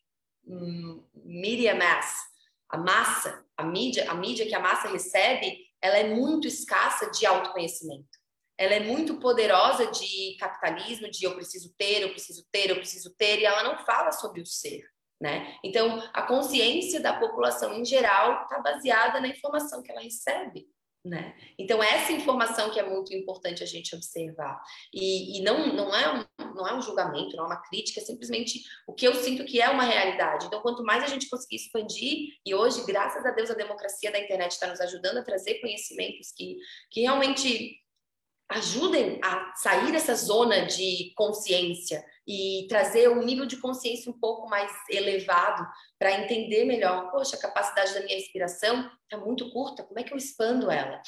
hum, 0.46 1.04
media 1.16 1.76
mass, 1.76 2.14
a 2.70 2.78
massa, 2.78 3.46
a 3.56 3.64
mídia, 3.64 4.12
a 4.12 4.14
mídia 4.14 4.46
que 4.46 4.56
a 4.56 4.60
massa 4.60 4.90
recebe, 4.90 5.66
ela 5.82 5.98
é 5.98 6.14
muito 6.14 6.48
escassa 6.48 7.10
de 7.10 7.26
autoconhecimento. 7.26 8.18
Ela 8.58 8.74
é 8.74 8.80
muito 8.80 9.20
poderosa 9.20 9.90
de 9.92 10.36
capitalismo, 10.40 11.10
de 11.10 11.26
eu 11.26 11.36
preciso 11.36 11.74
ter, 11.78 12.02
eu 12.02 12.10
preciso 12.10 12.46
ter, 12.52 12.70
eu 12.70 12.76
preciso 12.76 13.16
ter, 13.16 13.40
e 13.40 13.46
ela 13.46 13.64
não 13.64 13.86
fala 13.86 14.12
sobre 14.12 14.42
o 14.42 14.46
ser. 14.46 14.84
Né? 15.20 15.58
Então, 15.64 16.04
a 16.14 16.22
consciência 16.24 17.00
da 17.00 17.14
população 17.14 17.74
em 17.74 17.84
geral 17.84 18.44
está 18.44 18.60
baseada 18.60 19.20
na 19.20 19.28
informação 19.28 19.82
que 19.82 19.92
ela 19.92 20.02
recebe. 20.02 20.68
Né? 21.04 21.36
Então, 21.58 21.82
essa 21.82 22.12
informação 22.12 22.70
que 22.70 22.80
é 22.80 22.88
muito 22.88 23.14
importante 23.14 23.64
a 23.64 23.66
gente 23.66 23.96
observar. 23.96 24.62
E, 24.94 25.38
e, 25.38 25.42
não, 25.42 25.74
não, 25.74 25.96
é 25.96 26.14
um, 26.14 26.26
não 26.54 26.68
é 26.68 26.76
um 26.76 26.82
julgamento, 26.82 27.36
não 27.36 27.46
é 27.46 27.48
uma 27.48 27.62
crítica, 27.62 28.00
é 28.00 28.04
simplesmente 28.04 28.62
o 28.86 28.94
que 28.94 29.08
eu 29.08 29.16
sinto 29.16 29.46
que 29.46 29.62
é 29.62 29.70
uma 29.70 29.84
realidade. 29.84 30.46
Então, 30.46 30.62
quanto 30.62 30.84
mais 30.84 31.04
a 31.04 31.08
gente 31.08 31.30
conseguir 31.30 31.56
expandir, 31.56 32.36
e 32.46 32.54
hoje, 32.54 32.86
graças 32.86 33.26
a 33.26 33.32
Deus, 33.32 33.50
a 33.50 33.56
democracia 33.56 34.12
da 34.12 34.20
internet 34.20 34.52
está 34.52 34.68
nos 34.68 34.82
ajudando 34.82 35.18
a 35.18 35.24
trazer 35.24 35.62
conhecimentos 35.62 36.32
que, 36.36 36.58
que 36.92 37.02
realmente 37.02 37.76
ajudem 38.50 39.20
a 39.24 39.54
sair 39.56 39.92
dessa 39.92 40.16
zona 40.16 40.66
de 40.66 41.12
consciência 41.16 42.04
e 42.28 42.68
trazer 42.68 43.10
um 43.10 43.24
nível 43.24 43.46
de 43.46 43.58
consciência 43.58 44.12
um 44.12 44.20
pouco 44.20 44.50
mais 44.50 44.72
elevado 44.90 45.66
para 45.98 46.12
entender 46.12 46.66
melhor, 46.66 47.10
poxa, 47.10 47.38
a 47.38 47.40
capacidade 47.40 47.94
da 47.94 48.02
minha 48.02 48.18
respiração 48.18 48.92
está 49.04 49.18
muito 49.18 49.50
curta, 49.52 49.84
como 49.84 50.00
é 50.00 50.04
que 50.04 50.14
eu 50.14 50.18
expando 50.18 50.70
ela? 50.70 51.02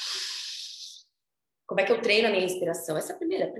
Como 1.67 1.82
é 1.82 1.84
que 1.84 1.91
eu 1.91 2.01
treino 2.01 2.28
a 2.28 2.32
minha 2.32 2.43
respiração? 2.43 2.97
Essa 2.97 3.11
é 3.11 3.15
a 3.15 3.17
primeira. 3.17 3.53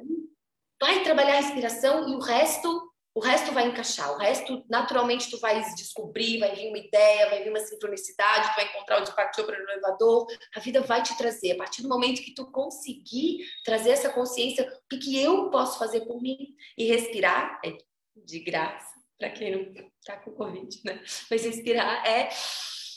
Vai 0.82 1.03
trabalhar 1.03 1.34
a 1.34 1.41
respiração 1.41 2.10
e 2.10 2.16
o 2.16 2.20
resto 2.20 2.89
o 3.14 3.20
resto 3.20 3.51
vai 3.51 3.68
encaixar, 3.68 4.14
o 4.14 4.18
resto 4.18 4.64
naturalmente 4.70 5.30
tu 5.30 5.39
vai 5.39 5.60
descobrir, 5.76 6.39
vai 6.39 6.55
vir 6.55 6.70
uma 6.70 6.78
ideia, 6.78 7.30
vai 7.30 7.43
vir 7.43 7.49
uma 7.49 7.60
sincronicidade, 7.60 8.49
tu 8.49 8.55
vai 8.55 8.66
encontrar 8.66 9.01
o 9.01 9.03
Deepak 9.03 9.36
Chopra 9.36 9.57
no 9.57 9.70
elevador, 9.70 10.28
a 10.55 10.60
vida 10.60 10.82
vai 10.82 11.01
te 11.01 11.18
trazer. 11.18 11.51
A 11.51 11.57
partir 11.57 11.82
do 11.82 11.89
momento 11.89 12.22
que 12.22 12.34
tu 12.34 12.49
conseguir 12.51 13.45
trazer 13.66 13.91
essa 13.91 14.10
consciência, 14.10 14.64
o 14.64 14.88
que, 14.89 14.97
que 14.97 15.22
eu 15.22 15.49
posso 15.49 15.80
fazer 15.80 16.01
por 16.01 16.22
mim 16.22 16.55
e 16.78 16.86
respirar 16.86 17.60
é 17.66 17.78
de 18.16 18.39
graça, 18.39 18.99
para 19.18 19.30
quem 19.32 19.51
não 19.51 19.89
tá 20.05 20.18
com 20.18 20.32
Covid, 20.32 20.80
né? 20.86 21.01
Mas 21.30 21.43
respirar 21.43 22.05
é 22.05 22.30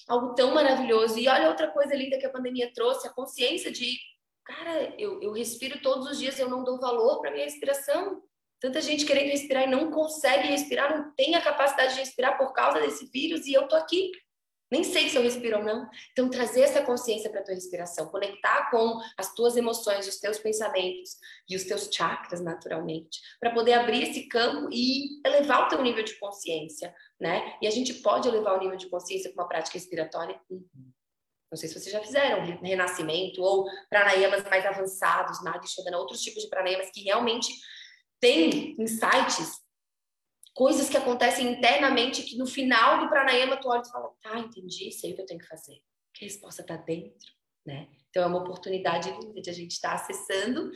algo 0.08 0.34
tão 0.34 0.54
maravilhoso. 0.54 1.18
E 1.18 1.28
olha 1.28 1.48
outra 1.48 1.70
coisa 1.70 1.94
linda 1.94 2.18
que 2.18 2.26
a 2.26 2.30
pandemia 2.30 2.72
trouxe, 2.72 3.06
a 3.06 3.12
consciência 3.12 3.72
de, 3.72 3.98
cara, 4.44 4.94
eu, 4.98 5.22
eu 5.22 5.32
respiro 5.32 5.80
todos 5.80 6.06
os 6.06 6.18
dias, 6.18 6.38
eu 6.38 6.48
não 6.48 6.64
dou 6.64 6.78
valor 6.78 7.20
para 7.20 7.30
minha 7.30 7.44
respiração. 7.44 8.22
Tanta 8.62 8.80
gente 8.80 9.04
querendo 9.04 9.30
respirar 9.30 9.64
e 9.64 9.66
não 9.66 9.90
consegue 9.90 10.46
respirar, 10.46 10.96
não 10.96 11.12
tem 11.16 11.34
a 11.34 11.42
capacidade 11.42 11.94
de 11.94 12.00
respirar 12.00 12.38
por 12.38 12.52
causa 12.52 12.80
desse 12.80 13.10
vírus 13.10 13.44
e 13.44 13.52
eu 13.52 13.66
tô 13.66 13.74
aqui. 13.74 14.12
Nem 14.70 14.84
sei 14.84 15.10
se 15.10 15.16
eu 15.16 15.22
respiro 15.22 15.58
ou 15.58 15.64
não. 15.64 15.90
Então, 16.12 16.30
trazer 16.30 16.62
essa 16.62 16.80
consciência 16.80 17.28
para 17.28 17.40
a 17.40 17.42
tua 17.42 17.54
respiração, 17.54 18.06
conectar 18.06 18.70
com 18.70 19.00
as 19.18 19.34
tuas 19.34 19.56
emoções, 19.56 20.06
os 20.06 20.18
teus 20.18 20.38
pensamentos 20.38 21.16
e 21.48 21.56
os 21.56 21.64
teus 21.64 21.90
chakras, 21.92 22.40
naturalmente, 22.40 23.20
para 23.40 23.52
poder 23.52 23.72
abrir 23.72 24.04
esse 24.04 24.28
campo 24.28 24.68
e 24.72 25.20
elevar 25.26 25.66
o 25.66 25.68
teu 25.68 25.82
nível 25.82 26.04
de 26.04 26.14
consciência, 26.14 26.94
né? 27.20 27.58
E 27.60 27.66
a 27.66 27.70
gente 27.70 27.94
pode 27.94 28.28
elevar 28.28 28.56
o 28.56 28.60
nível 28.60 28.76
de 28.76 28.88
consciência 28.88 29.30
com 29.30 29.40
uma 29.40 29.48
prática 29.48 29.76
respiratória? 29.76 30.40
Não 30.48 31.58
sei 31.58 31.68
se 31.68 31.78
vocês 31.78 31.92
já 31.92 32.00
fizeram 32.00 32.44
renascimento 32.62 33.42
ou 33.42 33.66
pranayamas 33.90 34.44
mais 34.48 34.64
avançados, 34.64 35.42
Nadi 35.42 35.68
Shodhana, 35.68 35.98
outros 35.98 36.22
tipos 36.22 36.44
de 36.44 36.48
pranayamas 36.48 36.90
que 36.90 37.02
realmente 37.02 37.52
tem 38.22 38.76
insights, 38.78 39.60
coisas 40.54 40.88
que 40.88 40.96
acontecem 40.96 41.50
internamente 41.50 42.22
que 42.22 42.38
no 42.38 42.46
final 42.46 43.00
do 43.00 43.08
pranayama 43.08 43.60
tu 43.60 43.68
olha 43.68 43.82
e 43.84 43.90
fala, 43.90 44.14
tá, 44.22 44.38
entendi, 44.38 44.92
sei 44.92 45.10
o 45.10 45.16
que 45.16 45.22
eu 45.22 45.26
tenho 45.26 45.40
que 45.40 45.48
fazer. 45.48 45.82
Que 46.14 46.24
a 46.24 46.28
resposta 46.28 46.62
tá 46.62 46.76
dentro, 46.76 47.32
né? 47.66 47.88
Então 48.08 48.22
é 48.22 48.26
uma 48.26 48.38
oportunidade 48.38 49.10
de 49.42 49.50
a 49.50 49.52
gente 49.52 49.72
estar 49.72 49.88
tá 49.88 49.94
acessando 49.96 50.70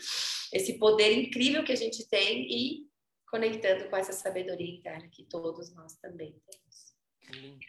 esse 0.52 0.76
poder 0.76 1.12
incrível 1.12 1.62
que 1.62 1.72
a 1.72 1.76
gente 1.76 2.08
tem 2.08 2.50
e 2.50 2.88
conectando 3.30 3.88
com 3.88 3.96
essa 3.96 4.12
sabedoria 4.12 4.74
interna 4.74 5.08
que 5.08 5.24
todos 5.24 5.72
nós 5.72 5.94
também 5.98 6.34
temos. 6.50 6.96
Lindo, 7.30 7.66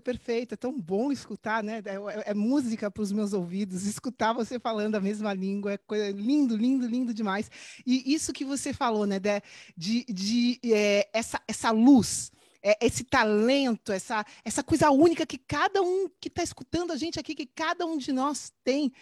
perfeito. 0.00 0.54
É 0.54 0.56
tão 0.56 0.78
bom 0.78 1.10
escutar, 1.10 1.62
né? 1.62 1.82
É, 1.84 1.94
é, 1.94 2.30
é 2.30 2.34
música 2.34 2.90
para 2.90 3.02
os 3.02 3.12
meus 3.12 3.32
ouvidos. 3.32 3.84
Escutar 3.84 4.32
você 4.32 4.58
falando 4.58 4.94
a 4.94 5.00
mesma 5.00 5.32
língua 5.32 5.72
é 5.72 5.78
coisa, 5.78 6.10
lindo, 6.10 6.56
lindo, 6.56 6.86
lindo 6.86 7.12
demais. 7.12 7.50
E 7.86 8.12
isso 8.12 8.32
que 8.32 8.44
você 8.44 8.72
falou, 8.72 9.06
né? 9.06 9.18
De, 9.18 9.42
de, 9.76 10.04
de 10.04 10.60
é, 10.64 11.08
essa, 11.12 11.40
essa 11.48 11.70
luz 11.70 12.30
é, 12.62 12.78
esse 12.80 13.02
talento, 13.02 13.90
essa, 13.90 14.24
essa 14.44 14.62
coisa 14.62 14.90
única 14.90 15.26
que 15.26 15.36
cada 15.36 15.82
um 15.82 16.08
que 16.20 16.28
está 16.28 16.42
escutando 16.42 16.92
a 16.92 16.96
gente 16.96 17.18
aqui, 17.18 17.34
que 17.34 17.46
cada 17.46 17.84
um 17.84 17.98
de 17.98 18.12
nós 18.12 18.52
tem, 18.62 18.92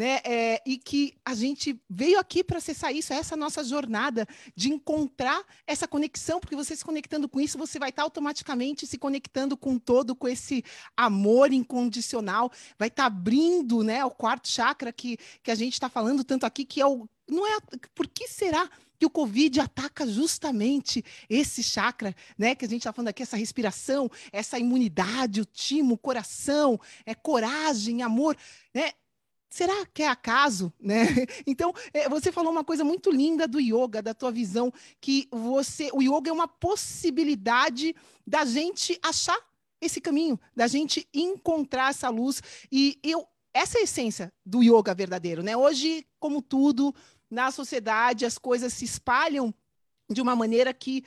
né? 0.00 0.18
É, 0.24 0.62
e 0.64 0.78
que 0.78 1.12
a 1.22 1.34
gente 1.34 1.78
veio 1.86 2.18
aqui 2.18 2.42
para 2.42 2.56
acessar 2.56 2.90
isso, 2.90 3.12
essa 3.12 3.36
nossa 3.36 3.62
jornada 3.62 4.26
de 4.56 4.70
encontrar 4.72 5.44
essa 5.66 5.86
conexão, 5.86 6.40
porque 6.40 6.56
você 6.56 6.74
se 6.74 6.82
conectando 6.82 7.28
com 7.28 7.38
isso, 7.38 7.58
você 7.58 7.78
vai 7.78 7.90
estar 7.90 8.00
tá 8.00 8.06
automaticamente 8.06 8.86
se 8.86 8.96
conectando 8.96 9.58
com 9.58 9.78
todo, 9.78 10.16
com 10.16 10.26
esse 10.26 10.64
amor 10.96 11.52
incondicional, 11.52 12.50
vai 12.78 12.88
estar 12.88 13.02
tá 13.02 13.06
abrindo, 13.08 13.82
né, 13.82 14.02
o 14.02 14.10
quarto 14.10 14.48
chakra 14.48 14.90
que, 14.90 15.18
que 15.42 15.50
a 15.50 15.54
gente 15.54 15.74
está 15.74 15.90
falando 15.90 16.24
tanto 16.24 16.46
aqui, 16.46 16.64
que 16.64 16.80
é 16.80 16.86
o 16.86 17.06
não 17.28 17.46
é 17.46 17.58
por 17.94 18.08
que 18.08 18.26
será 18.26 18.68
que 18.98 19.06
o 19.06 19.10
Covid 19.10 19.60
ataca 19.60 20.06
justamente 20.06 21.02
esse 21.28 21.62
chakra, 21.62 22.14
né? 22.36 22.54
Que 22.54 22.66
a 22.66 22.68
gente 22.68 22.82
está 22.82 22.92
falando 22.92 23.08
aqui, 23.08 23.22
essa 23.22 23.36
respiração, 23.36 24.10
essa 24.30 24.58
imunidade, 24.58 25.40
o 25.40 25.44
timo, 25.46 25.94
o 25.94 25.98
coração, 25.98 26.78
é 27.06 27.14
coragem, 27.14 28.02
amor, 28.02 28.36
né? 28.74 28.92
Será 29.50 29.84
que 29.86 30.04
é 30.04 30.08
acaso, 30.08 30.72
né? 30.80 31.04
Então, 31.46 31.74
é, 31.92 32.08
você 32.08 32.30
falou 32.30 32.52
uma 32.52 32.62
coisa 32.62 32.84
muito 32.84 33.10
linda 33.10 33.48
do 33.48 33.60
yoga, 33.60 34.00
da 34.00 34.14
tua 34.14 34.30
visão, 34.30 34.72
que 35.00 35.28
você, 35.30 35.90
o 35.92 36.00
yoga 36.00 36.30
é 36.30 36.32
uma 36.32 36.46
possibilidade 36.46 37.94
da 38.24 38.44
gente 38.44 38.98
achar 39.02 39.36
esse 39.80 40.00
caminho, 40.00 40.38
da 40.54 40.68
gente 40.68 41.08
encontrar 41.12 41.90
essa 41.90 42.08
luz. 42.08 42.40
E 42.70 42.98
eu, 43.02 43.26
essa 43.52 43.78
é 43.78 43.80
a 43.80 43.84
essência 43.84 44.32
do 44.46 44.62
yoga 44.62 44.94
verdadeiro, 44.94 45.42
né? 45.42 45.56
Hoje, 45.56 46.06
como 46.20 46.40
tudo, 46.40 46.94
na 47.28 47.50
sociedade 47.50 48.24
as 48.24 48.38
coisas 48.38 48.72
se 48.72 48.84
espalham 48.84 49.52
de 50.08 50.20
uma 50.20 50.36
maneira 50.36 50.72
que 50.72 51.04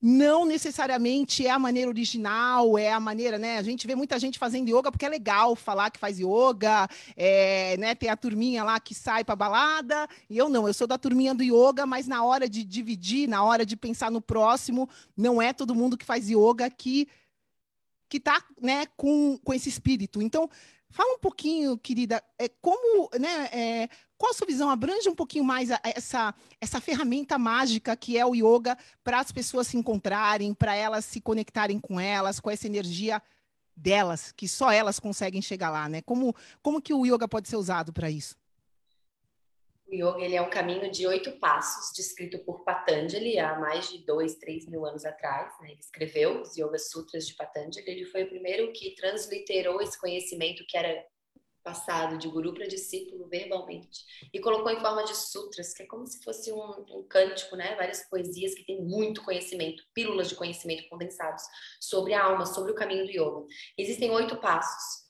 não 0.00 0.44
necessariamente 0.44 1.46
é 1.46 1.50
a 1.50 1.58
maneira 1.58 1.88
original, 1.88 2.76
é 2.76 2.92
a 2.92 3.00
maneira, 3.00 3.38
né? 3.38 3.58
A 3.58 3.62
gente 3.62 3.86
vê 3.86 3.94
muita 3.94 4.18
gente 4.18 4.38
fazendo 4.38 4.68
yoga 4.68 4.90
porque 4.90 5.06
é 5.06 5.08
legal 5.08 5.56
falar 5.56 5.90
que 5.90 5.98
faz 5.98 6.18
yoga, 6.18 6.88
é, 7.16 7.76
né? 7.78 7.94
Tem 7.94 8.08
a 8.08 8.16
turminha 8.16 8.62
lá 8.62 8.78
que 8.78 8.94
sai 8.94 9.24
para 9.24 9.34
balada, 9.34 10.06
e 10.28 10.36
eu 10.36 10.48
não, 10.48 10.66
eu 10.66 10.74
sou 10.74 10.86
da 10.86 10.98
turminha 10.98 11.34
do 11.34 11.42
yoga, 11.42 11.86
mas 11.86 12.06
na 12.06 12.24
hora 12.24 12.48
de 12.48 12.62
dividir, 12.62 13.28
na 13.28 13.42
hora 13.42 13.64
de 13.64 13.76
pensar 13.76 14.10
no 14.10 14.20
próximo, 14.20 14.88
não 15.16 15.40
é 15.40 15.52
todo 15.52 15.74
mundo 15.74 15.96
que 15.96 16.04
faz 16.04 16.28
yoga 16.28 16.68
que 16.70 17.08
que 18.08 18.20
tá, 18.20 18.40
né, 18.62 18.86
com, 18.96 19.36
com 19.38 19.52
esse 19.52 19.68
espírito. 19.68 20.22
Então, 20.22 20.48
Fala 20.96 21.14
um 21.14 21.18
pouquinho, 21.18 21.76
querida, 21.76 22.22
é, 22.38 22.48
como, 22.48 23.10
né, 23.18 23.48
é, 23.52 23.88
qual 24.18 24.30
a 24.30 24.34
sua 24.34 24.46
visão? 24.46 24.70
Abrange 24.70 25.08
um 25.08 25.14
pouquinho 25.14 25.44
mais 25.44 25.68
essa, 25.82 26.34
essa 26.60 26.80
ferramenta 26.80 27.38
mágica 27.38 27.96
que 27.96 28.16
é 28.16 28.24
o 28.24 28.34
yoga 28.34 28.76
para 29.04 29.20
as 29.20 29.30
pessoas 29.30 29.66
se 29.66 29.76
encontrarem, 29.76 30.54
para 30.54 30.74
elas 30.74 31.04
se 31.04 31.20
conectarem 31.20 31.78
com 31.78 32.00
elas, 32.00 32.40
com 32.40 32.50
essa 32.50 32.66
energia 32.66 33.22
delas, 33.76 34.32
que 34.32 34.48
só 34.48 34.70
elas 34.70 34.98
conseguem 34.98 35.42
chegar 35.42 35.70
lá, 35.70 35.88
né? 35.88 36.00
Como, 36.02 36.34
como 36.62 36.80
que 36.80 36.94
o 36.94 37.04
yoga 37.04 37.28
pode 37.28 37.48
ser 37.48 37.56
usado 37.56 37.92
para 37.92 38.10
isso? 38.10 38.36
O 39.86 39.94
yoga 39.94 40.24
ele 40.24 40.34
é 40.34 40.42
um 40.42 40.50
caminho 40.50 40.90
de 40.90 41.06
oito 41.06 41.30
passos, 41.32 41.94
descrito 41.94 42.38
por 42.40 42.64
Patanjali 42.64 43.38
há 43.38 43.58
mais 43.58 43.88
de 43.90 43.98
dois, 43.98 44.34
três 44.34 44.66
mil 44.66 44.84
anos 44.84 45.04
atrás. 45.04 45.52
Né? 45.60 45.70
Ele 45.72 45.80
escreveu 45.80 46.40
os 46.40 46.56
Yoga 46.56 46.78
Sutras 46.78 47.26
de 47.26 47.34
Patanjali. 47.34 47.88
Ele 47.88 48.04
foi 48.06 48.24
o 48.24 48.28
primeiro 48.28 48.72
que 48.72 48.96
transliterou 48.96 49.80
esse 49.80 50.00
conhecimento 50.00 50.64
que 50.66 50.76
era 50.76 51.06
passado 51.66 52.16
de 52.16 52.28
guru 52.28 52.54
para 52.54 52.68
discípulo 52.68 53.26
verbalmente 53.26 54.04
e 54.32 54.38
colocou 54.38 54.70
em 54.70 54.80
forma 54.80 55.02
de 55.02 55.16
sutras, 55.16 55.74
que 55.74 55.82
é 55.82 55.86
como 55.86 56.06
se 56.06 56.22
fosse 56.22 56.52
um, 56.52 56.84
um 56.90 57.04
cântico, 57.08 57.56
né? 57.56 57.74
Várias 57.74 58.08
poesias 58.08 58.54
que 58.54 58.64
têm 58.64 58.80
muito 58.80 59.24
conhecimento, 59.24 59.82
pílulas 59.92 60.28
de 60.28 60.36
conhecimento 60.36 60.88
condensados 60.88 61.42
sobre 61.80 62.14
a 62.14 62.22
alma, 62.22 62.46
sobre 62.46 62.70
o 62.70 62.74
caminho 62.74 63.04
do 63.04 63.10
yoga. 63.10 63.52
Existem 63.76 64.12
oito 64.12 64.40
passos. 64.40 65.04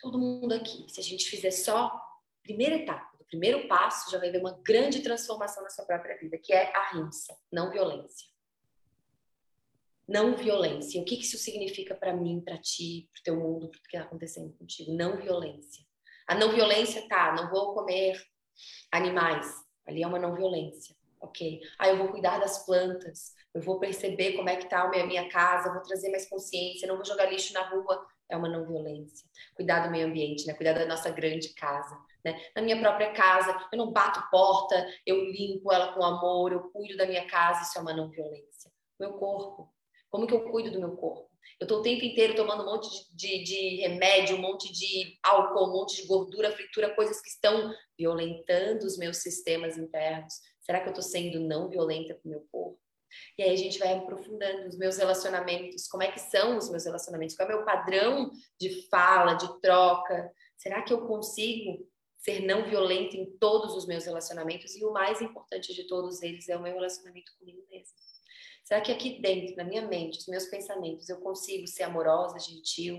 Todo 0.00 0.18
mundo 0.18 0.52
aqui, 0.52 0.84
se 0.88 0.98
a 0.98 1.04
gente 1.04 1.30
fizer 1.30 1.52
só 1.52 1.96
primeira 2.42 2.74
etapa, 2.74 3.08
o 3.20 3.24
primeiro 3.24 3.68
passo, 3.68 4.10
já 4.10 4.18
vai 4.18 4.32
ver 4.32 4.40
uma 4.40 4.60
grande 4.64 5.00
transformação 5.00 5.62
na 5.62 5.70
sua 5.70 5.84
própria 5.84 6.18
vida, 6.18 6.36
que 6.38 6.52
é 6.52 6.74
a 6.76 6.90
rinça, 6.90 7.38
não 7.52 7.70
violência. 7.70 8.26
Não 10.08 10.36
violência. 10.36 11.00
O 11.00 11.04
que 11.04 11.20
isso 11.20 11.36
significa 11.36 11.94
para 11.94 12.14
mim, 12.14 12.40
para 12.40 12.58
ti, 12.58 13.08
para 13.12 13.20
o 13.20 13.24
teu 13.24 13.36
mundo, 13.36 13.68
para 13.70 13.78
o 13.78 13.82
que 13.82 13.96
está 13.96 14.02
acontecendo 14.02 14.52
contigo? 14.56 14.92
Não 14.92 15.16
violência. 15.16 15.84
A 16.28 16.34
não 16.34 16.52
violência, 16.52 17.06
tá, 17.08 17.34
não 17.34 17.50
vou 17.50 17.74
comer 17.74 18.20
animais. 18.92 19.52
Ali 19.86 20.02
é 20.02 20.06
uma 20.06 20.18
não 20.18 20.34
violência. 20.34 20.94
Ok. 21.20 21.60
Ah, 21.78 21.88
eu 21.88 21.96
vou 21.96 22.08
cuidar 22.08 22.38
das 22.38 22.64
plantas. 22.64 23.32
Eu 23.54 23.62
vou 23.62 23.80
perceber 23.80 24.34
como 24.34 24.48
é 24.48 24.56
que 24.56 24.68
tá 24.68 24.82
a 24.82 24.90
minha, 24.90 25.06
minha 25.06 25.28
casa. 25.28 25.72
Vou 25.72 25.82
trazer 25.82 26.10
mais 26.10 26.28
consciência. 26.28 26.86
Não 26.86 26.96
vou 26.96 27.04
jogar 27.04 27.30
lixo 27.30 27.52
na 27.52 27.68
rua. 27.68 28.06
É 28.28 28.36
uma 28.36 28.48
não 28.48 28.66
violência. 28.66 29.28
Cuidar 29.54 29.86
do 29.86 29.90
meio 29.90 30.06
ambiente, 30.06 30.46
né? 30.46 30.54
Cuidar 30.54 30.72
da 30.72 30.86
nossa 30.86 31.10
grande 31.10 31.54
casa 31.54 31.96
né? 32.26 32.40
Na 32.56 32.60
minha 32.60 32.80
própria 32.80 33.12
casa, 33.12 33.56
eu 33.72 33.78
não 33.78 33.92
bato 33.92 34.20
porta, 34.32 34.84
eu 35.06 35.24
limpo 35.30 35.72
ela 35.72 35.92
com 35.92 36.02
amor, 36.02 36.50
eu 36.50 36.70
cuido 36.72 36.96
da 36.96 37.06
minha 37.06 37.24
casa, 37.28 37.62
isso 37.62 37.78
é 37.78 37.80
uma 37.80 37.94
não 37.94 38.10
violência. 38.10 38.68
Meu 38.98 39.12
corpo, 39.12 39.72
como 40.10 40.26
que 40.26 40.34
eu 40.34 40.50
cuido 40.50 40.70
do 40.70 40.80
meu 40.80 40.96
corpo? 40.96 41.30
Eu 41.58 41.64
estou 41.64 41.78
o 41.78 41.82
tempo 41.82 42.04
inteiro 42.04 42.34
tomando 42.34 42.62
um 42.62 42.66
monte 42.66 42.88
de, 43.14 43.14
de, 43.14 43.44
de, 43.44 43.76
remédio, 43.76 44.36
um 44.36 44.40
monte 44.40 44.70
de 44.72 45.18
álcool, 45.22 45.68
um 45.68 45.72
monte 45.72 46.02
de 46.02 46.06
gordura, 46.06 46.52
fritura, 46.52 46.94
coisas 46.94 47.20
que 47.20 47.28
estão 47.28 47.72
violentando 47.98 48.84
os 48.84 48.98
meus 48.98 49.18
sistemas 49.18 49.78
internos. 49.78 50.34
Será 50.60 50.80
que 50.80 50.88
eu 50.88 50.92
estou 50.92 51.02
sendo 51.02 51.40
não 51.40 51.68
violenta 51.68 52.14
com 52.14 52.28
o 52.28 52.30
meu 52.30 52.46
corpo? 52.52 52.78
E 53.38 53.42
aí 53.42 53.52
a 53.52 53.56
gente 53.56 53.78
vai 53.78 53.94
aprofundando 53.94 54.66
os 54.66 54.76
meus 54.76 54.98
relacionamentos, 54.98 55.88
como 55.88 56.02
é 56.02 56.10
que 56.10 56.20
são 56.20 56.58
os 56.58 56.68
meus 56.68 56.84
relacionamentos, 56.84 57.36
qual 57.36 57.48
é 57.48 57.54
o 57.54 57.56
meu 57.56 57.64
padrão 57.64 58.30
de 58.60 58.88
fala, 58.88 59.34
de 59.34 59.60
troca. 59.60 60.30
Será 60.56 60.82
que 60.82 60.92
eu 60.92 61.06
consigo 61.06 61.88
ser 62.18 62.44
não 62.44 62.64
violenta 62.64 63.16
em 63.16 63.30
todos 63.38 63.74
os 63.76 63.86
meus 63.86 64.04
relacionamentos 64.04 64.74
e 64.74 64.84
o 64.84 64.92
mais 64.92 65.22
importante 65.22 65.72
de 65.72 65.86
todos 65.86 66.22
eles 66.22 66.48
é 66.48 66.56
o 66.56 66.62
meu 66.62 66.74
relacionamento 66.74 67.32
comigo 67.38 67.64
mesma. 67.70 67.94
Será 68.66 68.80
que 68.80 68.90
aqui 68.90 69.20
dentro, 69.20 69.54
na 69.54 69.62
minha 69.62 69.86
mente, 69.86 70.18
os 70.18 70.26
meus 70.26 70.46
pensamentos, 70.46 71.08
eu 71.08 71.20
consigo 71.20 71.68
ser 71.68 71.84
amorosa, 71.84 72.36
gentil, 72.40 72.96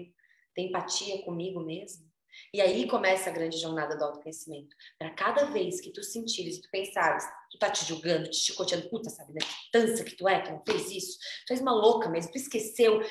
ter 0.55 0.61
empatia 0.61 1.21
comigo 1.23 1.59
mesmo? 1.59 2.07
E 2.53 2.61
aí 2.61 2.87
começa 2.87 3.29
a 3.29 3.33
grande 3.33 3.57
jornada 3.57 3.97
do 3.97 4.05
autoconhecimento. 4.05 4.73
Para 4.97 5.13
cada 5.13 5.47
vez 5.47 5.81
que 5.81 5.91
tu 5.91 6.01
sentires, 6.01 6.61
tu 6.61 6.69
pensares, 6.71 7.25
tu 7.51 7.59
tá 7.59 7.69
te 7.69 7.83
julgando, 7.83 8.29
te 8.29 8.37
chicoteando, 8.37 8.89
puta, 8.89 9.09
sabe, 9.09 9.33
né? 9.33 9.39
Que 9.41 9.71
tança 9.71 10.05
que 10.05 10.15
tu 10.15 10.25
é, 10.25 10.39
tu 10.39 10.51
não 10.51 10.63
fez 10.65 10.89
isso, 10.89 11.17
tu 11.45 11.51
és 11.51 11.59
uma 11.59 11.73
louca 11.73 12.07
mesmo, 12.07 12.31
tu 12.31 12.37
esqueceu. 12.37 13.01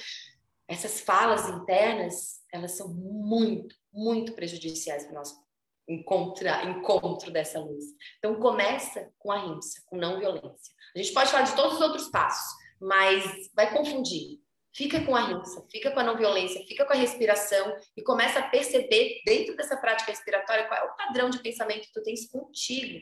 Essas 0.66 1.00
falas 1.00 1.50
internas, 1.50 2.40
elas 2.50 2.72
são 2.72 2.88
muito, 2.88 3.76
muito 3.92 4.32
prejudiciais 4.32 5.04
para 5.04 5.12
o 5.12 5.14
nosso 5.16 5.46
encontra, 5.88 6.64
encontro 6.64 7.30
dessa 7.30 7.60
luz. 7.60 7.84
Então 8.18 8.40
começa 8.40 9.12
com 9.18 9.30
a 9.30 9.38
rimsa, 9.38 9.82
com 9.86 9.96
não 9.96 10.18
violência. 10.18 10.74
A 10.96 11.02
gente 11.02 11.12
pode 11.12 11.30
falar 11.30 11.42
de 11.42 11.54
todos 11.54 11.74
os 11.74 11.80
outros 11.82 12.08
passos, 12.08 12.56
mas 12.80 13.50
vai 13.54 13.70
confundir. 13.70 14.40
Fica 14.74 15.04
com 15.04 15.14
a 15.14 15.26
rimsa, 15.26 15.62
fica 15.70 15.90
com 15.90 16.00
a 16.00 16.02
não 16.02 16.16
violência, 16.16 16.64
fica 16.66 16.86
com 16.86 16.92
a 16.94 16.96
respiração 16.96 17.76
e 17.94 18.02
começa 18.02 18.38
a 18.38 18.48
perceber 18.48 19.20
dentro 19.26 19.54
dessa 19.56 19.76
prática 19.76 20.10
respiratória 20.10 20.66
qual 20.66 20.80
é 20.80 20.84
o 20.84 20.96
padrão 20.96 21.28
de 21.28 21.38
pensamento 21.38 21.86
que 21.86 21.92
tu 21.92 22.02
tens 22.02 22.26
contigo, 22.30 22.98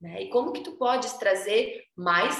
né? 0.00 0.22
E 0.22 0.30
como 0.30 0.52
que 0.52 0.62
tu 0.62 0.76
podes 0.76 1.14
trazer 1.14 1.84
mais 1.96 2.36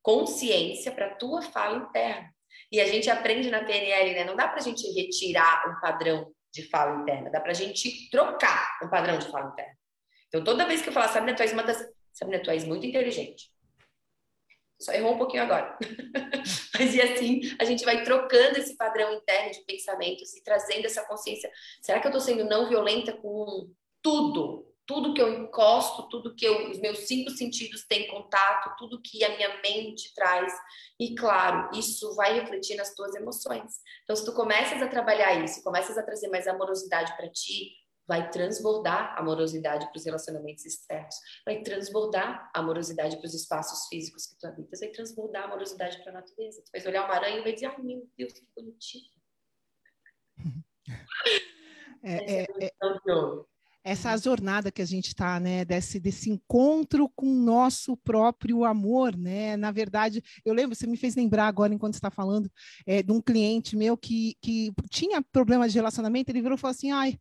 consciência 0.00 0.92
para 0.92 1.06
a 1.06 1.14
tua 1.16 1.42
fala 1.42 1.78
interna. 1.78 2.32
E 2.70 2.80
a 2.80 2.86
gente 2.86 3.10
aprende 3.10 3.50
na 3.50 3.64
PNL, 3.64 4.14
né? 4.14 4.24
Não 4.24 4.36
dá 4.36 4.46
para 4.46 4.58
a 4.58 4.62
gente 4.62 4.86
retirar 4.92 5.68
um 5.68 5.80
padrão 5.80 6.32
de 6.52 6.68
fala 6.68 7.02
interna, 7.02 7.30
dá 7.30 7.40
para 7.40 7.50
a 7.50 7.54
gente 7.54 8.08
trocar 8.08 8.78
um 8.84 8.88
padrão 8.88 9.18
de 9.18 9.26
fala 9.26 9.50
interna. 9.50 9.74
Então, 10.28 10.44
toda 10.44 10.66
vez 10.66 10.80
que 10.80 10.88
eu 10.88 10.92
falar, 10.92 11.08
Sabrina, 11.08 11.36
tu 11.36 11.42
és 11.42 11.52
uma 11.52 11.62
das... 11.64 11.84
Sabrina, 12.12 12.42
tu 12.42 12.50
és 12.50 12.64
muito 12.64 12.86
inteligente. 12.86 13.53
Só 14.80 14.92
errou 14.92 15.14
um 15.14 15.18
pouquinho 15.18 15.42
agora. 15.44 15.78
Mas 16.78 16.94
e 16.94 17.00
assim, 17.00 17.40
a 17.58 17.64
gente 17.64 17.84
vai 17.84 18.02
trocando 18.02 18.58
esse 18.58 18.76
padrão 18.76 19.14
interno 19.14 19.52
de 19.52 19.60
pensamentos 19.64 20.34
e 20.34 20.42
trazendo 20.42 20.86
essa 20.86 21.04
consciência. 21.04 21.50
Será 21.80 22.00
que 22.00 22.06
eu 22.06 22.10
estou 22.10 22.20
sendo 22.20 22.44
não 22.44 22.68
violenta 22.68 23.12
com 23.12 23.70
tudo? 24.02 24.70
Tudo 24.86 25.14
que 25.14 25.22
eu 25.22 25.32
encosto, 25.32 26.08
tudo 26.10 26.34
que 26.34 26.44
eu, 26.44 26.70
os 26.70 26.78
meus 26.78 26.98
cinco 27.06 27.30
sentidos 27.30 27.86
têm 27.86 28.06
contato, 28.08 28.76
tudo 28.76 29.00
que 29.00 29.24
a 29.24 29.34
minha 29.34 29.60
mente 29.62 30.12
traz. 30.14 30.52
E 31.00 31.14
claro, 31.14 31.70
isso 31.74 32.14
vai 32.14 32.38
refletir 32.38 32.76
nas 32.76 32.94
tuas 32.94 33.14
emoções. 33.14 33.80
Então, 34.02 34.14
se 34.14 34.24
tu 34.26 34.34
começas 34.34 34.82
a 34.82 34.88
trabalhar 34.88 35.42
isso, 35.42 35.62
começas 35.62 35.96
a 35.96 36.02
trazer 36.02 36.28
mais 36.28 36.46
amorosidade 36.46 37.16
para 37.16 37.30
ti, 37.30 37.70
vai 38.06 38.30
transbordar 38.30 39.18
amorosidade 39.18 39.86
para 39.86 39.96
os 39.96 40.04
relacionamentos 40.04 40.64
externos, 40.64 41.14
vai 41.44 41.62
transbordar 41.62 42.50
amorosidade 42.54 43.16
para 43.16 43.26
os 43.26 43.34
espaços 43.34 43.88
físicos 43.88 44.26
que 44.26 44.38
tu 44.38 44.46
habitas, 44.46 44.80
vai 44.80 44.90
transbordar 44.90 45.44
amorosidade 45.44 46.02
para 46.02 46.12
a 46.12 46.14
natureza. 46.14 46.62
Tu 46.62 46.70
vai 46.72 46.86
olhar 46.86 47.04
uma 47.04 47.14
aranha 47.14 47.38
e 47.38 47.42
vai 47.42 47.52
dizer, 47.52 47.66
ai 47.66 47.82
meu 47.82 48.08
Deus, 48.16 48.32
que 48.32 48.46
bonitinho. 48.56 49.04
É, 52.06 52.42
é, 52.42 52.46
é, 52.60 52.70
essa 53.84 54.16
jornada 54.16 54.72
que 54.72 54.80
a 54.80 54.84
gente 54.86 55.08
está, 55.08 55.38
né, 55.38 55.62
desse, 55.62 56.00
desse 56.00 56.30
encontro 56.30 57.08
com 57.14 57.26
o 57.26 57.44
nosso 57.44 57.96
próprio 57.98 58.64
amor, 58.64 59.14
né? 59.14 59.58
Na 59.58 59.70
verdade, 59.70 60.22
eu 60.42 60.54
lembro, 60.54 60.74
você 60.74 60.86
me 60.86 60.96
fez 60.96 61.14
lembrar 61.14 61.46
agora, 61.46 61.74
enquanto 61.74 61.92
está 61.92 62.10
falando, 62.10 62.50
é, 62.86 63.02
de 63.02 63.12
um 63.12 63.20
cliente 63.20 63.76
meu 63.76 63.94
que, 63.94 64.36
que 64.40 64.72
tinha 64.90 65.20
problema 65.20 65.68
de 65.68 65.74
relacionamento, 65.74 66.30
ele 66.30 66.40
virou 66.40 66.56
e 66.56 66.60
falou 66.60 66.72
assim, 66.72 66.92
ai, 66.92 67.18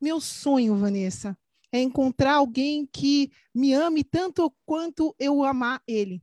meu 0.00 0.20
sonho, 0.20 0.76
Vanessa, 0.76 1.36
é 1.72 1.80
encontrar 1.80 2.34
alguém 2.34 2.86
que 2.86 3.32
me 3.54 3.72
ame 3.72 4.04
tanto 4.04 4.54
quanto 4.64 5.14
eu 5.18 5.42
amar 5.42 5.82
ele. 5.86 6.22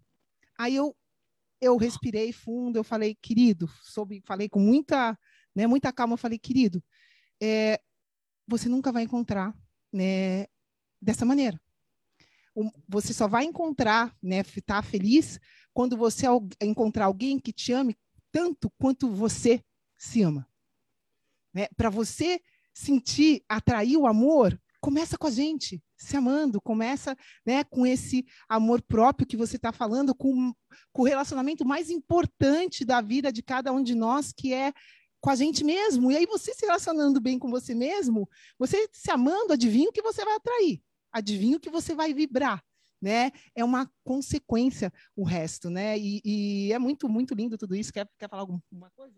Aí 0.57 0.76
eu 0.76 0.95
eu 1.61 1.78
respirei 1.78 2.34
fundo, 2.34 2.78
eu 2.78 2.84
falei, 2.84 3.13
querido, 3.13 3.67
soube, 3.84 4.19
falei 4.26 4.49
com 4.49 4.59
muita, 4.59 5.17
né, 5.55 5.67
muita 5.67 5.93
calma, 5.93 6.17
falei, 6.17 6.39
querido, 6.39 6.84
é, 7.39 7.80
você 8.47 8.67
nunca 8.67 8.91
vai 8.91 9.03
encontrar, 9.03 9.55
né, 9.93 10.47
dessa 10.99 11.24
maneira. 11.24 11.61
Você 12.89 13.13
só 13.13 13.28
vai 13.28 13.45
encontrar, 13.45 14.15
né, 14.22 14.39
estar 14.39 14.61
tá 14.61 14.82
feliz 14.82 15.39
quando 15.72 15.95
você 15.95 16.26
encontrar 16.59 17.05
alguém 17.05 17.39
que 17.39 17.53
te 17.53 17.72
ame 17.72 17.95
tanto 18.32 18.69
quanto 18.72 19.09
você 19.09 19.63
se 19.95 20.24
ama. 20.24 20.47
Né? 21.53 21.67
Para 21.78 21.89
você 21.89 22.41
sentir, 22.74 23.43
atrair 23.47 23.97
o 23.97 24.07
amor, 24.07 24.59
começa 24.82 25.17
com 25.17 25.28
a 25.28 25.32
gente, 25.32 25.82
se 25.95 26.17
amando, 26.17 26.59
começa 26.59 27.15
né, 27.45 27.63
com 27.63 27.86
esse 27.86 28.26
amor 28.49 28.82
próprio 28.82 29.28
que 29.28 29.38
você 29.38 29.55
está 29.55 29.72
falando, 29.72 30.15
com, 30.15 30.51
com 30.91 31.01
o 31.03 31.05
relacionamento 31.05 31.63
mais 31.63 31.89
importante 31.89 32.84
da 32.84 32.99
vida 32.99 33.32
de 33.32 33.43
cada 33.43 33.72
um 33.72 33.84
de 33.84 33.93
nós, 33.93 34.34
que 34.34 34.53
é 34.53 34.74
com 35.22 35.30
a 35.30 35.36
gente 35.36 35.63
mesmo. 35.63 36.11
E 36.11 36.17
aí, 36.17 36.26
você 36.26 36.53
se 36.53 36.65
relacionando 36.65 37.22
bem 37.22 37.38
com 37.38 37.49
você 37.49 37.76
mesmo, 37.76 38.28
você 38.57 38.89
se 38.91 39.11
amando, 39.11 39.53
adivinha 39.53 39.89
o 39.89 39.93
que 39.93 40.01
você 40.01 40.26
vai 40.26 40.36
atrair, 40.36 40.82
adivinha 41.11 41.57
o 41.57 41.59
que 41.59 41.69
você 41.69 41.93
vai 41.93 42.13
vibrar. 42.13 42.61
Né? 42.99 43.32
É 43.55 43.63
uma 43.63 43.91
consequência 44.03 44.93
o 45.15 45.24
resto, 45.24 45.72
né? 45.72 45.97
E, 45.97 46.22
e 46.24 46.72
é 46.72 46.78
muito, 46.78 47.09
muito 47.09 47.34
lindo 47.34 47.57
tudo 47.57 47.76
isso. 47.76 47.91
Quer, 47.91 48.07
quer 48.19 48.30
falar 48.30 48.43
alguma 48.43 48.91
coisa? 48.95 49.15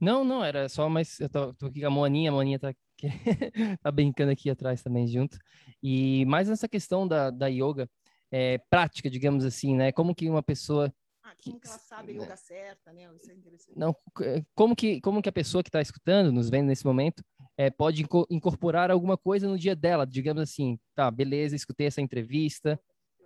Não, 0.00 0.24
não, 0.24 0.42
era 0.42 0.70
só 0.70 0.88
mais. 0.88 1.20
Eu 1.20 1.28
tô, 1.28 1.52
tô 1.52 1.66
aqui 1.66 1.80
com 1.80 1.86
a 1.86 1.90
Moaninha, 1.90 2.30
a 2.30 2.32
Moaninha 2.32 2.58
tá 2.58 2.74
que 2.96 3.08
tá 3.82 3.90
brincando 3.90 4.32
aqui 4.32 4.50
atrás 4.50 4.82
também 4.82 5.06
junto. 5.06 5.38
E 5.82 6.24
mais 6.26 6.48
nessa 6.48 6.68
questão 6.68 7.06
da, 7.06 7.30
da 7.30 7.46
yoga 7.46 7.88
é, 8.30 8.58
prática, 8.70 9.10
digamos 9.10 9.44
assim, 9.44 9.74
né? 9.76 9.92
Como 9.92 10.14
que 10.14 10.28
uma 10.28 10.42
pessoa 10.42 10.92
ah, 11.22 11.34
como 11.42 11.58
que 11.58 11.66
ela 11.66 11.78
sabe 11.78 12.12
a 12.12 12.22
yoga 12.22 12.36
certa, 12.36 12.92
né? 12.92 13.08
Isso 13.16 13.30
é 13.30 13.34
interessante. 13.34 13.76
Não, 13.76 13.96
é, 14.20 14.44
como 14.54 14.76
que, 14.76 15.00
como 15.00 15.20
que 15.20 15.28
a 15.28 15.32
pessoa 15.32 15.62
que 15.62 15.68
está 15.68 15.80
escutando, 15.80 16.30
nos 16.30 16.48
vendo 16.48 16.68
nesse 16.68 16.86
momento, 16.86 17.22
é, 17.56 17.68
pode 17.68 18.06
incorporar 18.30 18.92
alguma 18.92 19.16
coisa 19.16 19.48
no 19.48 19.58
dia 19.58 19.74
dela, 19.74 20.06
digamos 20.06 20.42
assim, 20.42 20.78
tá, 20.94 21.10
beleza, 21.10 21.56
escutei 21.56 21.88
essa 21.88 22.00
entrevista, 22.00 22.80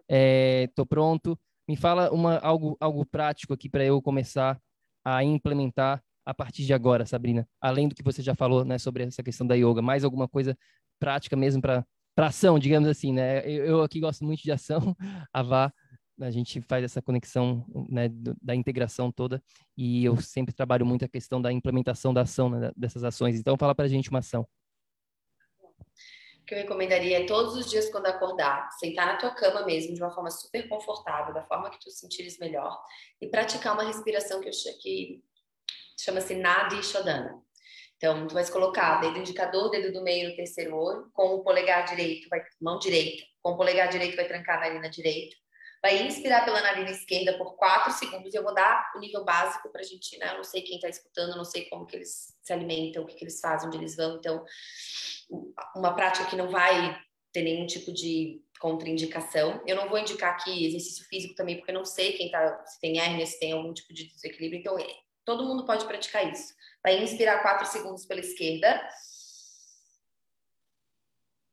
é, 0.09 0.69
tô 0.75 0.87
pronto, 0.87 1.39
me 1.69 1.77
fala 1.77 2.11
uma, 2.11 2.39
algo, 2.39 2.77
algo 2.81 3.05
prático 3.05 3.53
aqui 3.53 3.69
para 3.69 3.85
eu 3.85 4.01
começar 4.01 4.59
a 5.05 5.23
implementar 5.23 6.03
a 6.31 6.35
partir 6.35 6.65
de 6.65 6.73
agora, 6.73 7.05
Sabrina? 7.05 7.47
Além 7.61 7.89
do 7.89 7.95
que 7.95 8.05
você 8.05 8.23
já 8.23 8.37
falou, 8.37 8.65
né, 8.65 8.79
sobre 8.79 9.03
essa 9.03 9.21
questão 9.21 9.45
da 9.45 9.57
yoga, 9.57 9.83
mais 9.83 10.05
alguma 10.05 10.29
coisa 10.29 10.57
prática 10.97 11.37
mesmo 11.37 11.61
para 11.61 11.85
ação, 12.17 12.57
digamos 12.57 12.89
assim, 12.89 13.13
né? 13.13 13.41
Eu, 13.45 13.65
eu, 13.65 13.83
aqui 13.83 13.99
gosto 13.99 14.25
muito 14.25 14.41
de 14.41 14.53
ação, 14.53 14.95
a 15.33 15.43
Vá, 15.43 15.73
a 16.21 16.31
gente 16.31 16.61
faz 16.63 16.85
essa 16.85 17.03
conexão, 17.03 17.67
né, 17.89 18.09
da 18.41 18.55
integração 18.55 19.11
toda, 19.11 19.43
e 19.77 20.05
eu 20.05 20.21
sempre 20.21 20.55
trabalho 20.55 20.87
muito 20.87 21.05
a 21.05 21.09
questão 21.09 21.43
da 21.43 21.53
implementação 21.53 22.15
da 22.15 22.21
ação, 22.21 22.49
né, 22.49 22.71
dessas 22.77 23.03
ações. 23.03 23.37
Então, 23.37 23.57
fala 23.59 23.75
para 23.75 23.87
a 23.87 23.89
gente 23.89 24.09
uma 24.09 24.21
ação. 24.21 24.47
O 26.43 26.45
que 26.45 26.55
eu 26.55 26.59
recomendaria 26.59 27.23
é 27.23 27.27
todos 27.27 27.57
os 27.57 27.69
dias 27.69 27.91
quando 27.91 28.07
acordar, 28.07 28.71
sentar 28.79 29.07
na 29.07 29.17
tua 29.17 29.35
cama 29.35 29.67
mesmo, 29.67 29.95
de 29.95 30.01
uma 30.01 30.13
forma 30.13 30.31
super 30.31 30.69
confortável, 30.69 31.35
da 31.35 31.43
forma 31.43 31.71
que 31.71 31.81
tu 31.81 31.91
sentires 31.91 32.39
melhor, 32.39 32.79
e 33.21 33.27
praticar 33.27 33.75
uma 33.75 33.85
respiração 33.85 34.41
que, 34.41 34.49
eu, 34.49 34.53
que 34.81 35.23
chama-se 36.05 36.35
Nadi 36.35 36.83
Shodhana. 36.83 37.41
Então, 37.97 38.27
tu 38.27 38.33
vai 38.33 38.47
colocar 38.51 39.01
dedo 39.01 39.19
indicador, 39.19 39.71
dedo 39.71 39.93
do 39.93 40.03
meio 40.03 40.31
no 40.31 40.37
terceiro 40.37 40.75
olho, 40.75 41.11
com 41.13 41.35
o 41.35 41.45
polegar 41.45 41.85
direito, 41.85 42.29
vai, 42.31 42.43
mão 42.61 42.79
direita, 42.79 43.25
com 43.43 43.53
o 43.53 43.57
polegar 43.57 43.89
direito 43.89 44.17
vai 44.17 44.27
trancar 44.27 44.57
a 44.57 44.61
narina 44.63 44.89
direita, 44.89 45.37
vai 45.83 46.03
inspirar 46.03 46.47
pela 46.47 46.63
narina 46.63 46.91
esquerda 46.91 47.37
por 47.37 47.57
quatro 47.57 47.93
segundos, 47.93 48.33
eu 48.33 48.43
vou 48.43 48.55
dar 48.55 48.91
o 48.97 49.01
nível 49.01 49.23
básico 49.23 49.71
pra 49.71 49.83
gente, 49.83 50.17
né, 50.17 50.31
eu 50.31 50.39
não 50.39 50.45
sei 50.45 50.63
quem 50.63 50.81
tá 50.81 50.89
escutando, 50.89 51.37
não 51.37 51.45
sei 51.45 51.67
como 51.67 51.85
que 51.85 51.97
eles 51.97 52.35
se 52.43 52.53
alimentam, 52.55 53.03
o 53.03 53.07
que 53.07 53.17
que 53.17 53.25
eles 53.25 53.39
fazem, 53.39 53.69
onde 53.69 53.77
eles 53.77 53.95
vão, 53.97 54.17
então, 54.17 54.43
uma 55.77 55.95
prática 55.95 56.25
que 56.25 56.37
não 56.37 56.49
vai 56.49 56.99
ter 57.33 57.43
nenhum 57.43 57.67
tipo 57.67 57.93
de 57.93 58.43
contraindicação. 58.59 59.63
Eu 59.67 59.77
não 59.77 59.89
vou 59.89 59.99
indicar 59.99 60.33
aqui 60.33 60.67
exercício 60.67 61.05
físico 61.07 61.35
também, 61.35 61.57
porque 61.57 61.71
eu 61.71 61.77
não 61.77 61.85
sei 61.85 62.15
quem 62.15 62.31
tá, 62.31 62.65
se 62.67 62.81
tem 62.81 62.99
hérnia, 62.99 63.27
se 63.27 63.39
tem 63.39 63.53
algum 63.53 63.73
tipo 63.73 63.93
de 63.95 64.09
desequilíbrio, 64.09 64.59
então 64.59 64.77
Todo 65.31 65.45
mundo 65.45 65.65
pode 65.65 65.87
praticar 65.87 66.27
isso. 66.27 66.53
Vai 66.83 66.99
inspirar 67.05 67.41
4 67.41 67.65
segundos 67.67 68.05
pela 68.05 68.19
esquerda. 68.19 68.85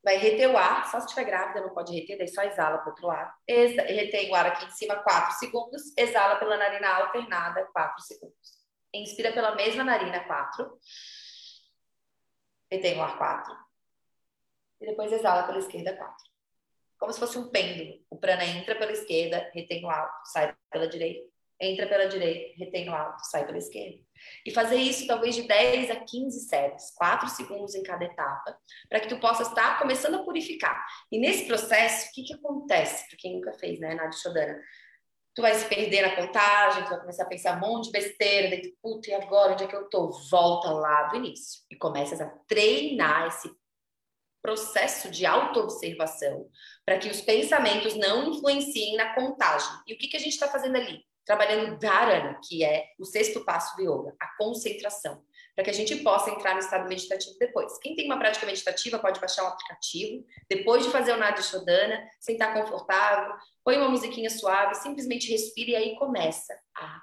Vai 0.03 0.17
reter 0.17 0.49
o 0.49 0.57
ar, 0.57 0.89
só 0.89 0.99
se 0.99 1.05
estiver 1.05 1.25
grávida, 1.25 1.61
não 1.61 1.75
pode 1.75 1.93
reter, 1.93 2.17
daí 2.17 2.27
só 2.27 2.41
exala 2.41 2.79
para 2.79 2.87
o 2.87 2.89
outro 2.89 3.05
lado. 3.05 3.31
Exa 3.47 3.83
retém 3.83 4.31
o 4.31 4.35
ar 4.35 4.47
aqui 4.47 4.65
em 4.65 4.71
cima 4.71 4.95
4 4.95 5.37
segundos, 5.37 5.95
exala 5.95 6.37
pela 6.37 6.57
narina 6.57 6.87
alternada 6.87 7.69
4 7.71 8.01
segundos. 8.01 8.57
Inspira 8.91 9.31
pela 9.31 9.53
mesma 9.53 9.83
narina 9.83 10.23
4. 10.23 10.79
Retém 12.71 12.97
o 12.97 13.03
ar 13.03 13.15
4. 13.15 13.55
E 14.81 14.87
depois 14.87 15.11
exala 15.11 15.43
pela 15.45 15.59
esquerda 15.59 15.95
4. 15.95 16.15
Como 16.97 17.13
se 17.13 17.19
fosse 17.19 17.37
um 17.37 17.51
pêndulo. 17.51 18.03
O 18.09 18.17
prana 18.17 18.43
entra 18.43 18.73
pela 18.73 18.91
esquerda, 18.91 19.51
retém 19.53 19.85
o 19.85 19.89
ar, 19.91 20.11
sai 20.25 20.57
pela 20.71 20.87
direita 20.87 21.36
entra 21.59 21.87
pela 21.87 22.07
direita, 22.07 22.55
retém 22.57 22.89
o 22.89 22.93
alto, 22.93 23.23
sai 23.25 23.45
pela 23.45 23.57
esquerda. 23.57 23.97
E 24.45 24.51
fazer 24.51 24.77
isso 24.77 25.07
talvez 25.07 25.35
de 25.35 25.43
10 25.43 25.91
a 25.91 25.95
15 25.97 26.39
séries, 26.47 26.91
4 26.95 27.29
segundos 27.29 27.75
em 27.75 27.83
cada 27.83 28.05
etapa, 28.05 28.57
para 28.89 28.99
que 28.99 29.07
tu 29.07 29.19
possa 29.19 29.43
estar 29.43 29.79
começando 29.79 30.15
a 30.15 30.23
purificar. 30.23 30.85
E 31.11 31.19
nesse 31.19 31.45
processo, 31.45 32.09
o 32.09 32.13
que, 32.13 32.23
que 32.23 32.33
acontece? 32.33 33.07
Para 33.07 33.17
quem 33.17 33.35
nunca 33.35 33.53
fez, 33.53 33.79
né, 33.79 33.95
Nadia 33.95 34.19
Shodana? 34.19 34.59
Tu 35.35 35.41
vai 35.41 35.53
se 35.53 35.67
perder 35.67 36.01
na 36.01 36.15
contagem, 36.15 36.83
tu 36.83 36.89
vai 36.89 36.99
começar 36.99 37.23
a 37.23 37.27
pensar 37.27 37.57
um 37.57 37.59
monte 37.59 37.85
de 37.85 37.91
besteira, 37.91 38.49
daí 38.49 38.61
tu, 38.61 38.75
puta, 38.81 39.09
e 39.09 39.13
agora, 39.13 39.53
onde 39.53 39.63
é 39.63 39.67
que 39.67 39.75
eu 39.75 39.87
tô? 39.87 40.09
Volta 40.31 40.71
lá 40.71 41.03
do 41.03 41.17
início 41.17 41.61
e 41.69 41.75
começas 41.75 42.19
a 42.19 42.27
treinar 42.47 43.27
esse 43.27 43.47
processo 44.41 45.11
de 45.11 45.25
autoobservação 45.25 46.49
para 46.85 46.97
que 46.97 47.09
os 47.09 47.21
pensamentos 47.21 47.95
não 47.95 48.31
influenciem 48.31 48.95
na 48.95 49.13
contagem. 49.13 49.69
E 49.85 49.93
o 49.93 49.97
que, 49.97 50.07
que 50.07 50.17
a 50.17 50.19
gente 50.19 50.33
está 50.33 50.47
fazendo 50.47 50.77
ali? 50.77 51.05
Trabalhando 51.27 51.77
dharana, 51.77 52.39
que 52.47 52.63
é 52.63 52.85
o 52.97 53.03
sexto 53.03 53.43
passo 53.43 53.75
do 53.75 53.83
yoga, 53.83 54.15
a 54.17 54.27
concentração, 54.37 55.21
para 55.53 55.65
que 55.65 55.69
a 55.69 55.73
gente 55.73 55.97
possa 55.97 56.31
entrar 56.31 56.53
no 56.53 56.59
estado 56.59 56.87
meditativo 56.87 57.35
depois. 57.37 57.77
Quem 57.79 57.95
tem 57.97 58.05
uma 58.05 58.17
prática 58.17 58.45
meditativa 58.45 58.97
pode 58.97 59.19
baixar 59.19 59.43
um 59.43 59.47
aplicativo, 59.47 60.25
depois 60.49 60.85
de 60.85 60.91
fazer 60.91 61.11
o 61.11 61.17
Nadi 61.17 61.43
Shodana, 61.43 62.01
sentar 62.21 62.53
confortável, 62.53 63.35
põe 63.61 63.77
uma 63.77 63.89
musiquinha 63.89 64.29
suave, 64.29 64.75
simplesmente 64.75 65.29
respire 65.29 65.73
e 65.73 65.75
aí 65.75 65.95
começa 65.97 66.57
a 66.77 67.01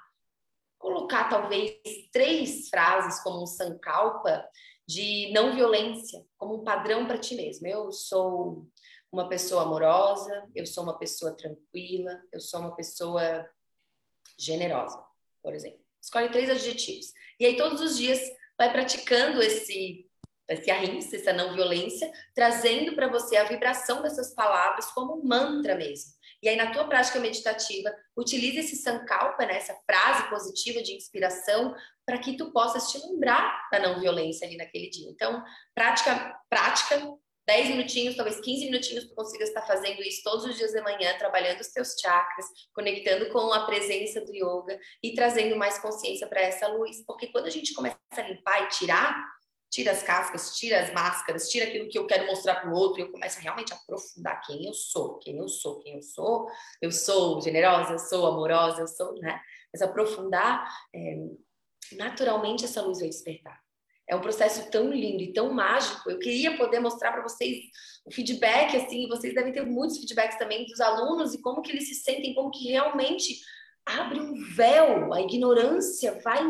colocar 0.79 1.29
talvez 1.29 1.75
três 2.11 2.67
frases 2.69 3.21
como 3.21 3.43
um 3.43 3.47
sankalpa 3.47 4.43
de 4.87 5.31
não 5.33 5.53
violência, 5.53 6.23
como 6.35 6.55
um 6.55 6.63
padrão 6.63 7.05
para 7.05 7.19
ti 7.19 7.35
mesmo. 7.35 7.67
Eu 7.67 7.91
sou 7.91 8.67
uma 9.11 9.29
pessoa 9.29 9.63
amorosa, 9.63 10.47
eu 10.55 10.65
sou 10.65 10.83
uma 10.83 10.97
pessoa 10.97 11.31
tranquila, 11.35 12.19
eu 12.33 12.39
sou 12.39 12.59
uma 12.59 12.75
pessoa 12.75 13.47
generosa, 14.37 15.01
por 15.41 15.53
exemplo. 15.53 15.79
Escolhe 16.01 16.29
três 16.29 16.49
adjetivos. 16.49 17.13
E 17.39 17.45
aí, 17.45 17.57
todos 17.57 17.81
os 17.81 17.97
dias, 17.97 18.19
vai 18.57 18.71
praticando 18.71 19.41
esse, 19.41 20.09
esse 20.47 20.71
ahimsa, 20.71 21.15
essa 21.15 21.33
não 21.33 21.53
violência, 21.53 22.11
trazendo 22.33 22.93
para 22.95 23.07
você 23.07 23.37
a 23.37 23.43
vibração 23.43 24.01
dessas 24.01 24.33
palavras 24.33 24.85
como 24.91 25.15
um 25.15 25.23
mantra 25.25 25.75
mesmo. 25.75 26.13
E 26.41 26.49
aí, 26.49 26.55
na 26.55 26.71
tua 26.71 26.87
prática 26.87 27.19
meditativa, 27.19 27.91
utilize 28.15 28.59
esse 28.59 28.75
sankalpa, 28.75 29.45
né, 29.45 29.57
essa 29.57 29.75
frase 29.85 30.29
positiva 30.29 30.81
de 30.81 30.93
inspiração, 30.93 31.75
para 32.05 32.19
que 32.19 32.37
tu 32.37 32.51
possas 32.51 32.91
te 32.91 32.99
lembrar 32.99 33.67
da 33.71 33.79
não 33.79 33.99
violência 33.99 34.45
ali 34.45 34.55
naquele 34.55 34.89
dia. 34.89 35.09
Então, 35.09 35.43
prática, 35.73 36.39
prática 36.47 37.17
10 37.47 37.69
minutinhos, 37.69 38.15
talvez 38.15 38.39
15 38.39 38.65
minutinhos, 38.65 39.05
tu 39.05 39.13
consiga 39.13 39.43
estar 39.43 39.61
fazendo 39.61 40.01
isso 40.01 40.23
todos 40.23 40.45
os 40.45 40.57
dias 40.57 40.71
de 40.71 40.81
manhã, 40.81 41.15
trabalhando 41.17 41.61
os 41.61 41.67
teus 41.67 41.95
chakras, 41.99 42.45
conectando 42.73 43.29
com 43.29 43.53
a 43.53 43.65
presença 43.65 44.19
do 44.21 44.33
yoga 44.33 44.79
e 45.03 45.13
trazendo 45.13 45.55
mais 45.55 45.77
consciência 45.77 46.27
para 46.27 46.41
essa 46.41 46.67
luz. 46.67 47.03
Porque 47.05 47.27
quando 47.27 47.45
a 47.45 47.51
gente 47.51 47.73
começa 47.73 47.97
a 48.17 48.21
limpar 48.21 48.63
e 48.63 48.67
tirar, 48.69 49.23
tira 49.69 49.91
as 49.91 50.01
cascas, 50.01 50.55
tira 50.55 50.81
as 50.81 50.93
máscaras, 50.93 51.49
tira 51.49 51.65
aquilo 51.65 51.89
que 51.89 51.99
eu 51.99 52.07
quero 52.07 52.25
mostrar 52.25 52.55
para 52.55 52.69
o 52.69 52.73
outro, 52.73 52.99
e 52.99 53.03
eu 53.03 53.11
começo 53.11 53.37
a 53.37 53.41
realmente 53.41 53.73
aprofundar 53.73 54.41
quem 54.41 54.65
eu 54.65 54.73
sou, 54.73 55.19
quem 55.19 55.37
eu 55.37 55.47
sou, 55.47 55.79
quem 55.79 55.95
eu 55.95 56.01
sou. 56.01 56.47
Eu 56.81 56.91
sou 56.91 57.41
generosa, 57.41 57.93
eu 57.93 57.99
sou 57.99 58.25
amorosa, 58.25 58.81
eu 58.81 58.87
sou, 58.87 59.13
né? 59.19 59.39
Mas 59.71 59.81
aprofundar, 59.81 60.67
é, 60.95 61.17
naturalmente 61.93 62.65
essa 62.65 62.81
luz 62.81 62.99
vai 62.99 63.09
despertar. 63.09 63.64
É 64.07 64.15
um 64.15 64.21
processo 64.21 64.69
tão 64.69 64.91
lindo 64.91 65.23
e 65.23 65.33
tão 65.33 65.51
mágico. 65.53 66.09
Eu 66.09 66.19
queria 66.19 66.55
poder 66.57 66.79
mostrar 66.79 67.11
para 67.11 67.23
vocês 67.23 67.57
o 68.05 68.11
feedback, 68.11 68.77
assim, 68.77 69.07
vocês 69.07 69.33
devem 69.33 69.51
ter 69.51 69.65
muitos 69.65 69.97
feedbacks 69.97 70.37
também 70.37 70.65
dos 70.65 70.79
alunos 70.79 71.33
e 71.33 71.41
como 71.41 71.61
que 71.61 71.71
eles 71.71 71.87
se 71.87 71.95
sentem, 71.95 72.35
como 72.35 72.51
que 72.51 72.69
realmente 72.69 73.39
abre 73.85 74.19
um 74.19 74.33
véu, 74.55 75.13
a 75.13 75.21
ignorância 75.21 76.19
vai 76.23 76.41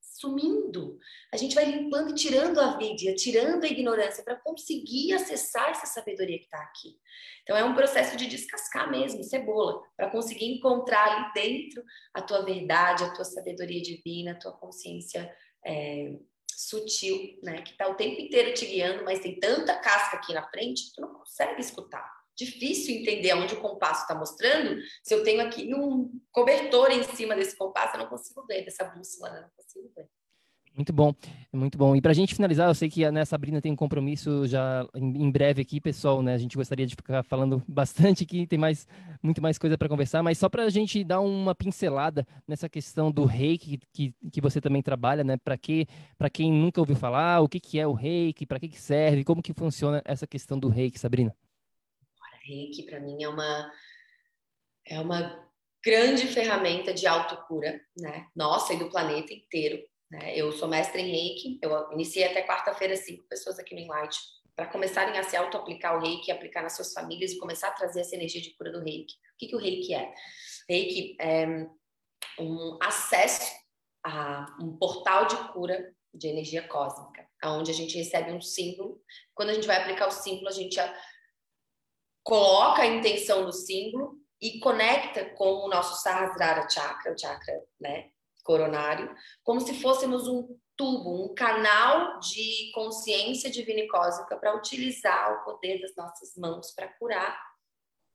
sumindo. 0.00 0.98
A 1.32 1.36
gente 1.36 1.54
vai 1.54 1.64
limpando 1.64 2.10
e 2.10 2.14
tirando 2.14 2.58
a 2.58 2.76
vida, 2.76 3.14
tirando 3.14 3.64
a 3.64 3.68
ignorância 3.68 4.24
para 4.24 4.36
conseguir 4.36 5.12
acessar 5.12 5.70
essa 5.70 5.86
sabedoria 5.86 6.38
que 6.38 6.44
está 6.44 6.58
aqui. 6.58 6.96
Então 7.42 7.56
é 7.56 7.64
um 7.64 7.74
processo 7.74 8.16
de 8.16 8.26
descascar 8.26 8.90
mesmo, 8.90 9.22
cebola, 9.22 9.82
para 9.96 10.10
conseguir 10.10 10.46
encontrar 10.46 11.04
ali 11.04 11.32
dentro 11.34 11.82
a 12.14 12.22
tua 12.22 12.42
verdade, 12.42 13.04
a 13.04 13.12
tua 13.12 13.24
sabedoria 13.24 13.82
divina, 13.82 14.32
a 14.32 14.38
tua 14.38 14.52
consciência 14.52 15.30
é, 15.64 16.16
sutil, 16.56 17.38
né? 17.42 17.60
Que 17.60 17.76
tá 17.76 17.86
o 17.86 17.94
tempo 17.94 18.18
inteiro 18.18 18.54
te 18.54 18.64
guiando, 18.64 19.04
mas 19.04 19.20
tem 19.20 19.38
tanta 19.38 19.78
casca 19.78 20.16
aqui 20.16 20.32
na 20.32 20.48
frente 20.48 20.86
que 20.86 20.94
tu 20.94 21.02
não 21.02 21.12
consegue 21.12 21.60
escutar. 21.60 22.10
Difícil 22.34 22.96
entender 22.96 23.34
onde 23.34 23.54
o 23.54 23.60
compasso 23.60 24.02
está 24.02 24.14
mostrando. 24.14 24.80
Se 25.02 25.14
eu 25.14 25.22
tenho 25.22 25.42
aqui 25.42 25.74
um 25.74 26.10
cobertor 26.32 26.90
em 26.90 27.02
cima 27.02 27.34
desse 27.34 27.56
compasso, 27.56 27.96
eu 27.96 28.00
não 28.00 28.08
consigo 28.08 28.44
ver, 28.46 28.64
dessa 28.64 28.84
bússola, 28.84 29.30
né? 29.30 29.40
não 29.42 29.50
consigo 29.50 29.92
ver. 29.94 30.08
Muito 30.76 30.92
bom, 30.92 31.14
muito 31.50 31.78
bom. 31.78 31.96
E 31.96 32.02
para 32.02 32.10
a 32.10 32.14
gente 32.14 32.34
finalizar, 32.34 32.68
eu 32.68 32.74
sei 32.74 32.90
que 32.90 33.02
a 33.02 33.10
né, 33.10 33.24
Sabrina 33.24 33.62
tem 33.62 33.72
um 33.72 33.76
compromisso 33.76 34.46
já 34.46 34.86
em, 34.94 35.30
breve 35.30 35.62
aqui, 35.62 35.80
pessoal, 35.80 36.22
né? 36.22 36.34
A 36.34 36.38
gente 36.38 36.54
gostaria 36.54 36.86
de 36.86 36.94
ficar 36.94 37.22
falando 37.22 37.62
bastante 37.66 38.24
aqui, 38.24 38.46
tem 38.46 38.58
mais, 38.58 38.86
muito 39.22 39.40
mais 39.40 39.56
coisa 39.56 39.78
para 39.78 39.88
conversar, 39.88 40.22
mas 40.22 40.36
só 40.36 40.50
para 40.50 40.64
a 40.64 40.68
gente 40.68 41.02
dar 41.02 41.20
uma 41.20 41.54
pincelada 41.54 42.26
nessa 42.46 42.68
questão 42.68 43.10
do 43.10 43.24
reiki 43.24 43.80
que, 43.90 44.14
que 44.30 44.38
você 44.38 44.60
também 44.60 44.82
trabalha, 44.82 45.24
né? 45.24 45.38
Para 45.38 45.56
que, 45.56 45.86
quem 46.30 46.52
nunca 46.52 46.78
ouviu 46.78 46.94
falar, 46.94 47.40
o 47.40 47.48
que, 47.48 47.58
que 47.58 47.80
é 47.80 47.86
o 47.86 47.94
reiki, 47.94 48.44
para 48.44 48.60
que, 48.60 48.68
que 48.68 48.78
serve, 48.78 49.24
como 49.24 49.42
que 49.42 49.54
funciona 49.54 50.02
essa 50.04 50.26
questão 50.26 50.58
do 50.58 50.68
reiki, 50.68 51.00
Sabrina? 51.00 51.34
Reiki 52.42 52.82
para 52.82 53.00
mim 53.00 53.22
é 53.22 53.28
uma 53.30 53.72
é 54.88 55.00
uma 55.00 55.42
grande 55.82 56.26
ferramenta 56.26 56.92
de 56.92 57.06
autocura, 57.06 57.80
né? 57.96 58.26
Nossa 58.36 58.74
e 58.74 58.78
do 58.78 58.90
planeta 58.90 59.32
inteiro 59.32 59.82
né? 60.10 60.36
Eu 60.36 60.52
sou 60.52 60.68
mestre 60.68 61.02
em 61.02 61.10
reiki, 61.10 61.58
eu 61.62 61.92
iniciei 61.92 62.24
até 62.24 62.46
quarta-feira 62.46 62.96
cinco 62.96 63.24
pessoas 63.24 63.58
aqui 63.58 63.74
no 63.74 63.80
Enlight 63.80 64.18
para 64.54 64.66
começarem 64.66 65.18
a 65.18 65.22
se 65.22 65.36
auto-aplicar 65.36 65.96
o 65.96 66.00
reiki, 66.00 66.30
aplicar 66.30 66.62
nas 66.62 66.74
suas 66.74 66.92
famílias 66.92 67.32
e 67.32 67.38
começar 67.38 67.68
a 67.68 67.72
trazer 67.72 68.00
essa 68.00 68.14
energia 68.14 68.40
de 68.40 68.54
cura 68.56 68.72
do 68.72 68.82
reiki. 68.82 69.14
O 69.14 69.38
que, 69.38 69.48
que 69.48 69.56
o 69.56 69.58
reiki 69.58 69.94
é? 69.94 70.14
Reiki 70.68 71.16
é 71.20 71.46
um 72.40 72.78
acesso 72.80 73.52
a 74.04 74.46
um 74.60 74.76
portal 74.76 75.26
de 75.26 75.36
cura 75.52 75.94
de 76.14 76.28
energia 76.28 76.66
cósmica, 76.66 77.28
onde 77.44 77.70
a 77.70 77.74
gente 77.74 77.98
recebe 77.98 78.32
um 78.32 78.40
símbolo. 78.40 79.02
Quando 79.34 79.50
a 79.50 79.54
gente 79.54 79.66
vai 79.66 79.76
aplicar 79.76 80.08
o 80.08 80.12
símbolo, 80.12 80.48
a 80.48 80.52
gente 80.52 80.78
coloca 82.24 82.82
a 82.82 82.86
intenção 82.86 83.44
do 83.44 83.52
símbolo 83.52 84.18
e 84.40 84.58
conecta 84.58 85.24
com 85.34 85.64
o 85.64 85.68
nosso 85.68 86.02
Sahasrara 86.02 86.68
Chakra, 86.68 87.12
o 87.12 87.18
chakra 87.18 87.62
né, 87.80 88.10
coronário, 88.46 89.12
como 89.42 89.60
se 89.60 89.74
fôssemos 89.80 90.28
um 90.28 90.56
tubo, 90.76 91.24
um 91.24 91.34
canal 91.34 92.20
de 92.20 92.70
consciência 92.72 93.50
divina 93.50 93.80
e 93.80 93.88
cósmica 93.88 94.36
para 94.36 94.56
utilizar 94.56 95.32
o 95.32 95.44
poder 95.44 95.80
das 95.80 95.96
nossas 95.96 96.36
mãos 96.36 96.72
para 96.72 96.88
curar, 96.88 97.38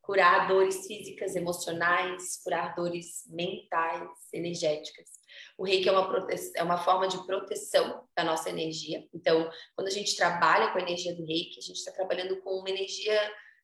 curar 0.02 0.48
dores 0.48 0.88
físicas, 0.88 1.36
emocionais, 1.36 2.42
curar 2.44 2.74
dores 2.76 3.24
mentais, 3.28 4.10
energéticas. 4.34 5.10
O 5.58 5.64
reiki 5.64 5.90
é 5.90 5.92
uma, 5.92 6.28
é 6.56 6.64
uma 6.64 6.78
forma 6.78 7.08
de 7.08 7.24
proteção 7.26 8.08
da 8.16 8.24
nossa 8.24 8.50
energia. 8.50 9.08
Então, 9.14 9.50
quando 9.76 9.88
a 9.88 9.92
gente 9.92 10.16
trabalha 10.16 10.72
com 10.72 10.78
a 10.78 10.82
energia 10.82 11.16
do 11.16 11.26
reiki, 11.26 11.60
a 11.60 11.62
gente 11.62 11.78
está 11.78 11.92
trabalhando 11.92 12.42
com 12.42 12.52
uma 12.52 12.70
energia 12.70 13.20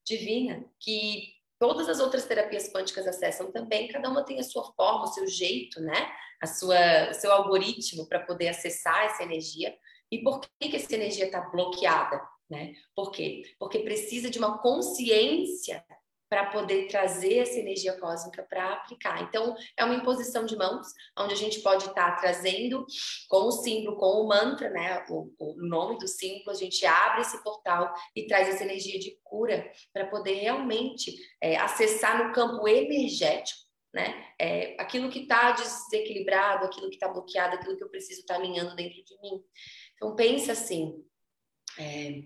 divina 0.05 0.63
que 0.79 1.36
todas 1.59 1.89
as 1.89 1.99
outras 1.99 2.25
terapias 2.25 2.71
quânticas 2.71 3.07
acessam 3.07 3.51
também, 3.51 3.87
cada 3.87 4.09
uma 4.09 4.23
tem 4.23 4.39
a 4.39 4.43
sua 4.43 4.63
forma, 4.73 5.03
o 5.03 5.13
seu 5.13 5.27
jeito, 5.27 5.81
né? 5.81 6.11
A 6.41 6.47
sua, 6.47 7.09
o 7.09 7.13
seu 7.13 7.31
algoritmo 7.31 8.07
para 8.07 8.19
poder 8.19 8.49
acessar 8.49 9.05
essa 9.05 9.23
energia. 9.23 9.75
E 10.11 10.19
por 10.19 10.39
que, 10.39 10.69
que 10.69 10.75
essa 10.75 10.93
energia 10.95 11.25
está 11.25 11.41
bloqueada? 11.41 12.21
Né? 12.49 12.73
Por 12.95 13.11
quê? 13.11 13.41
Porque 13.59 13.79
precisa 13.79 14.29
de 14.29 14.39
uma 14.39 14.59
consciência 14.59 15.83
para 16.29 16.47
poder 16.51 16.87
trazer 16.87 17.39
essa 17.39 17.59
energia 17.59 17.97
cósmica 17.99 18.43
para 18.43 18.73
aplicar. 18.73 19.23
Então, 19.23 19.55
é 19.75 19.83
uma 19.83 19.95
imposição 19.95 20.45
de 20.45 20.55
mãos, 20.55 20.87
onde 21.17 21.33
a 21.33 21.37
gente 21.37 21.61
pode 21.61 21.85
estar 21.85 22.15
tá 22.15 22.21
trazendo 22.21 22.85
com 23.29 23.43
o 23.43 23.51
símbolo, 23.51 23.97
com 23.97 24.21
o 24.21 24.27
mantra, 24.27 24.69
né, 24.69 25.05
o, 25.09 25.31
o, 25.39 25.55
nome 25.57 25.97
do 25.97 26.07
símbolo, 26.07 26.51
a 26.51 26.53
gente 26.53 26.85
abre 26.85 27.21
esse 27.21 27.41
portal 27.43 27.93
e 28.15 28.27
traz 28.27 28.49
essa 28.49 28.63
energia 28.63 28.99
de 28.99 29.17
cura 29.23 29.71
para 29.93 30.07
poder 30.07 30.33
realmente 30.33 31.15
é, 31.41 31.57
acessar 31.57 32.25
no 32.25 32.33
campo 32.33 32.67
energético, 32.67 33.61
né, 33.93 34.25
é, 34.39 34.75
aquilo 34.79 35.09
que 35.09 35.19
está 35.19 35.51
desequilibrado, 35.51 36.65
aquilo 36.65 36.89
que 36.89 36.95
está 36.95 37.07
bloqueado, 37.07 37.55
aquilo 37.55 37.77
que 37.77 37.83
eu 37.83 37.89
preciso 37.89 38.21
estar 38.21 38.35
tá 38.35 38.39
alinhando 38.39 38.75
dentro 38.75 39.03
de 39.03 39.21
mim. 39.21 39.41
Então, 39.95 40.15
pensa 40.15 40.51
assim, 40.51 40.93
é, 41.79 42.21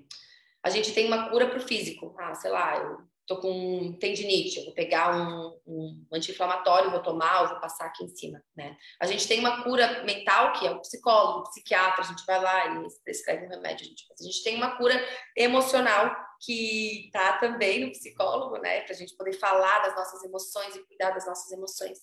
a 0.63 0.69
gente 0.69 0.93
tem 0.93 1.07
uma 1.07 1.29
cura 1.29 1.47
para 1.47 1.59
o 1.59 1.67
físico, 1.67 2.15
ah, 2.19 2.33
sei 2.33 2.51
lá, 2.51 2.77
eu 2.77 3.10
tô 3.27 3.39
com 3.39 3.97
tendinite, 3.99 4.57
eu 4.57 4.65
vou 4.65 4.73
pegar 4.73 5.15
um, 5.15 5.59
um 5.65 6.05
anti-inflamatório, 6.11 6.91
vou 6.91 7.01
tomar, 7.01 7.43
eu 7.43 7.49
vou 7.49 7.59
passar 7.59 7.85
aqui 7.85 8.03
em 8.03 8.09
cima, 8.09 8.41
né? 8.55 8.75
A 8.99 9.05
gente 9.05 9.27
tem 9.27 9.39
uma 9.39 9.63
cura 9.63 10.03
mental, 10.03 10.53
que 10.53 10.67
é 10.67 10.71
o 10.71 10.81
psicólogo, 10.81 11.39
o 11.39 11.49
psiquiatra, 11.49 12.03
a 12.03 12.07
gente 12.07 12.25
vai 12.25 12.41
lá 12.41 12.67
e 12.67 12.87
prescreve 13.03 13.45
um 13.45 13.49
remédio, 13.49 13.85
a 13.85 13.89
gente, 13.89 14.05
a 14.19 14.23
gente 14.23 14.43
tem 14.43 14.55
uma 14.55 14.75
cura 14.75 14.95
emocional, 15.35 16.13
que 16.43 17.09
tá 17.13 17.37
também 17.37 17.85
no 17.85 17.91
psicólogo, 17.91 18.57
né, 18.57 18.81
para 18.81 18.93
a 18.93 18.97
gente 18.97 19.15
poder 19.15 19.33
falar 19.33 19.79
das 19.79 19.95
nossas 19.95 20.23
emoções 20.23 20.75
e 20.75 20.83
cuidar 20.87 21.11
das 21.11 21.25
nossas 21.27 21.51
emoções. 21.51 21.99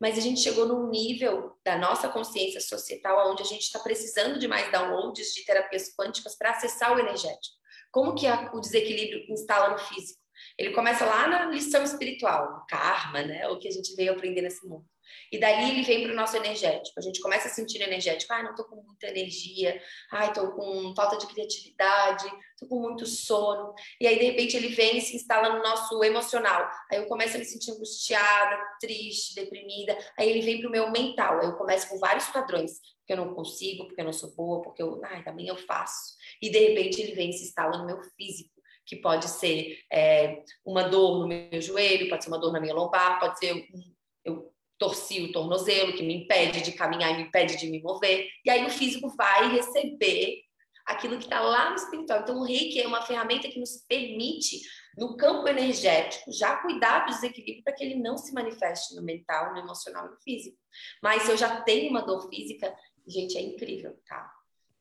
Mas 0.00 0.16
a 0.16 0.20
gente 0.20 0.40
chegou 0.40 0.66
num 0.66 0.88
nível 0.88 1.52
da 1.62 1.76
nossa 1.76 2.08
consciência 2.08 2.60
societal 2.60 3.30
onde 3.30 3.42
a 3.42 3.46
gente 3.46 3.62
está 3.62 3.78
precisando 3.78 4.38
de 4.38 4.48
mais 4.48 4.72
downloads 4.72 5.34
de 5.34 5.44
terapias 5.44 5.94
quânticas 5.94 6.34
para 6.36 6.52
acessar 6.52 6.96
o 6.96 6.98
energético. 6.98 7.56
Como 7.90 8.14
que 8.14 8.26
a, 8.26 8.50
o 8.54 8.60
desequilíbrio 8.60 9.30
instala 9.30 9.68
no 9.68 9.78
físico? 9.78 10.21
Ele 10.58 10.70
começa 10.70 11.04
lá 11.04 11.26
na 11.28 11.46
lição 11.46 11.82
espiritual, 11.82 12.64
karma, 12.68 13.22
né, 13.22 13.48
o 13.48 13.58
que 13.58 13.68
a 13.68 13.70
gente 13.70 13.94
veio 13.94 14.12
aprender 14.12 14.42
nesse 14.42 14.66
mundo. 14.66 14.86
E 15.30 15.38
daí 15.38 15.70
ele 15.70 15.82
vem 15.82 16.02
para 16.02 16.12
o 16.12 16.16
nosso 16.16 16.36
energético. 16.36 16.98
A 16.98 17.02
gente 17.02 17.20
começa 17.20 17.48
a 17.48 17.50
sentir 17.50 17.82
energético. 17.82 18.32
Ai, 18.32 18.42
não 18.42 18.50
estou 18.50 18.66
com 18.66 18.76
muita 18.76 19.08
energia. 19.08 19.80
Ai, 20.10 20.28
estou 20.28 20.52
com 20.52 20.94
falta 20.94 21.16
de 21.16 21.26
criatividade. 21.26 22.24
Estou 22.52 22.68
com 22.68 22.80
muito 22.80 23.06
sono. 23.06 23.74
E 24.00 24.06
aí, 24.06 24.18
de 24.18 24.24
repente, 24.26 24.56
ele 24.56 24.68
vem 24.68 24.98
e 24.98 25.00
se 25.00 25.16
instala 25.16 25.56
no 25.56 25.62
nosso 25.62 26.02
emocional. 26.04 26.70
Aí 26.90 26.98
eu 26.98 27.06
começo 27.06 27.36
a 27.36 27.38
me 27.38 27.44
sentir 27.44 27.72
angustiada, 27.72 28.58
triste, 28.80 29.34
deprimida. 29.34 29.96
Aí 30.18 30.28
ele 30.28 30.42
vem 30.42 30.60
para 30.60 30.68
o 30.68 30.72
meu 30.72 30.90
mental. 30.90 31.40
Aí 31.40 31.46
eu 31.46 31.56
começo 31.56 31.88
com 31.88 31.98
vários 31.98 32.26
padrões. 32.26 32.72
Porque 32.98 33.12
eu 33.12 33.16
não 33.16 33.34
consigo, 33.34 33.86
porque 33.86 34.00
eu 34.00 34.04
não 34.04 34.12
sou 34.12 34.34
boa, 34.34 34.62
porque 34.62 34.82
eu... 34.82 35.00
Ai, 35.04 35.24
também 35.24 35.48
eu 35.48 35.56
faço. 35.56 36.14
E, 36.40 36.50
de 36.50 36.58
repente, 36.58 37.00
ele 37.00 37.14
vem 37.14 37.30
e 37.30 37.32
se 37.32 37.44
instala 37.44 37.78
no 37.78 37.86
meu 37.86 38.00
físico 38.16 38.61
que 38.92 38.96
pode 38.96 39.26
ser 39.26 39.78
é, 39.90 40.42
uma 40.62 40.82
dor 40.82 41.20
no 41.20 41.26
meu 41.26 41.62
joelho, 41.62 42.10
pode 42.10 42.24
ser 42.24 42.30
uma 42.30 42.38
dor 42.38 42.52
na 42.52 42.60
minha 42.60 42.74
lombar, 42.74 43.18
pode 43.18 43.38
ser 43.38 43.54
um, 43.54 43.94
eu 44.22 44.52
torci 44.76 45.22
o 45.22 45.32
tornozelo, 45.32 45.94
que 45.94 46.02
me 46.02 46.24
impede 46.24 46.60
de 46.60 46.72
caminhar 46.72 47.10
e 47.12 47.16
me 47.16 47.22
impede 47.22 47.56
de 47.56 47.70
me 47.70 47.80
mover. 47.80 48.28
E 48.44 48.50
aí 48.50 48.66
o 48.66 48.70
físico 48.70 49.08
vai 49.16 49.50
receber 49.50 50.42
aquilo 50.84 51.16
que 51.16 51.24
está 51.24 51.40
lá 51.40 51.70
no 51.70 51.76
espiritual. 51.76 52.20
Então, 52.20 52.38
o 52.38 52.44
reiki 52.44 52.82
é 52.82 52.86
uma 52.86 53.00
ferramenta 53.00 53.48
que 53.48 53.58
nos 53.58 53.82
permite, 53.88 54.60
no 54.98 55.16
campo 55.16 55.48
energético, 55.48 56.30
já 56.30 56.56
cuidar 56.56 57.06
do 57.06 57.14
desequilíbrio 57.14 57.64
para 57.64 57.72
que 57.72 57.82
ele 57.82 57.94
não 57.94 58.18
se 58.18 58.34
manifeste 58.34 58.94
no 58.94 59.02
mental, 59.02 59.54
no 59.54 59.60
emocional 59.60 60.06
e 60.06 60.10
no 60.10 60.20
físico. 60.20 60.58
Mas 61.02 61.22
se 61.22 61.30
eu 61.30 61.36
já 61.38 61.62
tenho 61.62 61.88
uma 61.88 62.02
dor 62.02 62.28
física, 62.28 62.76
gente, 63.06 63.38
é 63.38 63.40
incrível, 63.40 63.98
tá? 64.06 64.30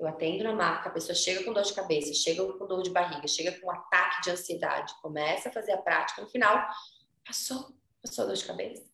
Eu 0.01 0.07
atendo 0.07 0.43
na 0.43 0.53
marca, 0.53 0.89
a 0.89 0.91
pessoa 0.91 1.15
chega 1.15 1.43
com 1.43 1.53
dor 1.53 1.63
de 1.63 1.73
cabeça, 1.73 2.13
chega 2.13 2.43
com 2.43 2.65
dor 2.65 2.81
de 2.81 2.89
barriga, 2.89 3.27
chega 3.27 3.57
com 3.59 3.67
um 3.67 3.71
ataque 3.71 4.23
de 4.23 4.31
ansiedade, 4.31 4.93
começa 5.01 5.49
a 5.49 5.51
fazer 5.51 5.73
a 5.73 5.77
prática, 5.77 6.21
no 6.21 6.27
final, 6.27 6.67
passou, 7.25 7.67
passou 8.01 8.23
a 8.23 8.27
dor 8.27 8.35
de 8.35 8.45
cabeça 8.45 8.91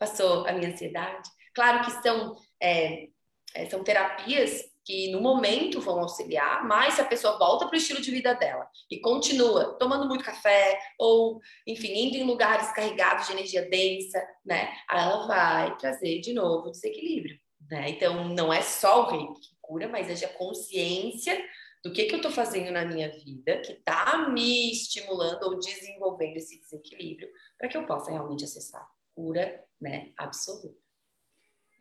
passou 0.00 0.46
a 0.46 0.52
minha 0.52 0.70
ansiedade. 0.70 1.28
Claro 1.54 1.84
que 1.84 1.90
são, 2.02 2.34
é, 2.60 3.08
é, 3.54 3.68
são 3.68 3.84
terapias 3.84 4.64
que 4.82 5.12
no 5.12 5.20
momento 5.20 5.78
vão 5.78 6.00
auxiliar, 6.00 6.66
mas 6.66 6.94
se 6.94 7.02
a 7.02 7.04
pessoa 7.04 7.38
volta 7.38 7.66
para 7.66 7.74
o 7.74 7.78
estilo 7.78 8.00
de 8.00 8.10
vida 8.10 8.34
dela 8.34 8.66
e 8.90 8.98
continua 8.98 9.76
tomando 9.78 10.08
muito 10.08 10.24
café 10.24 10.80
ou, 10.98 11.38
enfim, 11.66 11.92
indo 11.92 12.16
em 12.16 12.24
lugares 12.24 12.72
carregados 12.72 13.26
de 13.26 13.34
energia 13.34 13.68
densa, 13.68 14.26
né, 14.44 14.72
ela 14.90 15.26
vai 15.26 15.76
trazer 15.76 16.20
de 16.20 16.32
novo 16.32 16.70
desequilíbrio, 16.70 17.38
né? 17.70 17.90
Então 17.90 18.30
não 18.30 18.50
é 18.50 18.62
só 18.62 19.02
o 19.02 19.10
reiki 19.10 19.50
que 19.70 19.80
cura, 19.80 19.88
mas 19.88 20.22
é 20.22 20.26
a 20.26 20.34
consciência 20.34 21.40
do 21.84 21.92
que, 21.92 22.06
que 22.06 22.14
eu 22.14 22.18
estou 22.18 22.32
fazendo 22.32 22.72
na 22.72 22.84
minha 22.84 23.08
vida 23.08 23.60
que 23.60 23.72
está 23.72 24.28
me 24.28 24.72
estimulando 24.72 25.44
ou 25.44 25.58
desenvolvendo 25.58 26.36
esse 26.36 26.60
desequilíbrio 26.60 27.28
para 27.56 27.68
que 27.68 27.76
eu 27.76 27.86
possa 27.86 28.10
realmente 28.10 28.44
acessar 28.44 28.86
cura 29.14 29.64
né, 29.80 30.12
absoluta. 30.16 30.78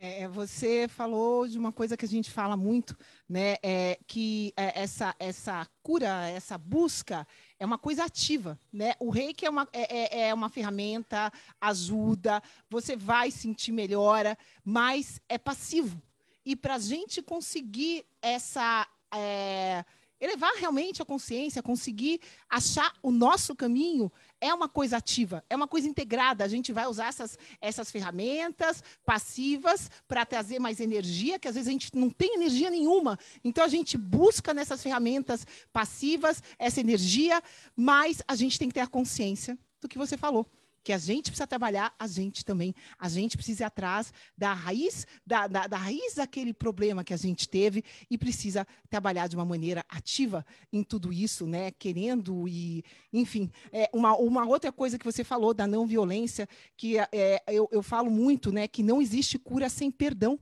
É, 0.01 0.29
você 0.29 0.87
falou 0.87 1.45
de 1.45 1.59
uma 1.59 1.73
coisa 1.73 1.97
que 1.97 2.05
a 2.05 2.07
gente 2.07 2.31
fala 2.31 2.55
muito, 2.55 2.97
né? 3.27 3.57
É, 3.61 3.99
que 4.07 4.53
é, 4.55 4.81
essa, 4.81 5.13
essa 5.19 5.67
cura, 5.83 6.29
essa 6.29 6.57
busca 6.57 7.27
é 7.59 7.65
uma 7.65 7.77
coisa 7.77 8.05
ativa, 8.05 8.57
né? 8.71 8.93
O 8.97 9.09
reiki 9.09 9.45
é 9.45 9.49
uma, 9.49 9.67
é, 9.73 9.97
é, 9.97 10.29
é 10.29 10.33
uma 10.33 10.49
ferramenta, 10.49 11.29
ajuda, 11.59 12.41
você 12.69 12.95
vai 12.95 13.29
sentir 13.29 13.73
melhora, 13.73 14.37
mas 14.63 15.19
é 15.27 15.37
passivo. 15.37 16.01
E 16.49 16.55
para 16.55 16.75
a 16.75 16.79
gente 16.79 17.21
conseguir 17.21 18.03
essa. 18.23 18.87
É, 19.13 19.85
elevar 20.19 20.51
realmente 20.57 20.99
a 20.99 21.05
consciência, 21.05 21.61
conseguir 21.61 22.19
achar 22.49 22.91
o 23.03 23.11
nosso 23.11 23.55
caminho, 23.55 24.11
é 24.41 24.51
uma 24.51 24.67
coisa 24.67 24.97
ativa, 24.97 25.45
é 25.47 25.55
uma 25.55 25.67
coisa 25.67 25.87
integrada. 25.87 26.43
A 26.43 26.47
gente 26.47 26.73
vai 26.73 26.87
usar 26.87 27.09
essas, 27.09 27.37
essas 27.61 27.91
ferramentas 27.91 28.83
passivas 29.05 29.91
para 30.07 30.25
trazer 30.25 30.57
mais 30.57 30.79
energia, 30.79 31.37
que 31.37 31.47
às 31.47 31.53
vezes 31.53 31.67
a 31.67 31.71
gente 31.71 31.95
não 31.95 32.09
tem 32.09 32.33
energia 32.33 32.71
nenhuma. 32.71 33.17
Então 33.43 33.63
a 33.63 33.69
gente 33.69 33.95
busca 33.95 34.51
nessas 34.51 34.81
ferramentas 34.81 35.45
passivas 35.71 36.41
essa 36.57 36.79
energia, 36.79 37.43
mas 37.75 38.23
a 38.27 38.35
gente 38.35 38.57
tem 38.57 38.69
que 38.69 38.73
ter 38.73 38.81
a 38.81 38.87
consciência 38.87 39.55
do 39.79 39.87
que 39.87 39.99
você 39.99 40.17
falou 40.17 40.49
que 40.89 40.93
a 40.93 40.97
gente 40.97 41.25
precisa 41.29 41.45
trabalhar, 41.45 41.93
a 41.99 42.07
gente 42.07 42.43
também. 42.43 42.73
A 42.97 43.07
gente 43.07 43.37
precisa 43.37 43.61
ir 43.61 43.65
atrás 43.65 44.11
da 44.35 44.53
raiz, 44.53 45.05
da, 45.23 45.45
da, 45.45 45.67
da, 45.67 45.77
raiz 45.77 46.15
daquele 46.15 46.51
problema 46.51 47.03
que 47.03 47.13
a 47.13 47.17
gente 47.17 47.47
teve 47.47 47.83
e 48.09 48.17
precisa 48.17 48.65
trabalhar 48.89 49.27
de 49.27 49.35
uma 49.35 49.45
maneira 49.45 49.85
ativa 49.87 50.43
em 50.73 50.81
tudo 50.81 51.13
isso, 51.13 51.45
né? 51.45 51.69
Querendo 51.69 52.47
e, 52.47 52.83
enfim, 53.13 53.51
é, 53.71 53.87
uma, 53.93 54.15
uma 54.17 54.47
outra 54.47 54.71
coisa 54.71 54.97
que 54.97 55.05
você 55.05 55.23
falou 55.23 55.53
da 55.53 55.67
não 55.67 55.85
violência, 55.85 56.49
que 56.75 56.97
é, 56.97 57.43
eu, 57.49 57.69
eu 57.71 57.83
falo 57.83 58.09
muito, 58.09 58.51
né? 58.51 58.67
Que 58.67 58.81
não 58.81 58.99
existe 58.99 59.37
cura 59.37 59.69
sem 59.69 59.91
perdão. 59.91 60.39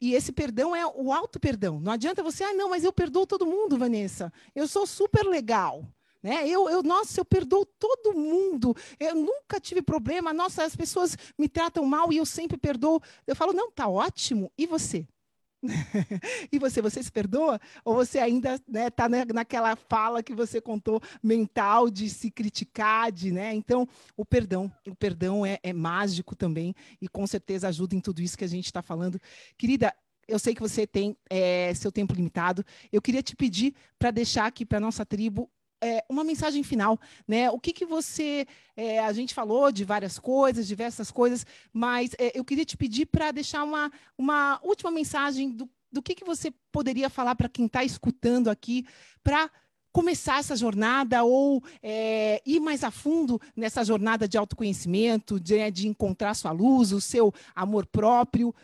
E 0.00 0.12
esse 0.12 0.32
perdão 0.32 0.74
é 0.74 0.84
o 0.84 1.12
auto 1.12 1.38
perdão. 1.38 1.78
Não 1.78 1.92
adianta 1.92 2.20
você, 2.20 2.42
ah, 2.42 2.52
não, 2.52 2.70
mas 2.70 2.82
eu 2.82 2.92
perdoo 2.92 3.28
todo 3.28 3.46
mundo, 3.46 3.78
Vanessa. 3.78 4.32
Eu 4.56 4.66
sou 4.66 4.88
super 4.88 5.24
legal. 5.24 5.86
Né? 6.22 6.46
Eu, 6.48 6.68
eu, 6.68 6.82
nossa, 6.82 7.20
eu 7.20 7.24
perdoo 7.24 7.64
todo 7.64 8.14
mundo. 8.14 8.76
Eu 8.98 9.14
nunca 9.14 9.58
tive 9.58 9.82
problema. 9.82 10.32
Nossa, 10.32 10.64
as 10.64 10.76
pessoas 10.76 11.16
me 11.38 11.48
tratam 11.48 11.84
mal 11.84 12.12
e 12.12 12.18
eu 12.18 12.26
sempre 12.26 12.56
perdoo. 12.56 13.00
Eu 13.26 13.34
falo, 13.34 13.52
não, 13.52 13.70
tá 13.70 13.88
ótimo. 13.88 14.52
E 14.56 14.66
você? 14.66 15.06
e 16.50 16.58
você, 16.58 16.80
você 16.80 17.02
se 17.02 17.12
perdoa? 17.12 17.60
Ou 17.84 17.94
você 17.94 18.18
ainda 18.18 18.54
está 18.54 19.08
né, 19.08 19.24
tá 19.24 19.34
naquela 19.34 19.76
fala 19.76 20.22
que 20.22 20.34
você 20.34 20.60
contou 20.60 21.00
mental 21.22 21.90
de 21.90 22.08
se 22.08 22.30
criticar, 22.30 23.12
de, 23.12 23.30
né? 23.30 23.54
Então, 23.54 23.86
o 24.16 24.24
perdão, 24.24 24.72
o 24.86 24.94
perdão 24.94 25.44
é, 25.44 25.58
é 25.62 25.72
mágico 25.72 26.34
também 26.34 26.74
e 27.00 27.08
com 27.08 27.26
certeza 27.26 27.68
ajuda 27.68 27.94
em 27.94 28.00
tudo 28.00 28.22
isso 28.22 28.38
que 28.38 28.44
a 28.44 28.48
gente 28.48 28.66
está 28.66 28.82
falando. 28.82 29.20
Querida, 29.58 29.94
eu 30.26 30.38
sei 30.38 30.54
que 30.54 30.60
você 30.60 30.86
tem 30.86 31.16
é, 31.28 31.74
seu 31.74 31.90
tempo 31.90 32.14
limitado. 32.14 32.64
Eu 32.92 33.02
queria 33.02 33.22
te 33.22 33.34
pedir 33.36 33.74
para 33.98 34.10
deixar 34.10 34.46
aqui 34.46 34.64
para 34.64 34.80
nossa 34.80 35.04
tribo 35.04 35.50
é, 35.80 36.04
uma 36.08 36.22
mensagem 36.22 36.62
final, 36.62 36.98
né? 37.26 37.50
O 37.50 37.58
que, 37.58 37.72
que 37.72 37.86
você. 37.86 38.46
É, 38.76 38.98
a 39.00 39.12
gente 39.12 39.34
falou 39.34 39.70
de 39.72 39.84
várias 39.84 40.18
coisas, 40.18 40.66
diversas 40.66 41.10
coisas, 41.10 41.44
mas 41.72 42.14
é, 42.18 42.38
eu 42.38 42.44
queria 42.44 42.64
te 42.64 42.76
pedir 42.76 43.06
para 43.06 43.30
deixar 43.30 43.62
uma, 43.64 43.90
uma 44.16 44.60
última 44.62 44.90
mensagem 44.90 45.50
do, 45.50 45.68
do 45.92 46.02
que, 46.02 46.14
que 46.14 46.24
você 46.24 46.52
poderia 46.70 47.10
falar 47.10 47.34
para 47.34 47.48
quem 47.48 47.66
está 47.66 47.84
escutando 47.84 48.48
aqui, 48.48 48.86
para 49.22 49.50
começar 49.92 50.38
essa 50.38 50.54
jornada 50.54 51.24
ou 51.24 51.62
é, 51.82 52.40
ir 52.46 52.60
mais 52.60 52.84
a 52.84 52.90
fundo 52.90 53.40
nessa 53.56 53.84
jornada 53.84 54.28
de 54.28 54.38
autoconhecimento, 54.38 55.40
de, 55.40 55.70
de 55.70 55.88
encontrar 55.88 56.34
sua 56.34 56.52
luz, 56.52 56.92
o 56.92 57.00
seu 57.00 57.34
amor 57.54 57.86
próprio. 57.86 58.54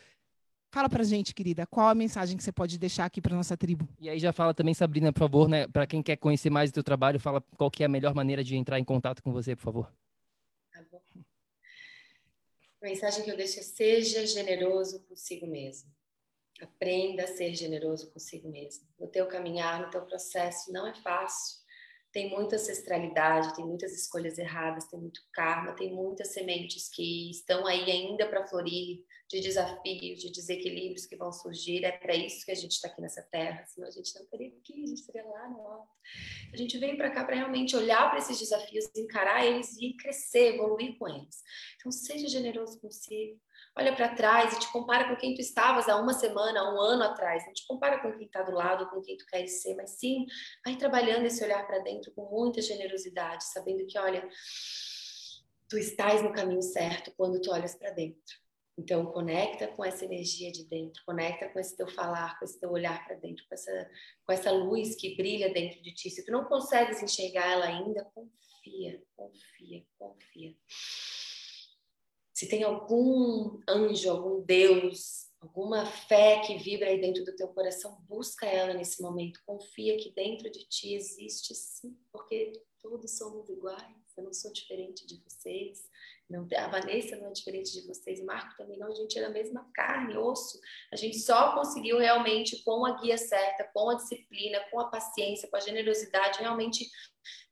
Fala 0.70 0.88
pra 0.88 1.04
gente, 1.04 1.34
querida, 1.34 1.66
qual 1.66 1.88
a 1.88 1.94
mensagem 1.94 2.36
que 2.36 2.42
você 2.42 2.52
pode 2.52 2.78
deixar 2.78 3.06
aqui 3.06 3.20
para 3.20 3.34
nossa 3.34 3.56
tribo? 3.56 3.88
E 3.98 4.08
aí 4.08 4.18
já 4.18 4.32
fala 4.32 4.52
também, 4.52 4.74
Sabrina, 4.74 5.12
por 5.12 5.20
favor, 5.20 5.48
né, 5.48 5.66
para 5.66 5.86
quem 5.86 6.02
quer 6.02 6.16
conhecer 6.16 6.50
mais 6.50 6.70
do 6.70 6.74
teu 6.74 6.82
trabalho, 6.82 7.20
fala 7.20 7.40
qual 7.56 7.70
que 7.70 7.82
é 7.82 7.86
a 7.86 7.88
melhor 7.88 8.14
maneira 8.14 8.44
de 8.44 8.56
entrar 8.56 8.78
em 8.78 8.84
contato 8.84 9.22
com 9.22 9.32
você, 9.32 9.56
por 9.56 9.62
favor. 9.62 9.92
Tá 10.72 10.84
bom. 10.90 11.00
A 12.82 12.84
mensagem 12.86 13.24
que 13.24 13.30
eu 13.30 13.36
deixo 13.36 13.58
é 13.58 13.62
seja 13.62 14.26
generoso 14.26 15.00
consigo 15.08 15.46
mesmo. 15.46 15.90
Aprenda 16.60 17.24
a 17.24 17.26
ser 17.26 17.54
generoso 17.54 18.10
consigo 18.10 18.50
mesmo. 18.50 18.86
No 18.98 19.08
teu 19.08 19.26
caminhar, 19.26 19.80
no 19.80 19.90
teu 19.90 20.02
processo, 20.02 20.72
não 20.72 20.86
é 20.86 20.94
fácil 20.94 21.66
tem 22.16 22.30
muita 22.30 22.56
ancestralidade, 22.56 23.54
tem 23.54 23.66
muitas 23.66 23.92
escolhas 23.92 24.38
erradas, 24.38 24.86
tem 24.86 24.98
muito 24.98 25.20
karma, 25.34 25.76
tem 25.76 25.94
muitas 25.94 26.28
sementes 26.28 26.88
que 26.88 27.30
estão 27.30 27.66
aí 27.66 27.90
ainda 27.90 28.26
para 28.26 28.46
florir, 28.46 29.04
de 29.28 29.40
desafios, 29.40 30.20
de 30.20 30.30
desequilíbrios 30.30 31.06
que 31.06 31.16
vão 31.16 31.32
surgir. 31.32 31.84
É 31.84 31.92
para 31.92 32.14
isso 32.14 32.44
que 32.44 32.52
a 32.52 32.54
gente 32.54 32.72
está 32.72 32.88
aqui 32.88 33.00
nessa 33.00 33.22
terra, 33.22 33.64
senão 33.66 33.88
a 33.88 33.90
gente 33.90 34.14
não 34.14 34.22
estaria 34.22 34.48
aqui, 34.48 34.84
a 34.84 34.86
gente 34.86 35.00
estaria 35.00 35.24
lá 35.24 35.48
no 35.48 35.66
alto. 35.66 35.90
A 36.52 36.56
gente 36.56 36.78
vem 36.78 36.96
para 36.96 37.10
cá 37.10 37.24
para 37.24 37.34
realmente 37.34 37.74
olhar 37.74 38.08
para 38.08 38.18
esses 38.18 38.38
desafios, 38.38 38.88
encarar 38.96 39.44
eles 39.44 39.76
e 39.78 39.96
crescer, 39.96 40.54
evoluir 40.54 40.96
com 40.98 41.08
eles. 41.08 41.42
Então, 41.76 41.90
seja 41.90 42.28
generoso 42.28 42.80
consigo, 42.80 43.40
olha 43.76 43.94
para 43.94 44.14
trás 44.14 44.54
e 44.54 44.60
te 44.60 44.70
compara 44.70 45.08
com 45.08 45.16
quem 45.16 45.34
tu 45.34 45.40
estavas 45.40 45.88
há 45.88 45.96
uma 46.00 46.14
semana, 46.14 46.60
há 46.60 46.72
um 46.72 46.80
ano 46.80 47.02
atrás. 47.02 47.44
Não 47.46 47.52
te 47.52 47.66
compara 47.66 48.00
com 48.00 48.12
quem 48.16 48.26
está 48.26 48.42
do 48.42 48.52
lado, 48.52 48.88
com 48.90 49.00
quem 49.00 49.16
tu 49.16 49.26
quer 49.26 49.46
ser, 49.48 49.74
mas 49.74 49.90
sim, 49.98 50.24
vai 50.64 50.76
trabalhando 50.76 51.26
esse 51.26 51.42
olhar 51.42 51.66
para 51.66 51.80
dentro 51.80 52.12
com 52.12 52.30
muita 52.30 52.62
generosidade, 52.62 53.44
sabendo 53.44 53.84
que, 53.86 53.98
olha, 53.98 54.26
tu 55.68 55.76
estás 55.76 56.22
no 56.22 56.32
caminho 56.32 56.62
certo 56.62 57.12
quando 57.16 57.40
tu 57.40 57.50
olhas 57.50 57.74
para 57.74 57.90
dentro. 57.90 58.45
Então, 58.78 59.06
conecta 59.06 59.68
com 59.68 59.82
essa 59.82 60.04
energia 60.04 60.52
de 60.52 60.64
dentro, 60.64 61.02
conecta 61.06 61.48
com 61.48 61.58
esse 61.58 61.74
teu 61.74 61.88
falar, 61.88 62.38
com 62.38 62.44
esse 62.44 62.60
teu 62.60 62.70
olhar 62.70 63.06
para 63.06 63.16
dentro, 63.16 63.42
com 63.48 63.54
essa, 63.54 63.90
com 64.26 64.32
essa 64.32 64.50
luz 64.50 64.94
que 64.94 65.16
brilha 65.16 65.52
dentro 65.52 65.82
de 65.82 65.94
ti. 65.94 66.10
Se 66.10 66.24
tu 66.24 66.30
não 66.30 66.44
consegues 66.44 67.02
enxergar 67.02 67.50
ela 67.52 67.64
ainda, 67.64 68.04
confia, 68.14 69.02
confia, 69.16 69.82
confia. 69.98 70.54
Se 72.34 72.46
tem 72.50 72.64
algum 72.64 73.58
anjo, 73.66 74.10
algum 74.10 74.42
Deus, 74.42 75.30
alguma 75.40 75.86
fé 75.86 76.40
que 76.40 76.58
vibra 76.58 76.90
aí 76.90 77.00
dentro 77.00 77.24
do 77.24 77.34
teu 77.34 77.48
coração, 77.48 77.98
busca 78.06 78.44
ela 78.44 78.74
nesse 78.74 79.00
momento. 79.00 79.40
Confia 79.46 79.96
que 79.96 80.10
dentro 80.10 80.50
de 80.50 80.68
ti 80.68 80.94
existe 80.94 81.54
sim, 81.54 81.96
porque 82.12 82.52
todos 82.78 83.16
somos 83.16 83.48
iguais. 83.48 83.96
Eu 84.18 84.24
não 84.24 84.34
sou 84.34 84.52
diferente 84.52 85.06
de 85.06 85.18
vocês. 85.22 85.88
Não, 86.28 86.46
a 86.56 86.68
Vanessa 86.68 87.16
não 87.16 87.28
é 87.28 87.32
diferente 87.32 87.72
de 87.72 87.86
vocês, 87.86 88.20
o 88.20 88.26
Marco 88.26 88.56
também 88.56 88.76
não, 88.76 88.88
a 88.88 88.94
gente 88.94 89.16
é 89.16 89.24
a 89.24 89.30
mesma 89.30 89.70
carne, 89.72 90.16
osso. 90.16 90.58
A 90.92 90.96
gente 90.96 91.20
só 91.20 91.54
conseguiu 91.54 91.98
realmente, 91.98 92.64
com 92.64 92.84
a 92.84 93.00
guia 93.00 93.16
certa, 93.16 93.70
com 93.72 93.90
a 93.90 93.94
disciplina, 93.94 94.58
com 94.70 94.80
a 94.80 94.90
paciência, 94.90 95.48
com 95.48 95.56
a 95.56 95.60
generosidade, 95.60 96.40
realmente 96.40 96.88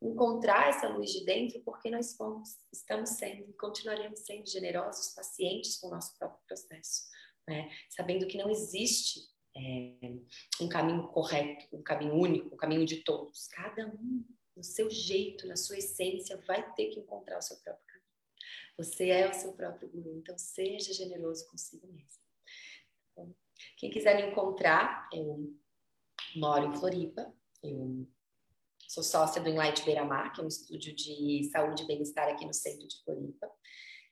encontrar 0.03 0.69
essa 0.69 0.89
luz 0.89 1.11
de 1.13 1.25
dentro, 1.25 1.63
porque 1.63 1.89
nós 1.89 2.17
fomos, 2.17 2.57
estamos 2.73 3.11
sendo 3.11 3.49
e 3.49 3.53
continuaremos 3.55 4.21
sendo 4.21 4.49
generosos, 4.49 5.15
pacientes 5.15 5.79
com 5.79 5.89
o 5.89 5.91
nosso 5.91 6.17
próprio 6.19 6.41
processo, 6.47 7.03
né? 7.49 7.71
sabendo 7.91 8.27
que 8.27 8.37
não 8.37 8.51
existe 8.51 9.21
é, 9.57 10.11
um 10.61 10.69
caminho 10.69 11.09
correto, 11.09 11.65
um 11.73 11.83
caminho 11.83 12.15
único, 12.15 12.55
um 12.55 12.59
caminho 12.59 12.85
de 12.85 13.05
todos. 13.05 13.47
Cada 13.49 13.87
um, 13.87 14.25
no 14.57 14.65
seu 14.65 14.91
jeito, 14.91 15.47
na 15.47 15.57
sua 15.57 15.79
essência, 15.79 16.43
vai 16.47 16.75
ter 16.75 16.87
que 16.87 17.01
encontrar 17.01 17.39
o 17.39 17.43
seu 17.43 17.57
próprio 17.59 17.85
caminho. 17.87 17.94
Você 18.77 19.11
é 19.11 19.29
o 19.29 19.35
seu 19.35 19.53
próprio 19.53 19.89
guru, 19.89 20.17
então 20.17 20.37
seja 20.37 20.93
generoso 20.93 21.47
consigo 21.49 21.87
mesmo. 21.87 22.23
Então, 23.13 23.35
quem 23.77 23.91
quiser 23.91 24.17
me 24.17 24.31
encontrar, 24.31 25.09
eu 25.13 25.55
moro 26.37 26.67
em 26.67 26.77
Floripa, 26.77 27.33
eu 27.63 28.07
sou 28.89 29.03
sócia 29.03 29.41
do 29.41 29.49
Enlight 29.49 29.85
Beira 29.85 30.05
Mar, 30.05 30.33
que 30.33 30.41
é 30.41 30.45
um 30.45 30.49
estúdio 30.49 30.95
de 30.95 31.49
saúde 31.51 31.83
e 31.83 31.87
bem-estar 31.87 32.29
aqui 32.29 32.45
no 32.45 32.55
centro 32.55 32.87
de 32.87 33.03
Floripa. 33.05 33.51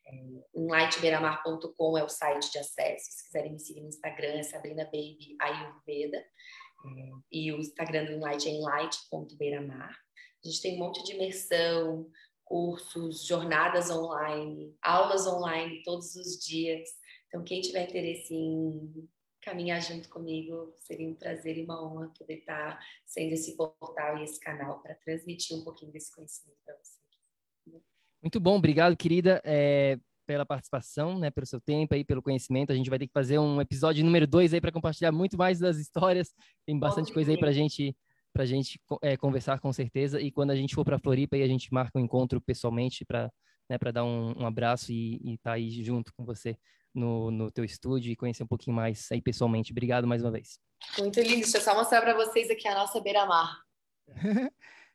É, 0.06 0.14
enlightbeiramar.com 0.54 1.98
é 1.98 2.04
o 2.04 2.08
site 2.08 2.50
de 2.50 2.58
acesso. 2.58 3.12
Se 3.12 3.24
quiserem 3.26 3.52
me 3.52 3.60
seguir 3.60 3.80
no 3.80 3.88
Instagram, 3.88 4.38
é 4.38 4.42
Sabrina 4.42 4.84
Baby 4.84 5.36
Ayurveda. 5.40 6.18
É, 6.18 7.10
e 7.30 7.52
o 7.52 7.58
Instagram 7.58 8.06
do 8.06 8.12
Enlight 8.12 8.48
é 8.48 8.52
enlight.beiramar. 8.52 9.96
A 10.44 10.48
gente 10.48 10.60
tem 10.60 10.76
um 10.76 10.80
monte 10.80 11.04
de 11.04 11.12
imersão, 11.12 12.10
cursos, 12.52 13.24
jornadas 13.24 13.88
online, 13.88 14.76
aulas 14.82 15.26
online 15.26 15.82
todos 15.82 16.14
os 16.16 16.38
dias. 16.38 16.86
Então, 17.26 17.42
quem 17.42 17.62
tiver 17.62 17.88
interesse 17.88 18.34
em 18.34 19.08
caminhar 19.40 19.80
junto 19.80 20.06
comigo, 20.10 20.76
seria 20.78 21.08
um 21.08 21.14
prazer 21.14 21.56
e 21.56 21.64
uma 21.64 21.82
honra 21.82 22.12
poder 22.18 22.40
estar 22.40 22.78
sendo 23.06 23.32
esse 23.32 23.56
portal 23.56 24.18
e 24.18 24.24
esse 24.24 24.38
canal 24.38 24.82
para 24.82 24.94
transmitir 24.96 25.56
um 25.56 25.64
pouquinho 25.64 25.90
desse 25.92 26.14
conhecimento 26.14 26.58
para 26.62 26.74
vocês. 26.74 27.82
Muito 28.20 28.38
bom, 28.38 28.58
obrigado, 28.58 28.98
querida, 28.98 29.40
é, 29.46 29.98
pela 30.26 30.44
participação, 30.44 31.18
né, 31.18 31.30
pelo 31.30 31.46
seu 31.46 31.58
tempo 31.58 31.94
aí, 31.94 32.04
pelo 32.04 32.20
conhecimento. 32.20 32.70
A 32.70 32.76
gente 32.76 32.90
vai 32.90 32.98
ter 32.98 33.06
que 33.06 33.14
fazer 33.14 33.38
um 33.38 33.62
episódio 33.62 34.04
número 34.04 34.26
dois 34.26 34.52
aí 34.52 34.60
para 34.60 34.70
compartilhar 34.70 35.10
muito 35.10 35.38
mais 35.38 35.58
das 35.58 35.78
histórias. 35.78 36.34
Tem 36.66 36.78
bastante 36.78 37.14
coisa 37.14 37.30
aí 37.30 37.38
para 37.38 37.48
a 37.48 37.54
gente 37.54 37.96
para 38.32 38.42
a 38.42 38.46
gente 38.46 38.80
é, 39.02 39.16
conversar 39.16 39.60
com 39.60 39.72
certeza. 39.72 40.20
E 40.20 40.30
quando 40.30 40.50
a 40.50 40.56
gente 40.56 40.74
for 40.74 40.84
para 40.84 40.98
Floripa, 40.98 41.36
aí 41.36 41.42
a 41.42 41.48
gente 41.48 41.72
marca 41.72 41.98
um 41.98 42.02
encontro 42.02 42.40
pessoalmente 42.40 43.04
para 43.04 43.30
né, 43.68 43.78
dar 43.92 44.04
um, 44.04 44.42
um, 44.42 44.46
abraço 44.46 44.92
e 44.92 45.16
estar 45.34 45.50
tá 45.50 45.52
aí 45.52 45.70
junto 45.84 46.12
com 46.14 46.24
você 46.24 46.56
no, 46.94 47.30
no 47.30 47.50
teu 47.50 47.64
estúdio 47.64 48.12
e 48.12 48.16
conhecer 48.16 48.42
um 48.42 48.48
pouquinho 48.48 48.76
mais 48.76 49.10
aí 49.10 49.20
pessoalmente. 49.20 49.72
Obrigado 49.72 50.06
mais 50.06 50.22
uma 50.22 50.30
vez. 50.30 50.58
Muito 50.98 51.20
lindo. 51.20 51.42
Deixa 51.42 51.58
eu 51.58 51.62
só 51.62 51.74
mostrar 51.74 52.00
para 52.00 52.14
vocês 52.14 52.50
aqui 52.50 52.66
a 52.68 52.74
nossa 52.74 53.00
beira-mar. 53.00 53.60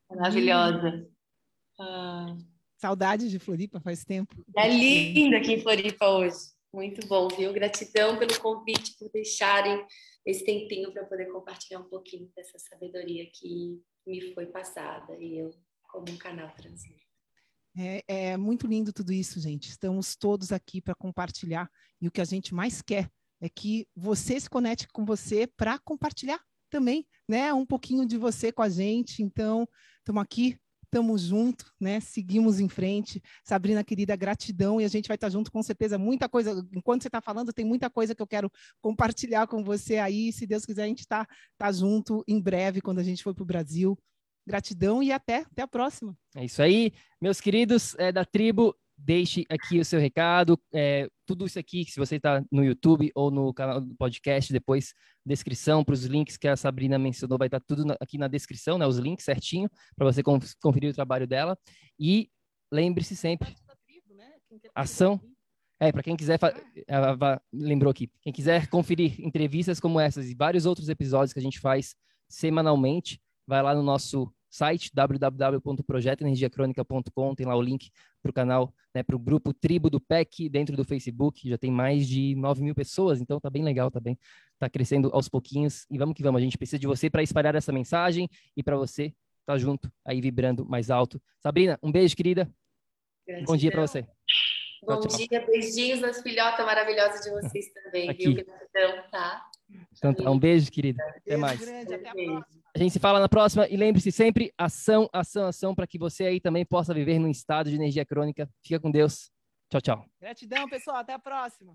Maravilhosa. 0.09 1.07
Ah. 1.79 2.35
Saudade 2.77 3.29
de 3.29 3.39
Floripa 3.39 3.79
faz 3.79 4.03
tempo. 4.05 4.35
É 4.55 4.69
lindo 4.69 5.35
aqui 5.35 5.53
em 5.53 5.61
Floripa 5.61 6.07
hoje. 6.07 6.37
Muito 6.73 7.07
bom, 7.07 7.27
viu? 7.29 7.51
Gratidão 7.53 8.17
pelo 8.17 8.39
convite, 8.39 8.95
por 8.99 9.09
deixarem 9.11 9.83
esse 10.27 10.43
tempinho 10.43 10.91
para 10.91 11.05
poder 11.05 11.27
compartilhar 11.31 11.79
um 11.79 11.87
pouquinho 11.87 12.29
dessa 12.35 12.59
sabedoria 12.59 13.25
que 13.31 13.81
me 14.05 14.33
foi 14.33 14.45
passada 14.47 15.15
e 15.17 15.37
eu, 15.37 15.49
como 15.83 16.11
um 16.11 16.17
canal, 16.17 16.53
transmito. 16.53 17.07
É, 17.77 18.03
é 18.07 18.37
muito 18.37 18.67
lindo 18.67 18.91
tudo 18.91 19.13
isso, 19.13 19.39
gente. 19.39 19.69
Estamos 19.69 20.17
todos 20.17 20.51
aqui 20.51 20.81
para 20.81 20.93
compartilhar 20.95 21.71
e 22.01 22.09
o 22.09 22.11
que 22.11 22.19
a 22.19 22.25
gente 22.25 22.53
mais 22.53 22.81
quer 22.81 23.09
é 23.39 23.47
que 23.47 23.87
você 23.95 24.37
se 24.37 24.49
conecte 24.49 24.85
com 24.89 25.05
você 25.05 25.47
para 25.47 25.79
compartilhar 25.79 26.43
também, 26.69 27.07
né? 27.29 27.53
Um 27.53 27.65
pouquinho 27.65 28.05
de 28.05 28.17
você 28.17 28.51
com 28.51 28.61
a 28.61 28.67
gente. 28.67 29.23
Então, 29.23 29.65
estamos 29.99 30.21
aqui 30.21 30.59
estamos 30.87 31.21
juntos, 31.21 31.71
né? 31.79 31.99
Seguimos 31.99 32.59
em 32.59 32.67
frente. 32.67 33.21
Sabrina, 33.43 33.83
querida, 33.83 34.15
gratidão 34.15 34.81
e 34.81 34.85
a 34.85 34.87
gente 34.87 35.07
vai 35.07 35.15
estar 35.15 35.29
junto 35.29 35.51
com 35.51 35.61
certeza. 35.61 35.97
Muita 35.97 36.27
coisa, 36.27 36.65
enquanto 36.73 37.03
você 37.03 37.09
está 37.09 37.21
falando, 37.21 37.53
tem 37.53 37.65
muita 37.65 37.89
coisa 37.89 38.15
que 38.15 38.21
eu 38.21 38.27
quero 38.27 38.51
compartilhar 38.81 39.47
com 39.47 39.63
você 39.63 39.97
aí. 39.97 40.31
Se 40.31 40.47
Deus 40.47 40.65
quiser, 40.65 40.83
a 40.83 40.87
gente 40.87 41.01
está 41.01 41.27
tá 41.57 41.71
junto 41.71 42.23
em 42.27 42.41
breve 42.41 42.81
quando 42.81 42.99
a 42.99 43.03
gente 43.03 43.23
for 43.23 43.33
para 43.33 43.43
o 43.43 43.45
Brasil. 43.45 43.97
Gratidão 44.47 45.03
e 45.03 45.11
até, 45.11 45.39
até 45.39 45.61
a 45.61 45.67
próxima. 45.67 46.15
É 46.33 46.45
isso 46.45 46.61
aí, 46.61 46.93
meus 47.21 47.41
queridos 47.41 47.95
é, 47.99 48.13
da 48.13 48.23
tribo 48.23 48.73
deixe 48.97 49.45
aqui 49.49 49.79
o 49.79 49.85
seu 49.85 49.99
recado. 49.99 50.59
É, 50.73 51.07
tudo 51.25 51.45
isso 51.45 51.59
aqui, 51.59 51.85
se 51.85 51.99
você 51.99 52.15
está 52.15 52.43
no 52.51 52.63
YouTube 52.63 53.11
ou 53.13 53.29
no 53.29 53.53
canal 53.53 53.79
do 53.79 53.95
podcast, 53.95 54.51
depois 54.51 54.93
descrição 55.25 55.83
para 55.83 55.93
os 55.93 56.05
links 56.05 56.37
que 56.37 56.47
a 56.47 56.55
Sabrina 56.55 56.97
mencionou, 56.97 57.37
vai 57.37 57.47
estar 57.47 57.59
tá 57.59 57.65
tudo 57.67 57.95
aqui 57.99 58.17
na 58.17 58.27
descrição, 58.27 58.77
né? 58.77 58.87
Os 58.87 58.97
links 58.97 59.25
certinho 59.25 59.69
para 59.95 60.05
você 60.05 60.23
conferir 60.61 60.89
o 60.89 60.95
trabalho 60.95 61.27
dela. 61.27 61.57
E 61.99 62.29
lembre-se 62.71 63.15
sempre, 63.15 63.55
ação. 64.73 65.19
É, 65.79 65.91
para 65.91 66.01
quem 66.01 66.17
quiser, 66.17 66.39
lembrou 67.53 67.91
aqui, 67.91 68.09
quem 68.21 68.33
quiser 68.33 68.67
conferir 68.67 69.21
entrevistas 69.21 69.79
como 69.79 69.99
essas 69.99 70.27
e 70.27 70.33
vários 70.33 70.65
outros 70.65 70.89
episódios 70.89 71.33
que 71.33 71.39
a 71.39 71.43
gente 71.43 71.59
faz 71.59 71.95
semanalmente, 72.27 73.21
vai 73.45 73.61
lá 73.61 73.75
no 73.75 73.83
nosso 73.83 74.33
site 74.49 74.91
www.projetoenergiacronica.com, 74.93 77.35
tem 77.35 77.45
lá 77.45 77.55
o 77.55 77.61
link 77.61 77.89
para 78.21 78.29
o 78.29 78.33
canal, 78.33 78.73
né, 78.93 79.03
para 79.03 79.15
o 79.15 79.19
grupo 79.19 79.53
Tribo 79.53 79.89
do 79.89 79.99
PEC 79.99 80.49
dentro 80.49 80.75
do 80.75 80.83
Facebook, 80.83 81.49
já 81.49 81.57
tem 81.57 81.71
mais 81.71 82.07
de 82.07 82.35
9 82.35 82.63
mil 82.63 82.75
pessoas, 82.75 83.21
então 83.21 83.39
tá 83.39 83.49
bem 83.49 83.63
legal, 83.63 83.91
tá 83.91 83.99
bem, 83.99 84.17
tá 84.59 84.69
crescendo 84.69 85.09
aos 85.13 85.29
pouquinhos 85.29 85.85
e 85.89 85.97
vamos 85.97 86.15
que 86.15 86.23
vamos, 86.23 86.39
a 86.39 86.43
gente 86.43 86.57
precisa 86.57 86.79
de 86.79 86.87
você 86.87 87.09
para 87.09 87.23
espalhar 87.23 87.55
essa 87.55 87.71
mensagem 87.71 88.29
e 88.55 88.63
para 88.63 88.75
você 88.75 89.05
estar 89.05 89.53
tá 89.53 89.57
junto 89.57 89.91
aí 90.05 90.21
vibrando 90.21 90.65
mais 90.65 90.89
alto. 90.89 91.21
Sabrina, 91.39 91.79
um 91.81 91.91
beijo, 91.91 92.15
querida. 92.15 92.49
Gratidão. 93.25 93.53
Bom 93.53 93.57
dia 93.57 93.71
para 93.71 93.81
você. 93.81 94.07
Bom 94.83 94.99
tchau, 95.01 95.17
dia, 95.17 95.45
beijinhos 95.45 95.99
nas 95.99 96.21
filhotas 96.21 96.65
maravilhosas 96.65 97.21
de 97.21 97.31
vocês 97.31 97.65
também, 97.73 98.09
Aqui. 98.09 98.33
viu? 98.33 98.45
Gratidão, 98.45 99.03
tá? 99.11 99.43
Então 99.91 100.13
tá, 100.13 100.31
um 100.31 100.39
beijo, 100.39 100.71
querida. 100.71 101.03
Até 101.03 101.35
mais. 101.35 101.59
Grande, 101.59 101.93
até 101.93 102.09
a 102.09 102.13
próxima. 102.13 102.66
A 102.77 102.79
gente 102.79 102.91
se 102.91 102.99
fala 102.99 103.19
na 103.19 103.27
próxima 103.27 103.67
e 103.67 103.75
lembre-se 103.75 104.11
sempre, 104.11 104.53
ação, 104.55 105.09
ação, 105.11 105.47
ação, 105.47 105.73
para 105.73 105.87
que 105.87 105.97
você 105.97 106.25
aí 106.25 106.39
também 106.39 106.63
possa 106.63 106.93
viver 106.93 107.17
num 107.17 107.27
estado 107.27 107.71
de 107.71 107.75
energia 107.75 108.05
crônica. 108.05 108.47
Fica 108.63 108.79
com 108.79 108.91
Deus. 108.91 109.31
Tchau, 109.67 109.81
tchau. 109.81 110.05
Gratidão, 110.21 110.69
pessoal. 110.69 110.97
Até 110.97 111.11
a 111.11 111.17
próxima. 111.17 111.73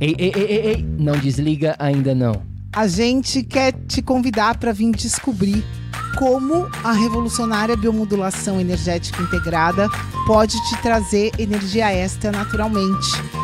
Ei, 0.00 0.14
ei, 0.16 0.32
ei, 0.36 0.44
ei, 0.44 0.66
ei. 0.66 0.82
não 0.84 1.18
desliga 1.18 1.74
ainda 1.80 2.14
não. 2.14 2.46
A 2.76 2.86
gente 2.86 3.42
quer 3.42 3.72
te 3.72 4.00
convidar 4.00 4.56
para 4.56 4.70
vir 4.70 4.92
descobrir 4.92 5.64
como 6.16 6.66
a 6.84 6.92
revolucionária 6.92 7.76
biomodulação 7.76 8.60
energética 8.60 9.20
integrada 9.20 9.88
pode 10.28 10.54
te 10.68 10.80
trazer 10.80 11.32
energia 11.40 11.92
extra 11.92 12.30
naturalmente 12.30 13.43